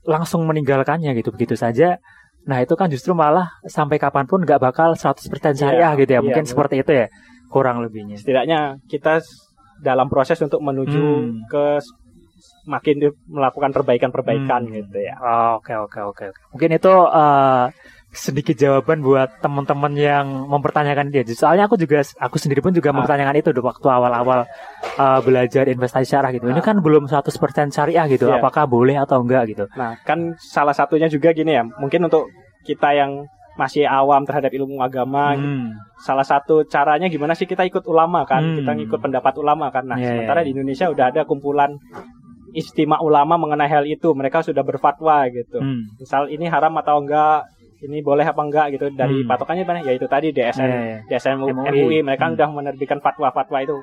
langsung 0.03 0.43
meninggalkannya 0.45 1.13
gitu 1.17 1.31
begitu 1.33 1.55
saja, 1.57 1.97
nah 2.43 2.59
itu 2.59 2.75
kan 2.75 2.91
justru 2.91 3.15
malah 3.15 3.49
sampai 3.65 3.97
kapan 3.97 4.27
pun 4.27 4.43
nggak 4.43 4.59
bakal 4.59 4.93
100% 4.93 5.19
syariah 5.55 5.93
Iya, 5.95 5.99
gitu 5.99 6.11
ya. 6.11 6.19
iya, 6.19 6.25
Mungkin 6.25 6.43
benar. 6.43 6.51
seperti 6.51 6.75
itu 6.83 6.91
ya 6.91 7.07
kurang 7.53 7.85
lebihnya. 7.85 8.17
setidaknya 8.17 8.81
kita 8.89 9.21
dalam 9.79 10.07
proses 10.07 10.37
untuk 10.37 10.59
menuju 10.59 11.01
Hmm. 11.23 11.47
ke 11.47 11.79
makin 12.65 13.11
melakukan 13.25 13.71
perbaikan-perbaikan 13.71 14.67
Hmm. 14.67 14.73
gitu 14.73 14.97
ya 14.99 15.15
Oh, 15.17 15.59
Oke 15.59 15.75
oke 15.75 15.99
oke 16.01 16.23
oke. 16.31 16.37
Mungkin 16.51 16.69
itu 16.73 16.91
uh, 16.91 17.67
sedikit 18.13 18.53
jawaban 18.53 19.01
buat 19.01 19.41
teman-teman 19.41 19.89
yang 19.95 20.25
mempertanyakan 20.45 21.09
dia. 21.09 21.25
Soalnya 21.25 21.65
aku 21.65 21.75
juga 21.75 21.97
aku 22.19 22.37
sendiri 22.37 22.61
pun 22.61 22.69
juga 22.69 22.93
Ah. 22.93 22.95
mempertanyakan 22.95 23.35
itu 23.35 23.49
dulu 23.51 23.67
waktu 23.67 23.87
awal-awal 23.89 24.45
uh, 24.95 25.19
belajar 25.19 25.65
investasi 25.65 26.05
syariah 26.07 26.37
gitu. 26.37 26.45
Ini 26.47 26.61
Ah. 26.61 26.63
kan 26.63 26.77
belum 26.79 27.09
100% 27.09 27.73
syariah 27.73 28.05
gitu. 28.07 28.29
Iya. 28.29 28.37
Apakah 28.37 28.69
boleh 28.69 28.95
atau 28.95 29.17
enggak 29.19 29.43
gitu? 29.49 29.65
Nah, 29.73 29.97
kan 30.05 30.37
salah 30.37 30.77
satunya 30.77 31.09
juga 31.09 31.33
gini 31.33 31.57
ya. 31.57 31.65
Mungkin 31.65 32.05
untuk 32.05 32.29
kita 32.63 32.93
yang 32.93 33.25
masih 33.53 33.85
awam 33.85 34.25
terhadap 34.25 34.49
ilmu 34.49 34.81
agama, 34.81 35.37
Hmm. 35.37 35.69
salah 36.01 36.25
satu 36.25 36.65
caranya 36.65 37.05
gimana 37.05 37.37
sih 37.37 37.45
kita 37.45 37.61
ikut 37.63 37.85
ulama 37.85 38.25
kan? 38.25 38.41
Hmm. 38.41 38.55
Kita 38.61 38.71
ngikut 38.73 38.99
pendapat 38.99 39.33
ulama 39.37 39.69
kan. 39.69 39.85
Nah, 39.85 39.97
Iya, 39.97 40.09
sementara 40.09 40.41
iya. 40.41 40.45
di 40.49 40.51
Indonesia 40.57 40.89
udah 40.89 41.05
ada 41.13 41.21
kumpulan 41.23 41.77
istimewa 42.53 43.01
ulama 43.01 43.37
mengenai 43.37 43.69
hal 43.69 43.85
itu. 43.85 44.09
Mereka 44.13 44.41
sudah 44.41 44.61
berfatwa 44.61 45.25
gitu. 45.29 45.61
Hmm. 45.61 45.85
Misal 45.97 46.29
ini 46.29 46.45
haram 46.45 46.73
atau 46.77 47.01
enggak, 47.01 47.45
ini 47.81 48.01
boleh 48.01 48.25
apa 48.25 48.41
enggak 48.41 48.67
gitu. 48.73 48.89
Dari 48.89 49.21
Hmm. 49.21 49.29
patokannya 49.29 49.63
mana? 49.65 49.79
Ya 49.81 49.93
itu 49.93 50.05
tadi 50.05 50.29
DSN, 50.29 50.65
Iya, 50.65 50.79
iya. 50.81 50.97
DSN 51.09 51.37
MUI. 51.37 51.53
MUI, 51.53 51.99
mereka 52.01 52.25
Hmm. 52.29 52.33
udah 52.33 52.47
menerbitkan 52.49 53.01
fatwa-fatwa 53.01 53.57
itu. 53.61 53.77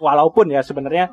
Walaupun 0.00 0.48
ya 0.48 0.64
sebenarnya 0.64 1.12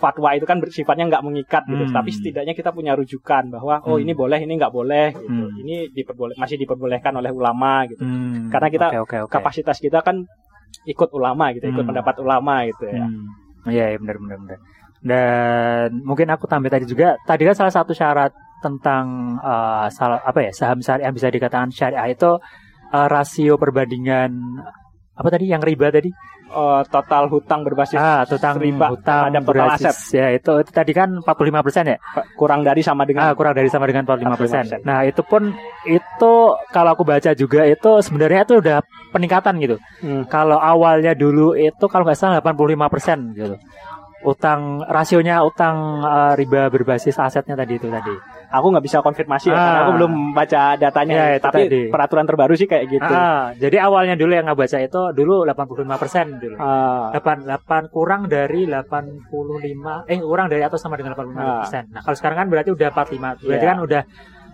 fatwa 0.00 0.32
itu 0.32 0.48
kan 0.48 0.56
bersifatnya 0.58 1.04
nggak 1.12 1.22
mengikat 1.22 1.62
gitu, 1.68 1.84
Hmm. 1.84 1.92
tapi 1.92 2.10
setidaknya 2.10 2.56
kita 2.56 2.72
punya 2.72 2.96
rujukan 2.96 3.52
bahwa 3.52 3.84
oh 3.84 4.00
Hmm. 4.00 4.04
ini 4.08 4.12
boleh, 4.16 4.40
ini 4.40 4.56
nggak 4.56 4.72
boleh, 4.72 5.12
gitu. 5.12 5.28
Hmm. 5.28 5.60
ini 5.60 5.92
diperboleh 5.92 6.34
masih 6.40 6.56
diperbolehkan 6.56 7.12
oleh 7.12 7.28
ulama 7.28 7.84
gitu. 7.84 8.00
Hmm. 8.00 8.48
Karena 8.48 8.68
kita 8.72 8.86
Oke, 8.96 8.98
oke, 9.04 9.16
oke. 9.28 9.32
Kapasitas 9.36 9.76
kita 9.76 10.00
kan 10.00 10.24
ikut 10.88 11.10
ulama 11.12 11.52
gitu, 11.52 11.68
ikut 11.68 11.84
Hmm. 11.84 11.90
pendapat 11.92 12.14
ulama 12.18 12.64
gitu 12.64 12.88
ya. 12.88 13.04
Hmm. 13.04 13.28
Iya, 13.68 13.84
iya 13.92 13.98
benar 14.00 14.16
benar 14.16 14.38
benar. 14.40 14.58
Dan 15.00 15.88
mungkin 16.04 16.28
aku 16.28 16.44
tambah 16.48 16.68
tadi 16.68 16.84
juga, 16.84 17.16
tadi 17.24 17.44
kan 17.44 17.56
salah 17.56 17.72
satu 17.72 17.92
syarat 17.92 18.32
tentang 18.60 19.36
uh, 19.40 19.88
salah 19.88 20.20
apa 20.20 20.44
ya 20.44 20.52
saham 20.52 20.84
syariah 20.84 21.08
bisa 21.08 21.32
dikatakan 21.32 21.72
syariah 21.72 22.12
itu 22.12 22.36
uh, 22.92 23.08
rasio 23.08 23.56
perbandingan 23.56 24.36
apa 25.20 25.28
tadi 25.28 25.52
yang 25.52 25.60
riba 25.60 25.92
tadi? 25.92 26.08
Uh, 26.50 26.82
total 26.90 27.30
hutang 27.30 27.62
berbasis 27.62 27.94
ah, 27.94 28.26
total 28.26 28.58
riba 28.58 28.90
hutang 28.90 29.30
ada 29.30 29.38
total 29.38 29.70
aset. 29.70 29.94
Ya, 30.10 30.34
itu, 30.34 30.50
itu 30.58 30.70
tadi 30.74 30.90
kan 30.90 31.22
45 31.22 31.62
persen 31.62 31.84
ya? 31.94 31.96
Kurang 32.34 32.66
dari 32.66 32.82
sama 32.82 33.06
dengan 33.06 33.30
ah, 33.30 33.34
kurang 33.38 33.54
dari 33.54 33.68
sama 33.70 33.86
dengan 33.86 34.02
45 34.02 34.40
persen. 34.40 34.64
Nah, 34.82 35.06
itu 35.06 35.22
pun 35.22 35.52
itu 35.86 36.32
kalau 36.74 36.90
aku 36.96 37.06
baca 37.06 37.36
juga 37.38 37.68
itu 37.68 37.90
sebenarnya 38.02 38.42
itu 38.48 38.54
udah 38.58 38.82
peningkatan 39.14 39.62
gitu. 39.62 39.76
Hmm. 40.02 40.26
Kalau 40.26 40.58
awalnya 40.58 41.14
dulu 41.14 41.54
itu 41.54 41.84
kalau 41.86 42.02
nggak 42.02 42.18
salah 42.18 42.42
85 42.42 42.88
persen 42.90 43.18
gitu 43.36 43.54
utang 44.20 44.84
rasionya 44.84 45.40
utang 45.40 46.04
uh, 46.04 46.36
riba 46.36 46.68
berbasis 46.68 47.16
asetnya 47.16 47.56
tadi 47.56 47.80
itu 47.80 47.88
tadi. 47.88 48.12
Aku 48.50 48.66
nggak 48.74 48.82
bisa 48.82 48.98
konfirmasi 48.98 49.54
ya, 49.54 49.54
karena 49.54 49.80
aku 49.86 49.92
ah. 49.94 49.96
belum 50.02 50.12
baca 50.34 50.62
datanya. 50.74 51.38
Ya, 51.38 51.38
tapi 51.38 51.70
tadi. 51.70 51.80
peraturan 51.86 52.26
terbaru 52.26 52.54
sih 52.58 52.66
kayak 52.66 52.84
gitu. 52.90 53.14
Ah, 53.14 53.54
jadi 53.54 53.86
awalnya 53.86 54.18
dulu 54.18 54.34
yang 54.34 54.50
nggak 54.50 54.58
baca 54.58 54.78
itu 54.82 55.00
dulu 55.14 55.46
85 55.46 56.02
persen 56.02 56.26
dulu. 56.42 56.56
Ah. 56.58 57.14
8, 57.14 57.46
8 57.46 57.94
kurang 57.94 58.26
dari 58.26 58.66
85, 58.66 60.10
eh 60.10 60.18
kurang 60.18 60.50
dari 60.50 60.66
atau 60.66 60.78
sama 60.82 60.98
dengan 60.98 61.14
85 61.14 61.62
persen. 61.62 61.84
Ah. 61.86 61.92
Nah 61.94 62.00
kalau 62.02 62.16
sekarang 62.18 62.36
kan 62.42 62.46
berarti 62.50 62.70
udah 62.74 62.88
45, 62.90 63.46
berarti 63.46 63.64
yeah. 63.64 63.70
kan 63.70 63.78
udah 63.78 64.02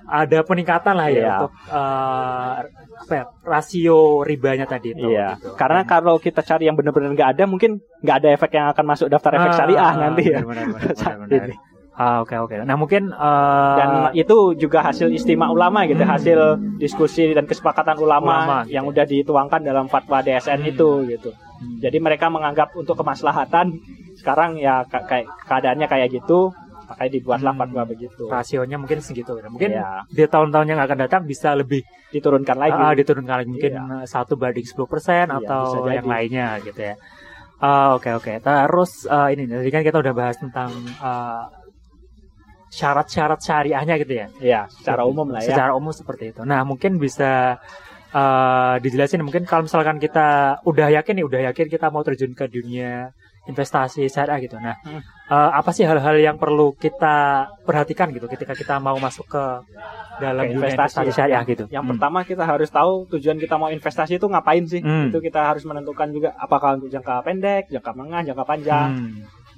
ada 0.07 0.39
peningkatan 0.47 0.95
lah 0.95 1.09
ya 1.11 1.19
yeah. 1.19 1.35
untuk 1.35 1.53
uh, 1.67 2.53
apa 2.97 3.13
ya, 3.13 3.25
rasio 3.43 4.23
ribanya 4.23 4.65
tadi 4.65 4.95
itu. 4.95 5.09
Iya. 5.09 5.37
Gitu. 5.37 5.57
Karena 5.59 5.83
Dan, 5.83 5.91
kalau 5.91 6.15
kita 6.21 6.41
cari 6.47 6.71
yang 6.71 6.77
benar-benar 6.79 7.11
nggak 7.13 7.31
ada, 7.37 7.45
mungkin 7.49 7.83
nggak 8.01 8.17
ada 8.23 8.29
efek 8.33 8.51
yang 8.55 8.67
akan 8.73 8.85
masuk 8.87 9.09
daftar 9.11 9.41
efek 9.41 9.51
ah, 9.53 9.57
syariah 9.57 9.93
nanti 9.99 10.23
ya. 10.31 10.41
Benar, 10.45 10.65
benar, 10.69 10.95
benar, 10.95 11.17
benar. 11.27 11.59
Ah 11.97 12.21
oke 12.21 12.29
okay, 12.29 12.39
oke. 12.39 12.53
Okay. 12.53 12.69
Nah 12.69 12.77
mungkin 12.77 13.09
uh, 13.09 13.77
dan 13.81 13.89
itu 14.13 14.53
juga 14.61 14.85
hasil 14.85 15.09
istimewa 15.17 15.49
ulama 15.49 15.89
gitu, 15.89 16.05
hmm. 16.05 16.13
hasil 16.13 16.39
diskusi 16.77 17.33
dan 17.33 17.49
kesepakatan 17.49 17.97
ulama, 17.97 18.45
ulama 18.45 18.59
yang 18.69 18.85
gitu. 18.85 18.93
udah 18.93 19.05
dituangkan 19.09 19.61
dalam 19.65 19.89
fatwa 19.89 20.21
DSN 20.21 20.61
hmm. 20.61 20.71
itu 20.77 20.89
gitu. 21.09 21.33
Hmm. 21.33 21.81
Jadi 21.81 21.97
mereka 21.97 22.29
menganggap 22.29 22.77
untuk 22.77 23.01
kemaslahatan 23.01 23.81
sekarang 24.21 24.61
ya 24.61 24.85
kayak 24.85 25.25
keadaannya 25.49 25.89
kayak 25.89 26.09
gitu 26.13 26.53
makanya 26.87 27.11
dibuatlah 27.19 27.53
hmm. 27.53 27.63
fatwa 27.67 27.83
begitu 27.83 28.25
rasionya 28.31 28.77
mungkin 28.79 28.99
segitu 29.03 29.35
mungkin 29.51 29.75
ya. 29.75 30.07
di 30.07 30.23
tahun-tahun 30.23 30.67
yang 30.71 30.81
akan 30.81 30.99
datang 31.03 31.23
bisa 31.27 31.53
lebih 31.59 31.83
diturunkan 32.15 32.57
lagi 32.57 32.79
uh, 32.79 32.95
diturunkan 32.95 33.37
lagi 33.43 33.51
mungkin 33.51 33.73
iya. 33.75 34.07
satu 34.07 34.39
banding 34.39 34.63
10% 34.63 34.87
persen 34.87 35.27
iya, 35.27 35.37
atau 35.43 35.91
yang 35.91 36.07
lainnya 36.07 36.49
gitu 36.63 36.79
ya 36.79 36.95
uh, 37.59 37.99
oke 37.99 38.23
oke 38.23 38.31
okay. 38.31 38.37
terus 38.39 39.03
uh, 39.11 39.29
ini 39.35 39.51
tadi 39.51 39.71
kan 39.75 39.83
kita 39.83 39.99
udah 39.99 40.15
bahas 40.15 40.39
tentang 40.39 40.71
uh, 41.03 41.51
syarat-syarat 42.71 43.41
syariahnya 43.41 43.95
gitu 44.03 44.13
ya 44.15 44.27
iya 44.43 44.61
secara 44.71 45.07
umum 45.07 45.31
lah 45.31 45.41
ya 45.43 45.55
secara 45.55 45.73
umum 45.77 45.95
seperti 45.95 46.35
itu 46.35 46.43
nah 46.43 46.67
mungkin 46.67 46.99
bisa 46.99 47.63
uh, 48.13 48.77
dijelasin 48.83 49.23
mungkin 49.23 49.45
kalau 49.45 49.67
misalkan 49.67 50.01
kita 50.03 50.61
udah 50.67 50.89
yakin 51.01 51.15
nih 51.21 51.27
udah 51.27 51.41
yakin 51.53 51.67
kita 51.71 51.91
mau 51.93 52.03
terjun 52.03 52.33
ke 52.33 52.47
dunia 52.51 53.15
investasi 53.47 54.11
syariah 54.11 54.43
gitu. 54.43 54.59
Nah, 54.59 54.75
hmm. 54.83 55.31
uh, 55.31 55.51
apa 55.55 55.71
sih 55.71 55.87
hal-hal 55.87 56.19
yang 56.19 56.37
perlu 56.37 56.75
kita 56.75 57.47
perhatikan 57.63 58.11
gitu 58.11 58.27
ketika 58.27 58.59
kita 58.59 58.83
mau 58.83 58.99
masuk 58.99 59.31
ke 59.31 59.45
dalam 60.19 60.51
Oke, 60.51 60.59
investasi, 60.59 61.07
investasi 61.07 61.11
syariah 61.15 61.43
gitu? 61.47 61.65
Yang 61.71 61.85
hmm. 61.87 61.93
pertama 61.95 62.19
kita 62.27 62.43
harus 62.43 62.69
tahu 62.69 63.07
tujuan 63.17 63.39
kita 63.39 63.55
mau 63.57 63.71
investasi 63.71 64.19
itu 64.19 64.27
ngapain 64.27 64.67
sih? 64.67 64.83
Hmm. 64.83 65.15
Itu 65.15 65.23
kita 65.23 65.47
harus 65.47 65.63
menentukan 65.63 66.11
juga 66.11 66.35
apakah 66.35 66.83
untuk 66.83 66.91
jangka 66.91 67.23
pendek, 67.23 67.71
jangka 67.71 67.91
menengah, 67.95 68.23
jangka 68.35 68.45
panjang. 68.45 68.91
Hmm. 68.99 69.15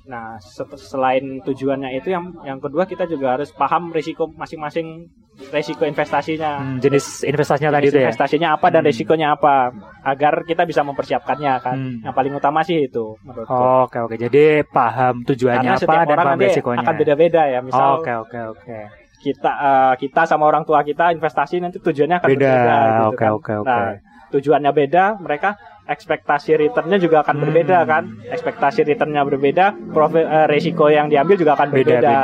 Nah, 0.08 0.40
selain 0.80 1.44
tujuannya 1.44 1.92
itu 2.00 2.08
yang 2.08 2.32
yang 2.40 2.56
kedua 2.56 2.88
kita 2.88 3.04
juga 3.04 3.36
harus 3.36 3.52
paham 3.52 3.92
risiko 3.92 4.24
masing-masing 4.32 5.04
risiko 5.52 5.84
investasinya. 5.84 6.64
Hmm, 6.64 6.80
jenis 6.80 7.28
investasinya 7.28 7.68
jenis 7.68 7.76
tadi 7.76 7.86
itu 7.92 7.98
ya. 8.00 8.08
Investasinya 8.08 8.48
apa 8.56 8.66
dan 8.72 8.82
hmm. 8.82 8.88
risikonya 8.88 9.26
apa 9.36 9.68
agar 10.08 10.48
kita 10.48 10.64
bisa 10.64 10.80
mempersiapkannya 10.80 11.52
kan. 11.60 11.76
Hmm. 11.76 12.00
Yang 12.08 12.14
paling 12.16 12.32
utama 12.32 12.64
sih 12.64 12.88
itu 12.88 13.20
menurutku. 13.20 13.52
Oh, 13.52 13.84
oke 13.84 13.98
oke. 14.08 14.16
Jadi 14.16 14.64
paham 14.64 15.28
tujuannya 15.28 15.76
Karena 15.76 15.84
apa 15.84 16.08
dan 16.08 16.16
paham 16.16 16.38
risikonya. 16.40 16.80
akan 16.88 16.94
beda-beda 16.96 17.42
ya. 17.44 17.60
Misal 17.60 18.00
Oke 18.00 18.12
oke 18.16 18.38
oke. 18.56 18.78
Kita 19.18 19.52
uh, 19.60 19.94
kita 20.00 20.24
sama 20.24 20.48
orang 20.48 20.64
tua 20.64 20.80
kita 20.80 21.12
investasi 21.12 21.60
nanti 21.60 21.84
tujuannya 21.84 22.16
akan 22.16 22.28
beda. 22.32 22.48
gitu 22.48 23.04
oke 23.12 23.20
kan. 23.20 23.30
oke 23.36 23.52
oke. 23.60 23.68
Nah, 23.68 23.92
tujuannya 24.32 24.72
beda, 24.72 25.04
mereka 25.20 25.56
ekspektasi 25.88 26.60
returnnya 26.60 27.00
juga 27.00 27.24
akan 27.24 27.34
hmm. 27.40 27.42
berbeda 27.48 27.78
kan? 27.88 28.04
Ekspektasi 28.28 28.84
returnnya 28.84 29.24
berbeda 29.24 29.72
profit 29.96 30.28
uh, 30.28 30.46
resiko 30.46 30.92
yang 30.92 31.08
diambil 31.08 31.40
juga 31.40 31.56
akan 31.56 31.68
beda 31.72 31.96
beda. 31.98 32.16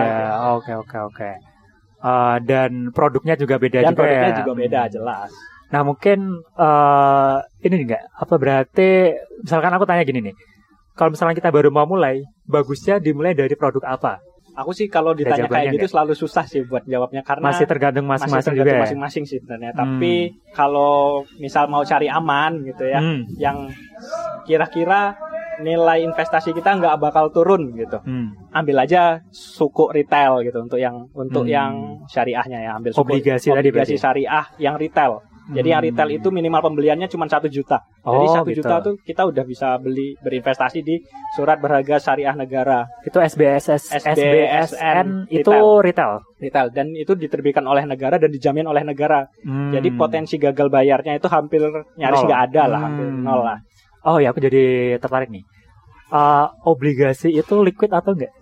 Oke 0.61 0.73
oke 0.77 0.99
oke. 1.09 1.31
Uh, 2.05 2.37
dan 2.45 2.93
produknya 2.93 3.35
juga 3.41 3.57
beda 3.57 3.81
dan 3.81 3.97
juga 3.97 3.99
produknya 4.05 4.31
ya. 4.31 4.39
juga 4.45 4.53
beda 4.53 4.81
jelas. 4.93 5.31
Nah 5.73 5.81
mungkin 5.81 6.45
uh, 6.61 7.41
ini 7.65 7.89
enggak? 7.89 8.05
Apa 8.13 8.37
berarti 8.37 9.17
misalkan 9.41 9.73
aku 9.73 9.89
tanya 9.89 10.05
gini 10.05 10.21
nih. 10.21 10.37
Kalau 10.95 11.11
misalnya 11.11 11.35
kita 11.35 11.51
baru 11.51 11.73
mau 11.75 11.89
mulai 11.89 12.23
bagusnya 12.47 13.03
dimulai 13.03 13.35
dari 13.35 13.57
produk 13.59 13.83
apa 13.83 14.23
Aku 14.55 14.71
sih 14.71 14.87
kalau 14.87 15.19
ditanya 15.19 15.51
kayak 15.51 15.75
gitu 15.75 15.91
selalu 15.91 16.15
susah 16.15 16.47
sih 16.47 16.63
buat 16.63 16.87
jawabnya 16.87 17.27
karena 17.27 17.51
masih 17.51 17.67
tergantung 17.67 18.07
masing-masing 18.07 18.55
juga 18.55 18.71
ya? 18.71 18.83
masing-masing 18.87 19.25
sih 19.27 19.39
sebenarnya. 19.43 19.75
Hmm. 19.75 19.81
Tapi 19.83 20.15
kalau 20.55 21.27
misal 21.43 21.67
mau 21.67 21.83
cari 21.83 22.07
aman 22.07 22.63
gitu 22.63 22.87
ya, 22.87 23.03
hmm. 23.03 23.35
yang 23.43 23.67
kira-kira 24.47 25.19
nilai 25.59 26.07
investasi 26.07 26.55
kita 26.55 26.79
nggak 26.79 27.03
bakal 27.03 27.35
turun 27.35 27.75
gitu. 27.75 27.99
Hmm. 28.07 28.35
Ambil 28.55 28.87
aja 28.87 29.27
suku 29.35 29.91
retail 29.91 30.47
gitu 30.47 30.63
untuk 30.63 30.79
yang 30.79 31.11
untuk 31.15 31.47
hmm. 31.47 31.55
yang 31.55 31.73
syariahnya 32.07 32.63
ya, 32.63 32.71
ambil 32.79 32.95
suku 32.95 33.03
obligasi, 33.03 33.51
obligasi 33.51 33.99
tadi 33.99 34.03
syariah 34.03 34.47
yang 34.63 34.79
retail. 34.79 35.23
Jadi 35.53 35.69
yang 35.69 35.85
retail 35.85 36.09
itu 36.09 36.33
minimal 36.33 36.73
pembeliannya 36.73 37.05
cuma 37.13 37.29
satu 37.29 37.53
juta. 37.53 37.85
Oh, 38.01 38.17
Jadi 38.17 38.27
satu 38.33 38.49
gitu. 38.49 38.59
juta 38.65 38.75
tuh 38.81 38.95
kita 39.05 39.29
udah 39.29 39.45
bisa 39.45 39.77
beli 39.77 40.17
berinvestasi 40.25 40.81
di 40.81 40.97
surat 41.37 41.61
berharga 41.61 42.01
syariah 42.01 42.33
negara. 42.33 42.89
Itu 43.05 43.21
SBSS 43.21 43.93
SBSN 43.93 45.29
itu 45.29 45.53
retail. 45.85 46.25
Retail 46.41 46.73
dan 46.73 46.97
itu 46.97 47.13
diterbitkan 47.13 47.65
oleh 47.69 47.85
negara 47.85 48.17
dan 48.17 48.33
dijamin 48.33 48.65
oleh 48.65 48.89
negara. 48.89 49.29
Hmm. 49.45 49.69
Jadi 49.69 49.93
potensi 49.93 50.41
gagal 50.41 50.73
bayarnya 50.73 51.21
itu 51.21 51.29
hampir 51.29 51.61
nyaris 52.01 52.25
nggak 52.25 52.41
ada 52.49 52.63
lah, 52.65 52.81
hmm. 52.81 52.87
hampir 52.89 53.07
nol 53.13 53.41
lah. 53.45 53.59
Oh 54.05 54.17
ya, 54.21 54.33
aku 54.33 54.41
jadi 54.41 54.97
tertarik 55.01 55.33
nih. 55.33 55.45
Uh, 56.13 56.47
obligasi 56.69 57.33
itu 57.33 57.65
liquid 57.65 57.93
atau 57.93 58.13
enggak? 58.13 58.33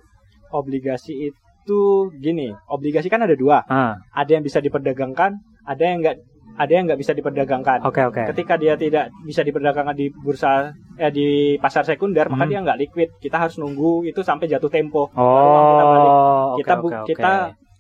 Obligasi 0.51 1.31
itu 1.31 1.81
gini, 2.19 2.51
obligasi 2.67 3.07
kan 3.07 3.23
ada 3.23 3.39
dua. 3.39 3.63
Ah. 3.71 3.95
Ada 4.11 4.39
yang 4.39 4.45
bisa 4.45 4.59
diperdagangkan, 4.59 5.39
ada 5.63 5.83
yang 5.83 6.03
enggak 6.03 6.19
ada 6.57 6.73
yang 6.73 6.85
nggak 6.89 7.01
bisa 7.01 7.13
diperdagangkan. 7.17 7.85
Oke 7.87 8.01
okay, 8.01 8.05
oke. 8.05 8.15
Okay. 8.21 8.27
Ketika 8.35 8.55
dia 8.61 8.75
tidak 8.77 9.05
bisa 9.25 9.41
diperdagangkan 9.41 9.97
di 9.97 10.13
bursa 10.13 10.73
eh, 11.01 11.13
di 11.13 11.57
pasar 11.57 11.85
sekunder, 11.89 12.29
hmm. 12.29 12.33
maka 12.37 12.45
dia 12.49 12.61
nggak 12.61 12.79
liquid. 12.79 13.09
Kita 13.21 13.37
harus 13.41 13.57
nunggu 13.57 14.05
itu 14.09 14.21
sampai 14.21 14.49
jatuh 14.49 14.71
tempo. 14.73 15.09
Oh. 15.17 15.67
kita 15.73 15.85
balik. 15.85 16.13
Kita 16.61 16.73
okay, 16.77 16.97
okay, 17.03 17.09
kita 17.09 17.33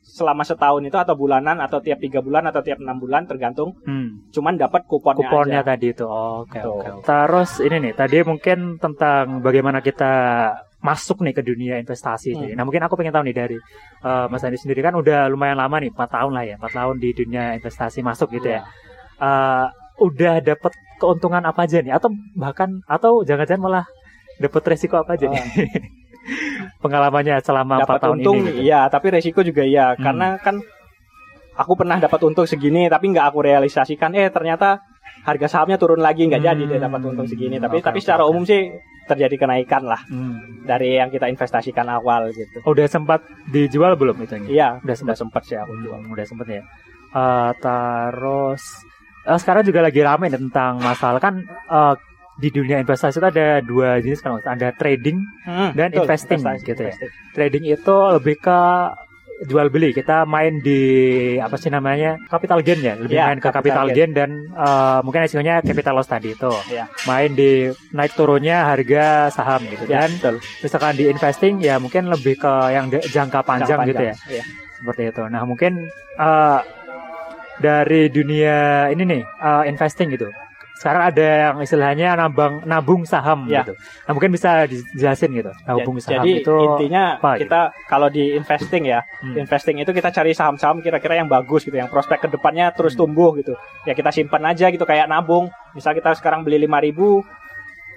selama 0.03 0.43
setahun 0.43 0.83
itu 0.83 0.99
atau 0.99 1.14
bulanan 1.14 1.62
atau 1.62 1.79
tiap 1.79 2.03
tiga 2.03 2.18
bulan 2.20 2.45
atau 2.51 2.61
tiap 2.61 2.83
enam 2.83 2.99
bulan 2.99 3.25
tergantung. 3.25 3.79
Hmm. 3.87 4.29
Cuman 4.35 4.59
dapat 4.59 4.85
kuponnya. 4.85 5.25
Kuponnya 5.25 5.61
aja. 5.62 5.68
tadi 5.73 5.87
itu. 5.95 6.05
Oke 6.05 6.59
oh, 6.64 6.81
oke. 6.81 6.83
Okay, 6.83 6.91
okay. 6.91 6.93
Terus 7.07 7.51
ini 7.62 7.77
nih 7.89 7.95
tadi 7.95 8.18
mungkin 8.27 8.59
tentang 8.83 9.41
bagaimana 9.41 9.79
kita 9.81 10.12
masuk 10.83 11.22
nih 11.22 11.33
ke 11.33 11.43
dunia 11.47 11.78
investasi. 11.78 12.35
Hmm. 12.35 12.59
Nah 12.59 12.62
mungkin 12.66 12.83
aku 12.83 12.99
pengen 12.99 13.14
tahu 13.14 13.24
nih 13.30 13.37
dari 13.39 13.57
uh, 14.03 14.26
Mas 14.26 14.43
Andi 14.43 14.59
sendiri 14.59 14.83
kan 14.83 14.99
udah 14.99 15.30
lumayan 15.30 15.57
lama 15.57 15.78
nih, 15.78 15.95
4 15.95 15.99
tahun 16.11 16.33
lah 16.35 16.45
ya, 16.45 16.55
4 16.59 16.78
tahun 16.78 16.95
di 16.99 17.11
dunia 17.14 17.55
investasi 17.57 18.03
masuk 18.03 18.35
gitu 18.35 18.51
ya. 18.51 18.66
Uh, 19.22 19.70
udah 20.03 20.43
dapat 20.43 20.74
keuntungan 20.99 21.47
apa 21.47 21.64
aja 21.64 21.78
nih? 21.78 21.95
Atau 21.95 22.11
bahkan 22.35 22.83
atau 22.91 23.22
jangan-jangan 23.22 23.62
malah 23.62 23.87
dapat 24.43 24.62
resiko 24.74 24.99
apa 24.99 25.14
aja 25.14 25.30
oh. 25.30 25.33
nih? 25.33 25.45
Pengalamannya 26.83 27.39
selama 27.47 27.87
dapat 27.87 27.99
4 27.99 28.05
tahun 28.05 28.18
untung, 28.18 28.37
ini. 28.43 28.51
Gitu. 28.51 28.61
Iya, 28.66 28.80
tapi 28.91 29.07
resiko 29.14 29.41
juga 29.47 29.62
iya, 29.62 29.95
hmm. 29.95 30.03
karena 30.03 30.28
kan 30.43 30.59
aku 31.57 31.72
pernah 31.76 32.01
dapat 32.01 32.20
untung 32.24 32.49
segini 32.49 32.89
tapi 32.89 33.12
nggak 33.12 33.26
aku 33.28 33.45
realisasikan 33.45 34.16
eh 34.16 34.33
ternyata 34.33 34.80
harga 35.22 35.47
sahamnya 35.47 35.76
turun 35.76 36.01
lagi 36.01 36.24
nggak 36.26 36.41
hmm. 36.41 36.49
jadi 36.49 36.62
dia 36.64 36.78
dapat 36.80 37.01
untung 37.05 37.28
segini 37.28 37.61
tapi 37.61 37.78
okay, 37.78 37.87
tapi 37.93 37.99
secara 38.01 38.24
okay. 38.24 38.30
umum 38.33 38.43
sih 38.49 38.72
terjadi 39.09 39.35
kenaikan 39.47 39.83
lah 39.85 40.01
hmm. 40.07 40.67
dari 40.67 40.99
yang 40.99 41.11
kita 41.11 41.27
investasikan 41.27 41.87
awal 41.91 42.31
gitu. 42.31 42.63
Oh, 42.63 42.73
udah 42.73 42.87
sempat 42.87 43.23
dijual 43.51 43.99
belum 43.99 44.17
itu? 44.23 44.39
Iya, 44.51 44.79
udah 44.83 44.97
sempat 44.97 45.17
sempat 45.19 45.43
sih 45.47 45.59
aku 45.59 45.73
jual. 45.83 45.99
Hmm, 45.99 46.15
udah 46.15 46.27
sempat 46.27 46.47
ya. 46.49 46.63
Uh, 47.13 47.53
terus 47.61 48.63
uh, 49.29 49.39
sekarang 49.39 49.63
juga 49.69 49.85
lagi 49.85 50.01
ramai 50.01 50.33
tentang 50.33 50.81
masalah 50.81 51.21
kan 51.21 51.45
uh, 51.69 51.95
di 52.41 52.49
dunia 52.49 52.81
investasi 52.81 53.21
itu 53.21 53.29
ada 53.29 53.61
dua 53.61 54.01
jenis 54.01 54.25
kan 54.25 54.41
ada 54.41 54.73
trading 54.73 55.21
hmm, 55.45 55.77
dan 55.77 55.93
betul, 55.93 56.09
investing 56.09 56.41
investasi, 56.41 56.69
gitu 56.73 56.81
ya. 56.81 56.95
Investing. 56.97 57.11
Trading 57.37 57.65
itu 57.69 57.97
lebih 58.17 58.37
ke 58.41 58.61
jual 59.47 59.68
beli 59.68 59.90
kita 59.90 60.24
main 60.24 60.62
di 60.62 60.80
apa 61.38 61.59
sih 61.59 61.68
namanya 61.68 62.18
capital 62.30 62.62
gain 62.62 62.80
ya 62.80 62.95
lebih 62.95 63.16
ya, 63.16 63.26
main 63.30 63.40
ke 63.43 63.49
capital, 63.51 63.86
gain. 63.90 63.97
gain 63.97 64.11
dan 64.14 64.30
uh, 64.55 64.99
mungkin 65.03 65.26
hasilnya 65.26 65.62
capital 65.66 65.99
loss 65.99 66.11
tadi 66.11 66.34
itu 66.34 66.53
ya. 66.70 66.86
main 67.07 67.34
di 67.34 67.70
naik 67.93 68.14
turunnya 68.14 68.70
harga 68.70 69.30
saham 69.34 69.66
gitu 69.66 69.84
ya, 69.90 70.07
dan 70.07 70.11
betul. 70.14 70.36
misalkan 70.62 70.95
di 70.95 71.05
investing 71.11 71.55
ya 71.59 71.76
mungkin 71.82 72.07
lebih 72.07 72.38
ke 72.38 72.53
yang 72.70 72.86
jangka 72.88 73.40
panjang, 73.43 73.82
jangka 73.82 73.90
gitu 73.90 74.03
ya. 74.11 74.14
ya 74.43 74.45
seperti 74.82 75.03
itu 75.14 75.22
nah 75.30 75.43
mungkin 75.47 75.90
uh, 76.18 76.61
dari 77.62 78.11
dunia 78.11 78.90
ini 78.90 79.03
nih 79.07 79.22
uh, 79.22 79.62
investing 79.66 80.11
gitu 80.14 80.30
sekarang 80.83 81.14
ada 81.14 81.22
yang 81.22 81.57
istilahnya 81.62 82.18
nabang 82.18 82.66
nabung 82.66 83.07
saham 83.07 83.47
Ya. 83.47 83.62
gitu. 83.62 83.78
Nah, 83.78 84.12
mungkin 84.18 84.35
bisa 84.35 84.66
dijelasin 84.66 85.30
gitu. 85.30 85.55
Nabung 85.62 86.03
saham 86.03 86.26
Jadi 86.26 86.43
itu 86.43 86.51
intinya 86.59 87.22
apa 87.22 87.39
gitu? 87.39 87.47
kita 87.47 87.61
kalau 87.87 88.11
di 88.11 88.35
investing 88.35 88.91
ya, 88.91 89.07
Hmm. 89.22 89.39
investing 89.39 89.78
itu 89.78 89.95
kita 89.95 90.11
cari 90.11 90.35
saham-saham 90.35 90.83
kira-kira 90.83 91.14
yang 91.14 91.30
bagus 91.30 91.62
gitu, 91.62 91.78
yang 91.78 91.87
prospek 91.87 92.26
ke 92.26 92.28
depannya 92.28 92.74
terus 92.74 92.99
Hmm. 92.99 93.07
tumbuh 93.07 93.30
gitu. 93.39 93.55
Ya 93.87 93.95
kita 93.95 94.11
simpan 94.11 94.43
aja 94.43 94.66
gitu 94.68 94.83
kayak 94.83 95.07
nabung. 95.07 95.47
Misal 95.70 95.95
kita 95.95 96.18
sekarang 96.18 96.43
beli 96.43 96.59
5000 96.59 97.22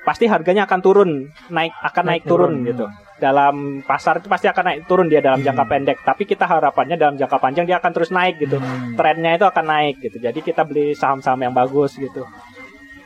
pasti 0.05 0.29
harganya 0.29 0.69
akan 0.69 0.79
turun, 0.85 1.11
naik 1.49 1.73
akan 1.81 2.03
naik, 2.05 2.21
Naik 2.21 2.29
turun, 2.29 2.61
turun, 2.61 2.69
gitu. 2.69 2.85
Dalam 3.15 3.81
pasar 3.81 4.19
itu 4.19 4.29
pasti 4.29 4.45
akan 4.45 4.63
naik 4.63 4.79
turun 4.85 5.09
dia 5.09 5.17
dalam 5.17 5.41
Hmm. 5.41 5.47
jangka 5.49 5.65
pendek, 5.65 5.97
tapi 6.05 6.29
kita 6.29 6.45
harapannya 6.45 6.93
dalam 6.93 7.17
jangka 7.17 7.41
panjang 7.41 7.65
dia 7.65 7.81
akan 7.81 7.89
terus 7.89 8.13
naik 8.13 8.37
gitu. 8.37 8.61
Hmm. 8.61 8.93
Trennya 8.93 9.33
itu 9.33 9.45
akan 9.49 9.65
naik 9.65 9.95
gitu. 9.97 10.21
Jadi 10.21 10.39
kita 10.39 10.61
beli 10.61 10.93
saham-saham 10.93 11.41
yang 11.41 11.55
bagus 11.55 11.97
gitu. 11.97 12.21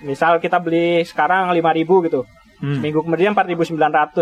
Misal 0.01 0.37
kita 0.37 0.57
beli 0.57 1.03
sekarang 1.03 1.49
5000 1.49 1.85
gitu. 2.01 2.21
Hmm. 2.59 2.75
Minggu 2.77 2.99
kemudian 2.99 3.31
4.900 3.31 3.71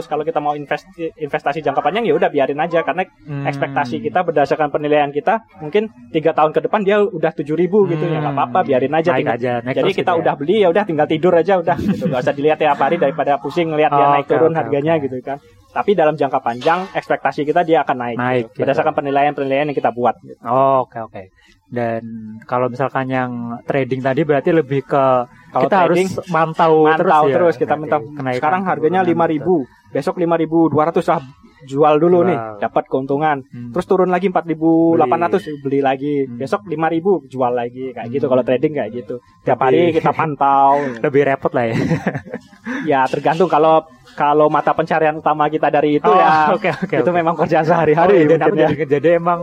kalau 0.05 0.21
kita 0.21 0.37
mau 0.37 0.53
investi, 0.53 1.09
investasi 1.11 1.57
jangka 1.59 1.81
panjang 1.81 2.05
ya 2.05 2.13
udah 2.13 2.29
biarin 2.29 2.59
aja 2.59 2.81
karena 2.81 3.01
Hmm. 3.25 3.41
ekspektasi 3.43 3.97
kita 3.99 4.21
berdasarkan 4.21 4.69
penilaian 4.69 5.09
kita 5.09 5.41
mungkin 5.57 5.89
tiga 6.11 6.31
tahun 6.31 6.53
ke 6.53 6.61
depan 6.61 6.81
dia 6.81 7.01
udah 7.01 7.33
7.000 7.33 7.57
gitu 7.87 8.03
ya 8.03 8.21
nggak 8.21 8.35
apa-apa 8.35 8.59
biarin 8.61 8.93
aja 8.93 9.09
Hmm. 9.09 9.19
Tinggal- 9.19 9.37
aja. 9.37 9.53
naik 9.59 9.75
jadi 9.75 9.89
kita 9.89 9.97
gitu 10.03 10.11
ya. 10.11 10.21
udah 10.21 10.33
beli 10.35 10.55
ya 10.59 10.67
udah 10.69 10.83
tinggal 10.85 11.07
tidur 11.07 11.33
aja 11.33 11.53
udah 11.57 11.75
gitu 11.75 12.03
nggak 12.05 12.21
usah 12.21 12.35
dilihat 12.35 12.57
tiap 12.57 12.77
hari 12.77 12.95
daripada 12.95 13.31
pusing 13.37 13.67
ngelihat 13.67 13.89
dia 13.91 14.05
Oh, 14.05 14.13
naik 14.13 14.23
oke, 14.23 14.31
turun 14.31 14.51
oke, 14.51 14.59
harganya 14.59 14.93
oke. 14.93 15.03
gitu 15.03 15.17
kan 15.19 15.37
tapi 15.67 15.91
dalam 15.93 16.13
jangka 16.13 16.39
panjang 16.39 16.79
ekspektasi 16.91 17.41
kita 17.43 17.61
dia 17.61 17.81
akan 17.81 17.97
naik, 17.99 18.17
Naik, 18.17 18.33
gitu. 18.39 18.49
gitu. 18.49 18.59
berdasarkan 18.61 18.93
penilaian-penilaian 18.95 19.65
yang 19.65 19.77
kita 19.77 19.89
buat 19.91 20.13
gitu. 20.19 20.37
Oh, 20.41 20.85
oke 20.85 20.97
oke. 21.03 21.21
Dan 21.67 22.01
kalau 22.43 22.67
misalkan 22.67 23.07
yang 23.07 23.31
trading 23.61 23.99
tadi 23.99 24.23
berarti 24.23 24.49
lebih 24.51 24.81
ke 24.81 25.03
Kalau 25.49 25.63
kita 25.63 25.77
trading, 25.83 26.07
harus 26.09 26.29
mantau, 26.29 26.73
mantau 26.85 27.27
terus, 27.27 27.35
terus, 27.35 27.53
ya, 27.53 27.59
kita 27.59 27.73
berarti. 27.73 27.81
minta 27.83 27.97
Kenaikan 28.13 28.37
sekarang 28.37 28.61
harganya 28.63 29.01
turunan 29.01 29.27
5.000 29.27 29.67
besok 29.89 30.15
5.200 30.17 31.09
lah 31.09 31.21
jual 31.59 31.93
dulu 31.97 32.17
nih 32.21 32.37
Wow. 32.37 32.59
dapat 32.61 32.83
keuntungan 32.85 33.37
gitu. 33.41 33.49
Hmm. 33.49 33.71
terus 33.73 33.85
turun 33.85 34.07
lagi 34.07 34.27
4.800 34.29 35.41
beli 35.57 35.79
lagi 35.81 36.13
Hmm. 36.21 36.37
besok 36.37 36.61
5.000 36.63 37.01
jual 37.25 37.51
lagi 37.51 37.91
kayak 37.91 38.07
gitu 38.09 38.23
Hmm. 38.23 38.31
kalau 38.31 38.43
trading 38.45 38.73
kayak 38.73 38.91
gitu 38.93 39.15
tiap 39.41 39.57
Lebih- 39.57 39.65
hari 39.81 39.95
kita 39.97 40.11
pantau 40.13 40.71
lebih 41.03 41.21
repot 41.25 41.51
lah 41.51 41.65
ya. 41.65 41.75
ya 42.85 42.99
tergantung 43.05 43.47
kalau 43.47 43.83
kalau 44.13 44.47
mata 44.47 44.71
pencarian 44.71 45.15
utama 45.15 45.47
kita 45.47 45.67
dari 45.67 45.97
itu 45.97 46.05
Oh, 46.05 46.15
ya 46.15 46.29
oke 46.53 46.69
oke. 46.79 46.95
itu 46.95 47.03
oke. 47.03 47.11
memang 47.13 47.33
kerjaan 47.35 47.63
Oh, 47.63 47.69
sehari-hari 47.69 48.13
iya, 48.13 48.25
aku 48.29 48.31
mungkin 48.45 48.53
ya. 48.55 48.69
jadi, 48.69 48.85
jadi 48.93 49.09
emang 49.17 49.39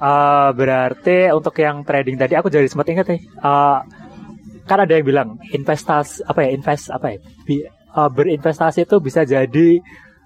eh, 0.00 0.50
berarti 0.52 1.18
untuk 1.30 1.54
yang 1.56 1.82
trading 1.82 2.16
tadi 2.16 2.34
aku 2.34 2.48
jadi 2.48 2.66
sempat 2.66 2.88
ingat 2.88 3.06
nih. 3.08 3.20
eh, 3.20 3.78
kan 4.64 4.78
ada 4.78 4.92
yang 4.92 5.06
bilang 5.06 5.28
investasi 5.48 6.22
apa 6.22 6.44
ya 6.44 6.50
invest 6.52 6.88
apa 6.88 7.06
ya 7.12 7.18
bi- 7.42 7.64
eh, 7.66 8.10
berinvestasi 8.10 8.84
itu 8.84 8.96
bisa 8.98 9.24
jadi 9.24 9.68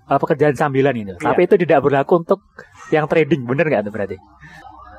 eh, 0.04 0.18
pekerjaan 0.18 0.52
sambilan 0.52 0.92
gitu. 0.94 1.12
Iya. 1.14 1.24
Tapi 1.24 1.40
itu 1.44 1.54
tidak 1.56 1.78
berlaku 1.80 2.12
untuk 2.18 2.40
yang 2.88 3.06
trading, 3.06 3.42
bener 3.42 3.64
nggak 3.64 3.82
tuh 3.84 3.92
berarti? 3.92 4.18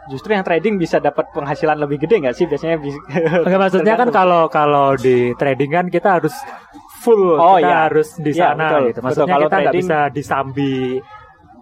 justru 0.03 0.35
yang 0.35 0.43
trading 0.43 0.75
bisa 0.75 0.99
dapat 0.99 1.31
penghasilan 1.31 1.79
lebih 1.79 1.95
gede 1.95 2.19
nggak 2.19 2.35
sih 2.35 2.43
biasanya 2.43 2.75
bisa 2.75 2.99
Enggak 3.39 3.55
maksudnya 3.63 3.95
kan 3.95 4.11
kalau 4.11 4.51
kalau 4.51 4.99
di 4.99 5.31
trading 5.39 5.71
kan 5.71 5.87
kita 5.87 6.19
harus 6.19 6.35
full, 6.99 7.39
Oh, 7.39 7.55
kita 7.55 7.63
iya. 7.63 7.79
harus 7.87 8.11
di 8.19 8.35
Iya, 8.35 8.51
sana 8.51 8.67
betul. 8.67 8.79
gitu. 8.83 8.99
Betul, 8.99 9.03
Maksudnya 9.07 9.31
kalau 9.31 9.47
kita 9.47 9.57
nggak 9.63 9.75
bisa 9.79 9.99
disambi 10.11 10.75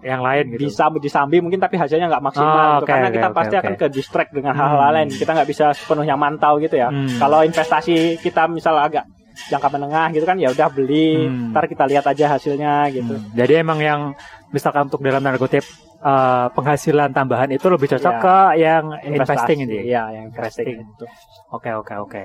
yang 0.02 0.18
lain 0.18 0.44
gitu. 0.50 0.66
bisa 0.66 0.90
disambi 0.92 1.38
mungkin 1.38 1.56
tapi 1.56 1.74
hasilnya 1.74 2.06
nggak 2.06 2.24
maksimal 2.24 2.50
Oh, 2.50 2.74
gitu. 2.76 2.86
karena 2.86 3.06
oke, 3.06 3.14
kita 3.14 3.28
oke, 3.28 3.36
pasti 3.36 3.54
oke. 3.54 3.62
akan 3.62 3.74
ke 3.76 3.86
distract 3.88 4.30
dengan 4.30 4.52
hal-hal 4.52 4.82
Hmm. 4.82 4.92
lain 4.92 5.08
kita 5.08 5.30
nggak 5.32 5.46
bisa 5.46 5.66
sepenuhnya 5.70 6.14
mantau 6.14 6.58
gitu 6.58 6.74
ya 6.74 6.88
Hmm. 6.88 7.16
kalau 7.16 7.40
investasi 7.40 7.94
kita 8.18 8.46
misal 8.46 8.74
agak 8.76 9.06
jangka 9.44 9.68
menengah 9.70 10.10
gitu 10.10 10.22
kan 10.22 10.36
ya 10.36 10.48
udah 10.48 10.68
beli 10.68 11.24
Hmm. 11.24 11.50
ntar 11.50 11.64
kita 11.64 11.86
lihat 11.86 12.04
aja 12.04 12.26
hasilnya 12.30 12.90
gitu 12.90 13.14
Hmm, 13.14 13.30
Jadi 13.32 13.52
emang 13.56 13.78
yang 13.78 14.00
misalkan 14.48 14.86
untuk 14.86 15.00
dalam 15.00 15.18
tanda 15.18 15.38
kutip 15.38 15.62
eh, 15.98 16.46
penghasilan 16.50 17.10
tambahan 17.10 17.46
itu 17.48 17.62
lebih 17.64 17.86
cocok 17.88 18.10
Iya. 18.10 18.20
ke 18.20 18.36
yang 18.58 18.84
Investasi, 18.98 19.14
investing 19.14 19.58
ini. 19.62 19.76
iya 19.86 20.02
yang 20.12 20.24
investing 20.28 20.82
itu 20.82 21.06
Oke 21.48 21.70
oke 21.70 21.94
oke. 21.96 22.22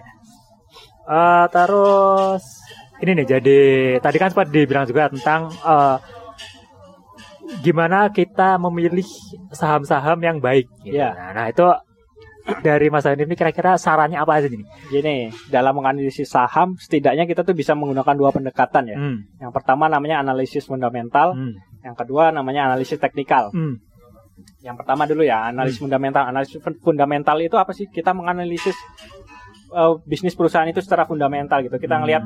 Eh, 1.07 1.45
terus 1.47 2.43
ini 2.97 3.11
nih 3.13 3.25
jadi 3.29 3.59
tadi 4.01 4.17
kan 4.17 4.27
sempat 4.27 4.49
dibilang 4.49 4.83
juga 4.83 5.07
tentang 5.07 5.47
eh, 5.53 5.95
gimana 7.61 8.11
kita 8.11 8.59
memilih 8.59 9.05
saham-saham 9.51 10.19
yang 10.19 10.37
baik. 10.37 10.67
Gitu. 10.83 10.99
Iya. 10.99 11.15
Nah, 11.15 11.31
nah, 11.31 11.45
itu 11.47 11.67
dari 12.63 12.87
Mas 12.87 13.03
Hanif 13.03 13.27
ini 13.27 13.35
kira-kira 13.35 13.75
sarannya 13.75 14.15
apa 14.23 14.39
aja 14.39 14.47
nih? 14.47 14.63
gini 14.87 15.27
dalam 15.51 15.75
menganalisis 15.75 16.31
saham 16.31 16.79
setidaknya 16.79 17.27
kita 17.27 17.43
tuh 17.43 17.51
bisa 17.51 17.75
menggunakan 17.75 18.15
dua 18.15 18.31
pendekatan 18.31 18.87
ya 18.87 18.95
Hmm, 18.95 19.19
yang 19.43 19.51
pertama 19.51 19.91
namanya 19.91 20.23
analisis 20.23 20.63
fundamental 20.63 21.35
hmm, 21.35 21.59
yang 21.83 21.91
kedua 21.91 22.31
namanya 22.31 22.71
analisis 22.71 22.95
teknikal 22.97 23.51
hmm, 23.51 23.83
Yang 24.61 24.75
pertama 24.79 25.03
dulu 25.09 25.25
ya, 25.25 25.49
analisis 25.49 25.81
fundamental. 25.81 26.29
Analisis 26.29 26.61
fun- 26.61 26.77
fundamental 26.79 27.35
itu 27.41 27.57
apa 27.57 27.73
sih? 27.73 27.89
Kita 27.89 28.13
menganalisis 28.13 28.77
uh, 29.73 29.97
bisnis 30.05 30.37
perusahaan 30.37 30.69
itu 30.69 30.77
secara 30.77 31.09
fundamental 31.09 31.65
gitu. 31.65 31.73
Kita 31.75 31.97
ngelihat 31.97 32.21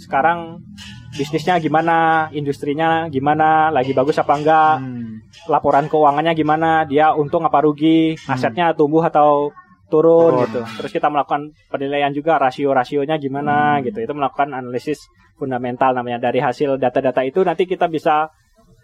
sekarang 0.00 0.64
bisnisnya 1.10 1.58
gimana, 1.58 2.28
industrinya 2.30 3.06
gimana, 3.08 3.68
lagi 3.68 3.90
bagus 3.90 4.16
apa 4.16 4.32
enggak, 4.34 4.74
hmm, 4.78 5.48
laporan 5.50 5.90
keuangannya 5.90 6.32
gimana, 6.32 6.86
dia 6.86 7.10
untung 7.12 7.42
apa 7.42 7.60
rugi, 7.60 8.14
Hmm. 8.14 8.34
asetnya 8.34 8.70
tumbuh 8.72 9.02
atau 9.02 9.50
turun, 9.90 10.30
Turun. 10.30 10.42
gitu. 10.46 10.60
Terus 10.78 10.92
kita 10.94 11.10
melakukan 11.10 11.50
penilaian 11.66 12.14
juga 12.14 12.38
rasio-rasionya 12.38 13.18
gimana 13.18 13.78
Hmm. 13.78 13.90
gitu. 13.90 13.98
Itu 13.98 14.14
melakukan 14.14 14.54
analisis 14.54 15.02
fundamental 15.34 15.98
namanya. 15.98 16.30
Dari 16.30 16.38
hasil 16.38 16.78
data-data 16.78 17.26
itu 17.26 17.42
nanti 17.42 17.66
kita 17.66 17.90
bisa 17.90 18.30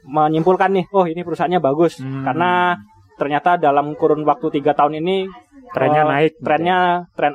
menyimpulkan 0.03 0.70
nih, 0.74 0.87
oh 0.91 1.07
ini 1.07 1.22
perusahaannya 1.22 1.62
bagus 1.62 2.03
Hmm. 2.03 2.27
karena 2.27 2.74
ternyata 3.16 3.57
dalam 3.57 3.95
kurun 3.95 4.27
waktu 4.27 4.61
tiga 4.61 4.74
tahun 4.74 4.99
ini 5.01 5.27
trennya 5.72 6.03
eh, 6.05 6.09
naik. 6.11 6.33
gitu. 6.37 6.45
trennya 6.45 6.79
tren 7.16 7.33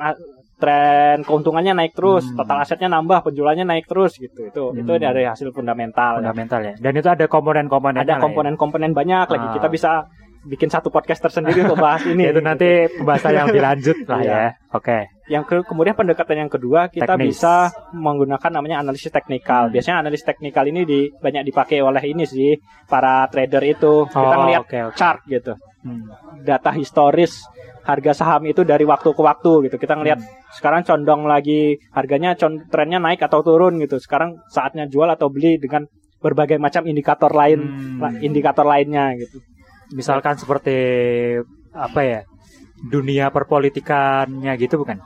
tren 0.62 1.16
keuntungannya 1.22 1.74
naik 1.74 1.92
terus, 1.92 2.22
Hmm. 2.24 2.38
total 2.38 2.62
asetnya 2.62 2.86
nambah, 2.88 3.26
penjualannya 3.26 3.66
naik 3.66 3.84
terus 3.84 4.14
gitu. 4.14 4.46
Itu 4.46 4.64
itu 4.72 4.92
Hmm. 4.92 5.02
dari 5.02 5.26
hasil 5.26 5.50
fundamental. 5.50 6.22
ya. 6.22 6.30
fundamental 6.30 6.60
ya. 6.62 6.74
Dan 6.78 6.92
itu 6.94 7.08
ada 7.08 7.26
komponen-komponen. 7.26 7.98
Ada 7.98 8.22
komponen-komponen 8.22 8.92
banyak 8.92 9.26
lagi. 9.26 9.46
Ah. 9.48 9.52
Kita 9.52 9.66
bisa 9.66 9.90
bikin 10.42 10.66
satu 10.66 10.90
podcast 10.90 11.18
tersendiri 11.20 11.62
untuk 11.62 11.78
bahas 11.78 12.02
ini. 12.04 12.26
itu 12.30 12.38
nanti 12.38 12.66
pembahasan 12.92 13.30
yang 13.32 13.46
lebih 13.46 13.62
lanjut 13.68 13.96
lah 14.06 14.18
Iya. 14.18 14.30
ya. 14.32 14.46
Oke. 14.72 14.98
Yang 15.26 15.44
ke- 15.46 15.64
kemudian 15.64 15.94
pendekatan 15.94 16.36
yang 16.36 16.50
kedua 16.50 16.86
kita 16.88 17.14
Teknis. 17.14 17.38
bisa 17.38 17.70
menggunakan 17.92 18.50
namanya 18.50 18.82
analisis 18.82 19.08
teknikal. 19.08 19.70
Hmm. 19.70 19.72
Biasanya 19.72 20.02
analisis 20.02 20.26
teknikal 20.26 20.66
ini 20.66 20.82
di, 20.82 21.00
banyak 21.14 21.42
dipakai 21.44 21.78
oleh 21.78 22.02
ini 22.04 22.24
sih 22.24 22.58
para 22.84 23.26
trader 23.26 23.62
itu. 23.62 24.06
Kita 24.06 24.18
Oh, 24.18 24.40
ngelihat 24.42 24.62
oke, 24.62 24.78
oke. 24.90 24.96
chart 24.98 25.22
gitu, 25.26 25.54
Hmm. 25.82 26.06
data 26.46 26.70
historis 26.70 27.42
harga 27.82 28.14
saham 28.14 28.46
itu 28.46 28.62
dari 28.62 28.86
waktu 28.86 29.10
ke 29.10 29.22
waktu 29.22 29.66
gitu. 29.66 29.76
Kita 29.82 29.98
ngelihat 29.98 30.22
Hmm. 30.22 30.30
sekarang 30.54 30.86
condong 30.86 31.26
lagi 31.26 31.82
harganya 31.90 32.38
trennya 32.70 33.02
naik 33.02 33.18
atau 33.18 33.42
turun 33.42 33.82
gitu. 33.82 33.98
Sekarang 33.98 34.38
saatnya 34.46 34.86
jual 34.86 35.10
atau 35.10 35.26
beli 35.26 35.58
dengan 35.58 35.82
berbagai 36.22 36.62
macam 36.62 36.86
indikator 36.86 37.34
lain, 37.34 37.60
Hmm. 37.98 38.22
indikator 38.22 38.62
lainnya 38.62 39.10
gitu. 39.18 39.42
Misalkan 39.90 40.38
seperti 40.38 40.78
apa 41.74 42.00
ya? 42.06 42.20
Dunia 42.82 43.34
perpolitikannya 43.34 44.54
gitu 44.58 44.78
bukan? 44.78 45.02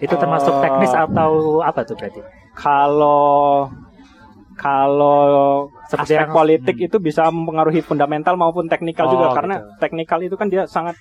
Itu 0.00 0.20
termasuk 0.20 0.52
Eh, 0.52 0.60
teknis 0.68 0.92
atau 0.92 1.60
apa 1.64 1.80
tuh 1.88 1.96
berarti? 1.96 2.20
Kalau 2.52 3.68
kalau 4.64 5.68
Seperti 5.84 6.16
aspek 6.16 6.24
yang- 6.24 6.32
politik 6.32 6.76
hmm. 6.80 6.86
itu 6.88 6.96
bisa 6.98 7.28
mempengaruhi 7.28 7.84
fundamental 7.84 8.32
maupun 8.34 8.64
teknikal 8.64 9.04
Oh, 9.06 9.12
juga 9.12 9.36
karena 9.36 9.60
gitu. 9.60 9.68
teknikal 9.76 10.18
itu 10.20 10.34
kan 10.34 10.48
dia 10.48 10.64
sangat 10.64 10.96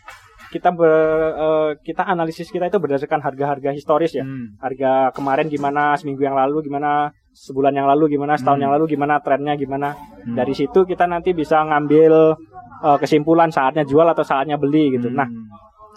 kita 0.51 0.69
ber- 0.69 0.91
eh, 1.33 1.69
kita 1.81 2.03
analisis 2.03 2.51
kita 2.51 2.67
itu 2.67 2.77
berdasarkan 2.77 3.23
harga-harga 3.23 3.71
historis 3.71 4.11
ya. 4.11 4.21
Hmm. 4.21 4.59
Harga 4.59 5.09
kemarin 5.09 5.47
gimana, 5.47 5.95
seminggu 5.95 6.21
yang 6.21 6.35
lalu 6.35 6.67
gimana, 6.67 7.09
sebulan 7.33 7.73
yang 7.73 7.87
lalu 7.87 8.11
gimana, 8.11 8.35
setahun 8.35 8.59
Hmm. 8.59 8.65
yang 8.67 8.73
lalu 8.75 8.85
gimana, 8.85 9.17
trennya 9.17 9.55
gimana. 9.55 9.95
Hmm. 9.95 10.35
Dari 10.35 10.53
situ 10.53 10.83
kita 10.83 11.07
nanti 11.07 11.31
bisa 11.31 11.63
ngambil 11.63 12.35
eh, 12.83 12.97
kesimpulan 12.99 13.47
saatnya 13.47 13.81
jual 13.81 14.03
atau 14.03 14.21
saatnya 14.21 14.59
beli 14.59 14.91
gitu. 14.93 15.07
Hmm. 15.07 15.15
Nah, 15.15 15.27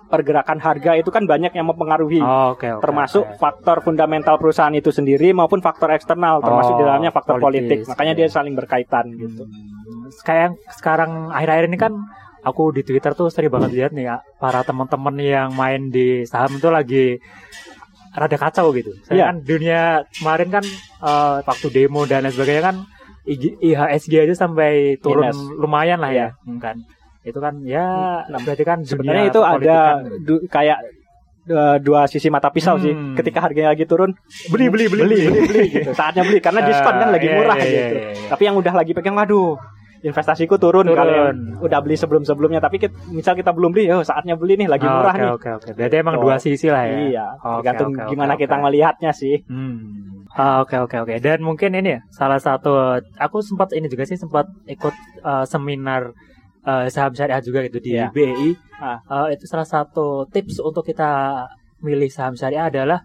pergerakan 0.06 0.56
harga 0.56 0.94
itu 0.94 1.08
kan 1.08 1.22
banyak 1.22 1.50
yang 1.50 1.64
mempengaruhi 1.64 2.18
Oh, 2.18 2.52
oke, 2.52 2.66
oke, 2.68 2.80
termasuk 2.80 3.24
oke. 3.24 3.36
faktor 3.36 3.76
fundamental 3.80 4.36
perusahaan 4.36 4.72
itu 4.72 4.88
sendiri 4.88 5.30
maupun 5.30 5.58
faktor 5.58 5.90
eksternal 5.90 6.38
termasuk 6.38 6.72
Oh, 6.72 6.78
di 6.78 6.84
dalamnya 6.84 7.10
faktor 7.10 7.36
politis, 7.36 7.82
politik 7.82 7.88
makanya 7.88 8.12
ya. 8.12 8.18
dia 8.18 8.28
saling 8.28 8.54
berkaitan 8.54 9.06
gitu 9.12 9.44
Hmm. 9.44 10.10
Kayak 10.20 10.50
sekarang 10.72 11.10
akhir-akhir 11.28 11.66
ini 11.66 11.76
kan 11.76 11.92
aku 12.40 12.70
di 12.70 12.82
Twitter 12.82 13.10
tuh 13.12 13.26
sering 13.26 13.50
banget 13.50 13.70
lihat 13.72 13.90
nih 13.90 14.04
ya, 14.04 14.16
para 14.36 14.62
teman-teman 14.62 15.14
yang 15.16 15.50
main 15.52 15.90
di 15.90 16.22
saham 16.24 16.54
itu 16.54 16.66
lagi 16.68 17.18
rada 18.12 18.34
kacau 18.36 18.70
gitu. 18.72 18.90
Saya 19.04 19.14
Iya. 19.16 19.24
kan 19.26 19.36
dunia 19.42 19.80
kemarin 20.12 20.48
kan 20.50 20.64
eh, 21.00 21.36
waktu 21.40 21.66
demo 21.68 22.02
dan 22.02 22.22
lain 22.22 22.32
sebagainya 22.32 22.64
kan 22.64 22.76
IG 23.24 23.42
IHSG 23.60 24.12
aja 24.20 24.34
sampai 24.36 24.70
turun 24.96 25.26
Minus. 25.26 25.38
lumayan 25.56 25.98
lah 25.98 26.10
ya, 26.10 26.28
Iya. 26.40 26.58
Kan. 26.58 26.76
Itu 27.26 27.38
kan 27.38 27.58
ya 27.60 28.22
Nah, 28.24 28.38
berarti 28.38 28.62
kan 28.62 28.78
sebenarnya 28.80 29.24
itu 29.26 29.40
ada 29.40 29.98
perpolitikan. 29.98 30.22
du- 30.22 30.44
kayak 30.46 30.78
uh, 31.48 31.76
dua 31.78 32.06
sisi 32.06 32.28
mata 32.28 32.48
pisau 32.48 32.78
sih. 32.78 32.90
Hmm. 32.90 33.12
Ketika 33.12 33.38
harganya 33.40 33.70
lagi 33.70 33.82
turun, 33.82 34.14
Beli, 34.46 34.66
beli, 34.66 34.86
beli, 34.86 35.02
beli, 35.04 35.16
beli. 35.26 35.42
beli, 35.44 35.64
gitu. 35.72 35.90
Saatnya 35.92 36.22
beli 36.22 36.38
karena 36.38 36.62
diskon 36.62 36.94
kan 36.94 37.08
Ah, 37.08 37.12
lagi 37.12 37.26
iya, 37.26 37.34
murah 37.34 37.56
iya, 37.56 37.66
gitu. 37.66 37.74
iya, 37.96 38.10
iya. 38.14 38.28
Tapi 38.28 38.42
yang 38.44 38.56
udah 38.56 38.72
lagi 38.72 38.92
pegang, 38.92 39.14
waduh, 39.14 39.58
investasiku 39.98 40.54
turun, 40.56 40.84
Turun. 40.84 40.94
kalau 40.94 41.12
yang 41.12 41.28
udah 41.58 41.78
beli 41.80 41.94
sebelum-sebelumnya. 41.94 42.60
Tapi 42.60 42.76
kit- 42.78 42.94
misal 43.08 43.34
kita 43.34 43.50
belum 43.50 43.70
beli, 43.70 43.90
oh 43.90 44.00
saatnya 44.00 44.34
beli 44.34 44.54
nih, 44.56 44.68
lagi 44.68 44.84
Oh, 44.84 44.92
murah 44.92 45.10
oke, 45.10 45.18
nih. 45.18 45.30
Oke, 45.32 45.48
oke. 45.52 45.68
Berarti 45.72 45.96
emang 45.96 46.14
Gitu. 46.14 46.22
dua 46.22 46.34
sisi 46.36 46.66
lah 46.68 46.82
ya. 46.84 46.96
Iya, 47.04 47.26
Oke, 47.36 47.46
tergantung 47.60 47.90
oke, 47.92 48.06
gimana 48.08 48.32
oke. 48.32 48.40
kita 48.40 48.54
melihatnya 48.56 49.10
sih. 49.10 49.36
Hmm. 49.44 49.78
Ah, 50.28 50.60
Oke 50.60 50.76
oke 50.76 50.96
oke. 51.00 51.16
Dan 51.16 51.40
mungkin 51.40 51.72
ini 51.72 51.96
ya 51.96 52.00
salah 52.10 52.36
satu 52.36 52.76
aku 53.16 53.40
sempat 53.40 53.72
ini 53.72 53.88
juga 53.88 54.04
sih 54.04 54.14
sempat 54.14 54.44
ikut 54.66 54.92
uh, 55.22 55.44
seminar 55.44 56.12
uh, 56.66 56.84
saham 56.90 57.14
syariah 57.14 57.40
juga 57.40 57.62
gitu 57.64 57.78
di 57.78 57.94
Iya. 57.94 58.10
BEI. 58.10 58.50
Ah. 58.76 58.98
Uh, 59.06 59.26
itu 59.32 59.46
salah 59.46 59.64
satu 59.64 60.26
tips 60.28 60.58
untuk 60.60 60.82
kita 60.84 61.46
milih 61.80 62.10
saham 62.10 62.34
syariah 62.34 62.66
adalah 62.68 63.00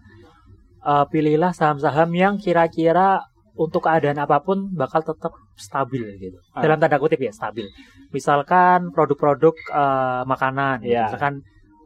uh, 0.82 1.06
pilihlah 1.06 1.54
saham-saham 1.54 2.10
yang 2.12 2.34
kira-kira 2.36 3.22
untuk 3.54 3.84
keadaan 3.84 4.16
apa 4.16 4.40
pun 4.40 4.72
bakal 4.72 5.04
tetap 5.04 5.32
stabil 5.54 6.02
gitu. 6.18 6.38
Ah. 6.52 6.64
Dalam 6.64 6.80
tanda 6.82 6.98
kutip 6.98 7.20
ya 7.22 7.30
stabil. 7.32 7.68
Misalkan 8.10 8.92
produk-produk 8.92 9.54
uh, 9.72 10.22
makanan, 10.26 10.84
gitu. 10.84 10.92
Iya. 10.96 11.08
misalkan 11.08 11.34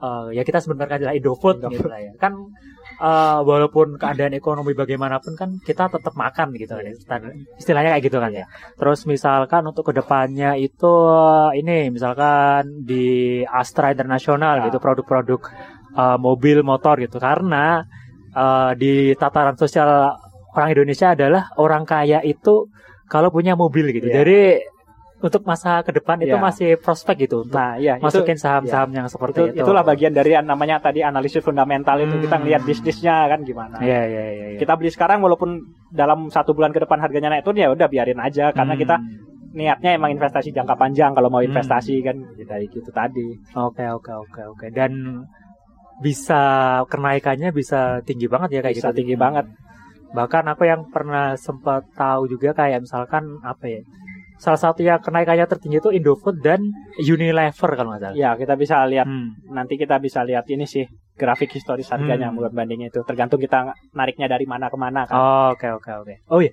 uh, 0.03 0.31
ya 0.31 0.43
kita 0.43 0.59
sebenarnya 0.63 0.97
adalah 1.03 1.15
Indofood, 1.15 1.59
Indofood. 1.63 1.73
gitu 1.77 1.87
lah 1.91 2.01
ya. 2.03 2.13
Kan 2.19 2.33
uh, 3.01 3.41
walaupun 3.43 3.97
keadaan 3.97 4.33
ekonomi 4.35 4.73
bagaimanapun 4.73 5.33
kan 5.37 5.51
kita 5.61 5.89
tetap 5.89 6.13
makan 6.17 6.53
gitu 6.57 6.77
kan. 6.77 6.85
Istilahnya- 7.57 7.93
kayak 7.97 8.05
gitu 8.05 8.19
kan 8.21 8.33
ya. 8.33 8.47
Terus 8.77 9.05
misalkan 9.05 9.63
untuk 9.67 9.89
ke 9.89 9.93
depannya 9.97 10.57
itu 10.57 10.89
uh, 10.89 11.53
ini 11.53 11.89
misalkan 11.89 12.85
di 12.85 13.41
Astra 13.45 13.93
Internasional 13.93 14.61
Ah. 14.61 14.65
gitu 14.69 14.79
produk-produk 14.81 15.41
uh, 15.97 16.19
mobil 16.21 16.61
motor 16.65 16.97
gitu 17.01 17.17
karena 17.21 17.85
uh, 18.37 18.73
di 18.77 19.13
tataran 19.17 19.57
sosial 19.57 20.13
orang 20.57 20.69
Indonesia 20.73 21.13
adalah 21.13 21.53
orang 21.61 21.85
kaya 21.85 22.25
itu 22.25 22.69
kalau 23.07 23.29
punya 23.31 23.55
mobil 23.55 23.93
gitu. 23.93 24.09
Iya. 24.09 24.25
Jadi 24.25 24.41
untuk 25.17 25.43
masa 25.43 25.81
ke 25.81 25.91
depan 25.91 26.21
itu 26.21 26.37
Iya. 26.37 26.43
masih 26.43 26.71
prospek 26.77 27.25
gitu 27.25 27.41
untuk 27.41 27.57
Nah, 27.57 27.81
itu 27.81 28.05
masukin 28.05 28.37
saham-saham 28.37 28.93
yang 28.93 29.09
itu, 29.09 29.17
seperti 29.17 29.41
itu. 29.49 29.65
itulah 29.65 29.81
bagian 29.81 30.13
dari 30.13 30.37
yang 30.37 30.45
namanya 30.45 30.77
tadi 30.77 31.01
analisis 31.01 31.41
fundamental 31.41 31.97
itu 31.99 32.21
kita 32.21 32.37
Hmm. 32.37 32.43
ngelihat 32.45 32.63
bisnisnya 32.63 33.25
kan 33.25 33.41
gimana. 33.41 33.81
Iya 33.81 34.03
iya 34.05 34.25
iya. 34.29 34.47
iya. 34.53 34.59
Kita 34.61 34.77
beli 34.77 34.93
sekarang 34.93 35.25
walaupun 35.25 35.57
dalam 35.89 36.29
satu 36.29 36.53
bulan 36.53 36.69
ke 36.71 36.79
depan 36.79 37.01
harganya 37.01 37.33
naik 37.33 37.43
turun 37.43 37.57
ya 37.57 37.73
udah 37.73 37.89
biarin 37.89 38.21
aja 38.21 38.53
karena 38.53 38.77
Hmm. 38.77 38.83
kita 38.85 38.97
niatnya 39.57 39.97
emang 39.97 40.13
investasi 40.13 40.53
jangka 40.53 40.77
panjang 40.77 41.17
kalau 41.17 41.33
mau 41.33 41.41
Hmm. 41.41 41.49
investasi 41.49 42.05
kan 42.05 42.17
dari 42.37 42.69
gitu 42.69 42.93
tadi. 42.93 43.41
Oke 43.57 43.89
oke 43.89 44.13
oke 44.13 44.41
oke 44.53 44.67
dan 44.69 45.25
bisa 45.97 46.43
kenaikannya 46.85 47.51
bisa 47.51 48.05
tinggi 48.05 48.29
banget 48.29 48.49
ya 48.53 48.61
kayak 48.61 48.77
Bisa 48.77 48.93
gitu. 48.93 48.99
tinggi 49.01 49.17
banget. 49.17 49.49
Bahkan 50.13 50.45
aku 50.47 50.63
yang 50.65 50.85
pernah 50.89 51.35
sempat 51.35 51.89
tahu 51.93 52.29
juga 52.29 52.53
kayak 52.53 52.85
misalkan 52.85 53.41
apa 53.41 53.65
ya? 53.65 53.81
Salah 54.37 54.61
satu 54.61 54.81
yang 54.81 55.01
kenaikannya 55.01 55.45
tertinggi 55.45 55.79
itu 55.79 55.91
Indofood 55.91 56.41
dan 56.41 56.61
Unilever 57.01 57.71
kalau 57.73 57.91
nggak 57.91 58.03
salah. 58.03 58.15
Ya, 58.15 58.31
kita 58.35 58.55
bisa 58.55 58.85
lihat 58.85 59.05
Hmm. 59.05 59.33
nanti 59.49 59.75
kita 59.75 59.97
bisa 59.97 60.21
lihat 60.23 60.45
ini 60.47 60.65
sih 60.65 60.85
grafik 61.15 61.49
historis 61.51 61.89
harganya 61.89 62.29
Hmm. 62.29 62.37
buat 62.37 62.53
bandingnya 62.53 62.89
itu 62.89 63.01
tergantung 63.03 63.39
kita 63.39 63.65
nariknya 63.93 64.27
dari 64.27 64.45
mana 64.45 64.69
ke 64.69 64.77
mana 64.77 65.05
kan. 65.05 65.17
Oh, 65.17 65.49
Oke 65.53 65.69
oke 65.71 65.91
oke. 65.97 66.15
Oh 66.29 66.39
iya. 66.39 66.53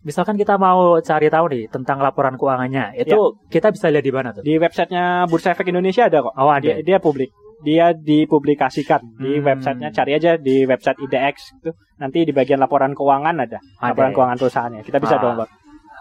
Misalkan 0.00 0.34
kita 0.34 0.56
mau 0.56 0.96
cari 0.98 1.28
tahu 1.28 1.46
nih 1.50 1.68
tentang 1.68 2.00
laporan 2.00 2.32
keuangannya, 2.34 2.96
itu 2.96 3.36
kita 3.46 3.68
bisa 3.68 3.92
lihat 3.92 4.00
di 4.00 4.08
mana 4.08 4.32
tuh? 4.32 4.40
Di 4.40 4.56
websitenya 4.56 5.28
Bursa 5.28 5.52
Efek 5.52 5.68
Indonesia 5.68 6.08
ada 6.08 6.24
kok. 6.24 6.32
Oh 6.34 6.48
ada. 6.48 6.64
Dia, 6.64 6.80
dia 6.80 6.96
publik. 6.98 7.28
Dia 7.60 7.92
dipublikasikan 7.92 9.20
di 9.20 9.36
Hmm. 9.36 9.44
websitenya 9.44 9.92
cari 9.92 10.16
aja 10.16 10.40
di 10.40 10.64
website 10.64 10.96
IDX 10.98 11.36
itu 11.54 11.70
nanti 11.98 12.24
di 12.24 12.32
bagian 12.32 12.56
laporan 12.56 12.96
keuangan 12.96 13.36
ada, 13.36 13.60
Ada, 13.76 13.92
laporan 13.92 14.08
ya. 14.08 14.14
keuangan 14.16 14.36
perusahaannya 14.38 14.80
kita 14.80 14.96
bisa 14.98 15.14
Ah. 15.14 15.22
download 15.22 15.50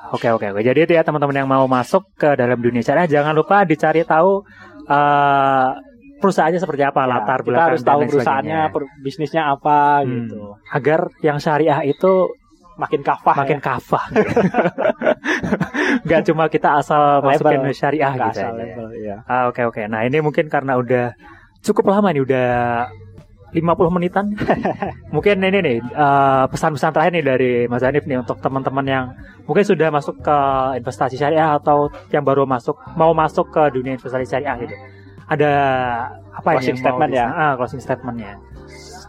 Oke 0.09 0.27
oke 0.27 0.45
oke. 0.49 0.61
Jadi 0.61 0.79
itu 0.81 0.93
ya 0.93 1.03
teman-teman 1.03 1.35
yang 1.35 1.45
mau 1.45 1.65
masuk 1.65 2.07
ke 2.13 2.33
dalam 2.33 2.57
dunia 2.57 2.79
syariah 2.79 3.05
jangan 3.11 3.31
lupa 3.31 3.61
dicari 3.61 4.01
tahu 4.01 4.41
eh 4.85 5.69
perusahaannya 6.17 6.57
seperti 6.57 6.83
apa, 6.83 7.01
Ya, 7.01 7.07
latar 7.09 7.39
kita 7.39 7.47
belakang 7.47 7.67
harus 7.69 7.81
tahu 7.81 7.99
perusahaannya 8.05 8.59
per- 8.69 8.91
bisnisnya 8.99 9.43
apa 9.49 10.01
Hmm. 10.01 10.27
gitu 10.27 10.41
Agar 10.69 10.99
yang 11.19 11.37
syariah 11.37 11.79
itu 11.81 12.11
makin 12.75 12.99
kafah 12.99 13.35
makin 13.37 13.59
ya. 13.59 13.63
kafah. 13.65 14.03
Gak 16.03 16.21
cuma 16.25 16.47
kita 16.47 16.75
asal 16.77 17.19
masukin 17.21 17.61
Label. 17.61 17.73
syariah 17.73 18.11
Nggak 18.11 18.29
gitu 18.29 18.39
asal 18.41 18.51
label, 18.53 18.87
ya. 18.97 19.17
Ah, 19.25 19.47
oke 19.47 19.61
oke. 19.63 19.81
Nah, 19.85 20.03
ini 20.03 20.19
mungkin 20.19 20.47
karena 20.47 20.75
udah 20.75 21.11
cukup 21.59 21.87
lama 21.89 22.09
nih, 22.09 22.23
udah 22.23 22.49
50 23.51 23.95
menitan. 23.95 24.25
mungkin 25.15 25.41
ini 25.41 25.59
nih 25.59 25.77
eh, 25.81 26.45
pesan-pesan 26.49 26.91
terakhir 26.93 27.11
nih 27.17 27.25
dari 27.25 27.51
Mas 27.65 27.81
Hanif 27.81 28.05
nih 28.05 28.21
untuk 28.21 28.37
teman-teman 28.39 28.85
yang 28.85 29.05
mungkin 29.49 29.65
sudah 29.65 29.89
masuk 29.89 30.21
ke 30.21 30.37
investasi 30.77 31.17
syariah 31.17 31.57
atau 31.57 31.89
yang 32.13 32.21
baru 32.21 32.45
masuk 32.45 32.77
mau 32.93 33.13
masuk 33.17 33.49
ke 33.49 33.73
dunia 33.73 33.97
investasi 33.97 34.25
syariah 34.29 34.55
gitu. 34.61 34.75
Ada 35.29 35.51
apa 36.33 36.57
Closing 36.57 36.77
ini 36.77 36.81
statement 36.81 37.11
ya? 37.13 37.27
Ah, 37.29 37.53
closing 37.53 37.81
statementnya. 37.81 38.33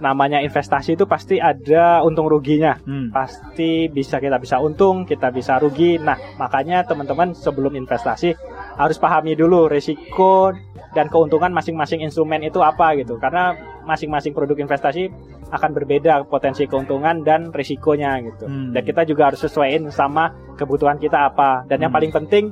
namanya 0.01 0.41
investasi 0.41 0.97
itu 0.97 1.05
pasti 1.05 1.37
ada 1.37 2.01
untung 2.01 2.25
ruginya 2.25 2.73
Hmm. 2.89 3.13
pasti 3.13 3.85
bisa 3.93 4.17
kita 4.17 4.41
bisa 4.41 4.57
untung, 4.57 5.05
kita 5.05 5.29
bisa 5.29 5.61
rugi. 5.61 6.01
Nah, 6.01 6.17
makanya 6.41 6.89
teman-teman 6.89 7.37
sebelum 7.37 7.77
investasi 7.77 8.33
harus 8.81 8.97
pahami 8.97 9.37
dulu 9.37 9.69
risiko 9.69 10.57
dan 10.97 11.13
keuntungan 11.13 11.53
masing-masing 11.53 12.01
instrumen 12.01 12.41
itu 12.41 12.65
apa 12.65 12.97
gitu. 12.97 13.21
Karena 13.21 13.53
masing-masing 13.91 14.31
produk 14.31 14.55
investasi 14.57 15.11
akan 15.51 15.71
berbeda 15.75 16.23
potensi 16.31 16.63
keuntungan 16.65 17.27
dan 17.27 17.51
risikonya 17.51 18.23
gitu. 18.23 18.47
Hmm. 18.47 18.71
Dan 18.71 18.83
kita 18.87 19.03
juga 19.03 19.35
harus 19.35 19.43
sesuaiin 19.43 19.91
sama 19.91 20.31
kebutuhan 20.55 20.97
kita 20.97 21.27
apa. 21.27 21.67
Dan 21.67 21.83
yang 21.83 21.91
Hmm. 21.91 21.99
paling 21.99 22.13
penting 22.15 22.45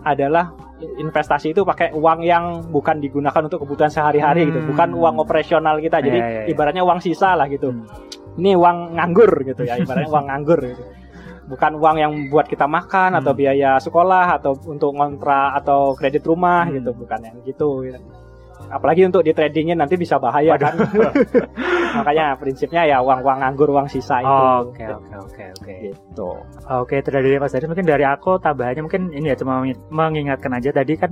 adalah 0.00 0.56
investasi 0.80 1.52
itu 1.52 1.60
pakai 1.60 1.92
uang 1.92 2.24
yang 2.24 2.44
bukan 2.72 3.04
digunakan 3.04 3.44
untuk 3.44 3.60
kebutuhan 3.60 3.92
sehari-hari 3.92 4.48
gitu, 4.48 4.64
Hmm. 4.64 4.70
bukan 4.72 4.88
uang 4.96 5.16
operasional 5.20 5.76
kita. 5.76 6.00
Jadi 6.00 6.16
Iya, 6.16 6.24
iya, 6.26 6.40
iya. 6.40 6.48
ibaratnya 6.48 6.80
uang 6.80 7.04
sisa 7.04 7.36
lah 7.36 7.44
gitu 7.46 7.68
Hmm. 7.68 7.84
ini 8.40 8.56
uang 8.56 8.96
nganggur 8.96 9.44
gitu 9.44 9.68
ya 9.68 9.76
ibaratnya 9.76 10.08
uang 10.08 10.26
nganggur 10.32 10.60
gitu. 10.64 10.84
bukan 11.50 11.82
uang 11.82 11.96
yang 11.98 12.12
buat 12.30 12.46
kita 12.46 12.70
makan 12.70 13.18
atau 13.18 13.34
Hmm. 13.34 13.40
biaya 13.42 13.74
sekolah 13.82 14.38
atau 14.38 14.54
untuk 14.70 14.94
ngontrak 14.94 15.58
atau 15.58 15.98
kredit 15.98 16.22
rumah 16.22 16.62
Hmm. 16.62 16.78
gitu 16.78 16.94
bukan 16.94 17.18
yang 17.26 17.36
gitu 17.42 17.68
gitu. 17.90 17.98
Apalagi 18.70 19.02
untuk 19.02 19.20
di 19.20 19.34
tradingin 19.34 19.74
nanti 19.76 19.98
bisa 19.98 20.16
bahaya 20.16 20.54
kan 20.54 20.78
makanya 21.98 22.38
prinsipnya 22.38 22.86
ya 22.86 23.02
uang 23.02 23.20
uang 23.20 23.38
nganggur 23.42 23.68
uang 23.68 23.86
sisa 23.86 24.22
itu 24.22 24.44
Oke 24.70 24.84
oke 24.86 25.14
oke 25.18 25.44
oke. 25.58 25.74
gitu 25.82 26.30
Oke, 26.70 27.02
itu 27.02 27.10
dari 27.10 27.34
Mas 27.34 27.50
Dari. 27.50 27.66
Mungkin 27.66 27.82
dari 27.82 28.06
aku 28.06 28.38
tambahannya 28.38 28.86
mungkin 28.86 29.10
ini 29.10 29.34
ya 29.34 29.36
cuma 29.36 29.58
mengi- 29.58 29.82
mengingatkan 29.90 30.54
aja 30.54 30.70
tadi 30.70 30.94
kan 30.94 31.10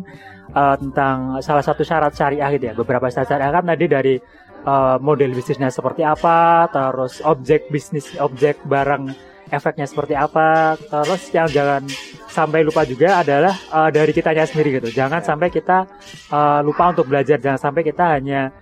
eh, 0.55 0.77
tentang 0.79 1.43
salah 1.43 1.65
satu 1.67 1.83
syarat 1.83 2.15
syariah 2.15 2.47
gitu 2.55 2.65
ya. 2.71 2.75
Beberapa 2.79 3.11
syarat 3.11 3.27
syariah 3.27 3.51
kan 3.51 3.65
tadi 3.67 3.85
dari 3.91 4.15
eh, 4.63 4.97
model 5.03 5.35
bisnisnya 5.35 5.75
seperti 5.75 6.07
apa, 6.07 6.71
terus 6.71 7.19
objek 7.27 7.67
bisnis, 7.69 8.15
objek 8.23 8.63
barang 8.63 9.11
efeknya 9.51 9.89
seperti 9.89 10.15
apa, 10.15 10.79
terus 10.79 11.27
yang 11.35 11.51
jangan 11.51 11.83
sampai 12.29 12.61
lupa 12.63 12.85
juga 12.85 13.25
adalah 13.25 13.55
eh, 13.57 13.91
dari 13.91 14.13
kitanya 14.13 14.45
sendiri 14.45 14.79
gitu. 14.79 14.89
Jangan 14.93 15.25
sampai 15.25 15.49
kita 15.49 15.89
eh, 16.31 16.61
lupa 16.63 16.93
untuk 16.93 17.09
belajar, 17.09 17.41
jangan 17.41 17.61
sampai 17.61 17.83
kita 17.83 18.05
hanya 18.21 18.53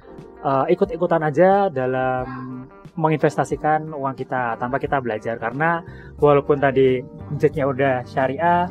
eh, 0.40 0.64
ikut-ikutan 0.72 1.22
aja 1.26 1.68
dalam 1.68 2.24
menginvestasikan 2.96 3.92
uang 3.92 4.16
kita 4.16 4.56
tanpa 4.56 4.80
kita 4.80 4.98
belajar. 5.04 5.36
Karena 5.36 5.84
walaupun 6.16 6.56
tadi 6.56 7.04
objeknya 7.30 7.68
udah 7.68 7.94
syariah 8.08 8.64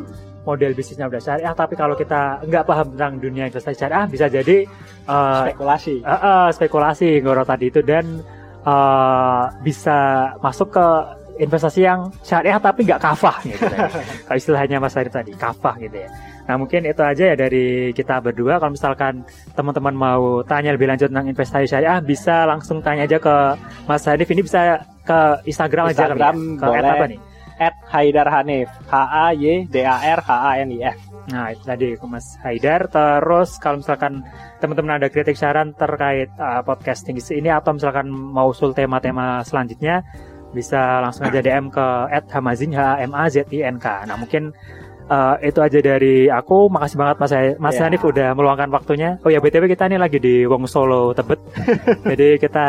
model 0.46 0.78
bisnisnya 0.78 1.10
udah 1.10 1.18
syariah 1.18 1.54
tapi 1.58 1.74
kalau 1.74 1.98
kita 1.98 2.46
nggak 2.46 2.64
paham 2.70 2.93
tentang 2.93 3.18
dunia 3.18 3.50
investasi 3.50 3.78
syariah 3.82 4.06
bisa 4.06 4.26
jadi 4.30 4.66
eh, 5.10 5.43
spekulasi. 5.50 5.96
Eh, 6.02 6.14
eh, 6.14 6.48
spekulasi 6.54 7.10
ngoro 7.22 7.43
tadi 7.46 7.66
itu. 7.70 7.82
Dan 7.86 8.22
eh, 8.66 9.43
bisa 9.62 10.32
masuk 10.41 10.74
ke 10.74 10.88
investasi 11.36 11.84
yang 11.84 12.10
syariah 12.24 12.60
tapi 12.60 12.88
nggak 12.88 13.02
kafah 13.02 13.38
gitu 13.44 13.64
ya. 13.66 13.88
kalau 14.28 14.38
istilahnya 14.40 14.78
Mas 14.80 14.96
Arif 14.96 15.12
tadi 15.12 15.32
kafah 15.36 15.76
gitu 15.80 15.98
ya. 16.00 16.10
Nah 16.46 16.56
mungkin 16.62 16.86
itu 16.86 17.02
aja 17.02 17.34
ya 17.34 17.36
dari 17.36 17.92
kita 17.92 18.22
berdua. 18.22 18.62
Kalau 18.62 18.72
misalkan 18.74 19.26
teman-teman 19.58 19.94
mau 19.98 20.46
tanya 20.46 20.72
lebih 20.72 20.88
lanjut 20.88 21.10
tentang 21.10 21.28
investasi 21.28 21.66
syariah 21.66 22.00
bisa 22.00 22.46
langsung 22.46 22.80
tanya 22.86 23.10
aja 23.10 23.18
ke 23.18 23.36
Mas 23.90 24.06
Hanif. 24.06 24.30
Ini 24.30 24.42
bisa 24.46 24.80
ke 25.04 25.20
Instagram, 25.50 25.92
aja 25.92 26.06
kali 26.06 26.22
ya? 26.22 26.32
Instagram 26.32 26.38
ke 26.58 26.66
boleh. 26.66 26.92
apa 26.94 27.06
nih? 27.10 27.20
At 27.56 27.76
Haidar 27.88 28.28
Hanif. 28.30 28.70
H 28.88 28.96
A 28.96 29.28
Y 29.34 29.66
D 29.68 29.76
A 29.84 29.98
R 29.98 30.20
H 30.22 30.30
A 30.30 30.52
N 30.62 30.70
I 30.76 30.80
F. 30.94 31.00
Nah, 31.26 31.50
itu 31.50 31.64
tadi 31.66 31.88
Mas 32.06 32.38
Haidar. 32.46 32.86
Terus 32.94 33.58
kalau 33.58 33.82
misalkan 33.82 34.22
teman-teman 34.62 35.02
ada 35.02 35.08
kritik 35.10 35.34
saran 35.34 35.74
terkait 35.74 36.30
uh, 36.38 36.62
podcasting 36.62 37.18
ini 37.18 37.50
atau 37.50 37.74
misalkan 37.74 38.06
mau 38.12 38.54
usul 38.54 38.78
tema-tema 38.78 39.42
selanjutnya 39.42 40.06
bisa 40.56 41.03
langsung 41.03 41.28
aja 41.28 41.43
DM 41.43 41.68
ke 41.68 41.86
@hamazin 42.32 42.72
H 42.72 42.80
A 42.80 42.89
M 43.03 43.12
A 43.12 43.28
Z 43.28 43.51
I 43.51 43.68
N 43.68 43.76
K. 43.76 44.08
Nah, 44.08 44.16
mungkin 44.16 44.56
uh, 45.10 45.36
itu 45.41 45.60
aja 45.62 45.80
dari 45.82 46.30
aku. 46.30 46.70
Makasih 46.72 46.97
banget 46.97 47.18
Mas 47.22 47.34
Mas 47.60 47.76
yeah. 47.78 47.84
Hanif 47.88 48.01
udah 48.06 48.34
meluangkan 48.34 48.70
waktunya. 48.74 49.18
Oh 49.22 49.30
ya 49.30 49.39
BTW 49.41 49.70
kita 49.70 49.89
ini 49.89 49.97
lagi 49.97 50.18
di 50.18 50.45
Wong 50.45 50.66
Solo 50.70 51.14
Tebet. 51.14 51.39
Jadi 52.12 52.28
kita 52.41 52.68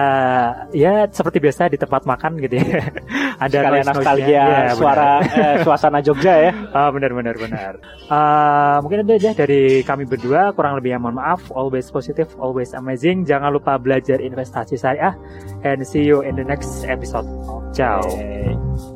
ya 0.72 1.08
seperti 1.08 1.38
biasa 1.40 1.72
di 1.72 1.78
tempat 1.80 2.04
makan 2.04 2.40
gitu 2.40 2.60
ya. 2.60 2.64
Ada 3.44 3.58
Sekalian 3.60 3.86
nostalgia 3.86 4.44
ya, 4.48 4.72
suara 4.72 5.10
eh, 5.20 5.56
suasana 5.64 6.00
Jogja 6.00 6.34
ya. 6.50 6.52
Ah 6.72 6.88
benar 6.88 7.12
benar 7.12 7.36
benar. 7.36 7.72
Uh, 8.08 8.76
mungkin 8.80 9.04
itu 9.04 9.12
aja 9.20 9.30
dari 9.36 9.84
kami 9.84 10.08
berdua. 10.08 10.52
Kurang 10.56 10.80
lebih 10.80 10.96
mohon 10.96 11.20
maaf. 11.20 11.44
Always 11.52 11.88
positive, 11.92 12.32
always 12.40 12.72
amazing. 12.72 13.28
Jangan 13.28 13.52
lupa 13.52 13.76
belajar 13.76 14.20
investasi 14.20 14.80
syariah 14.80 15.12
and 15.64 15.84
see 15.84 16.04
you 16.04 16.24
in 16.24 16.36
the 16.36 16.44
next 16.44 16.88
episode. 16.88 17.28
Ciao. 17.76 18.00
Okay. 18.00 18.95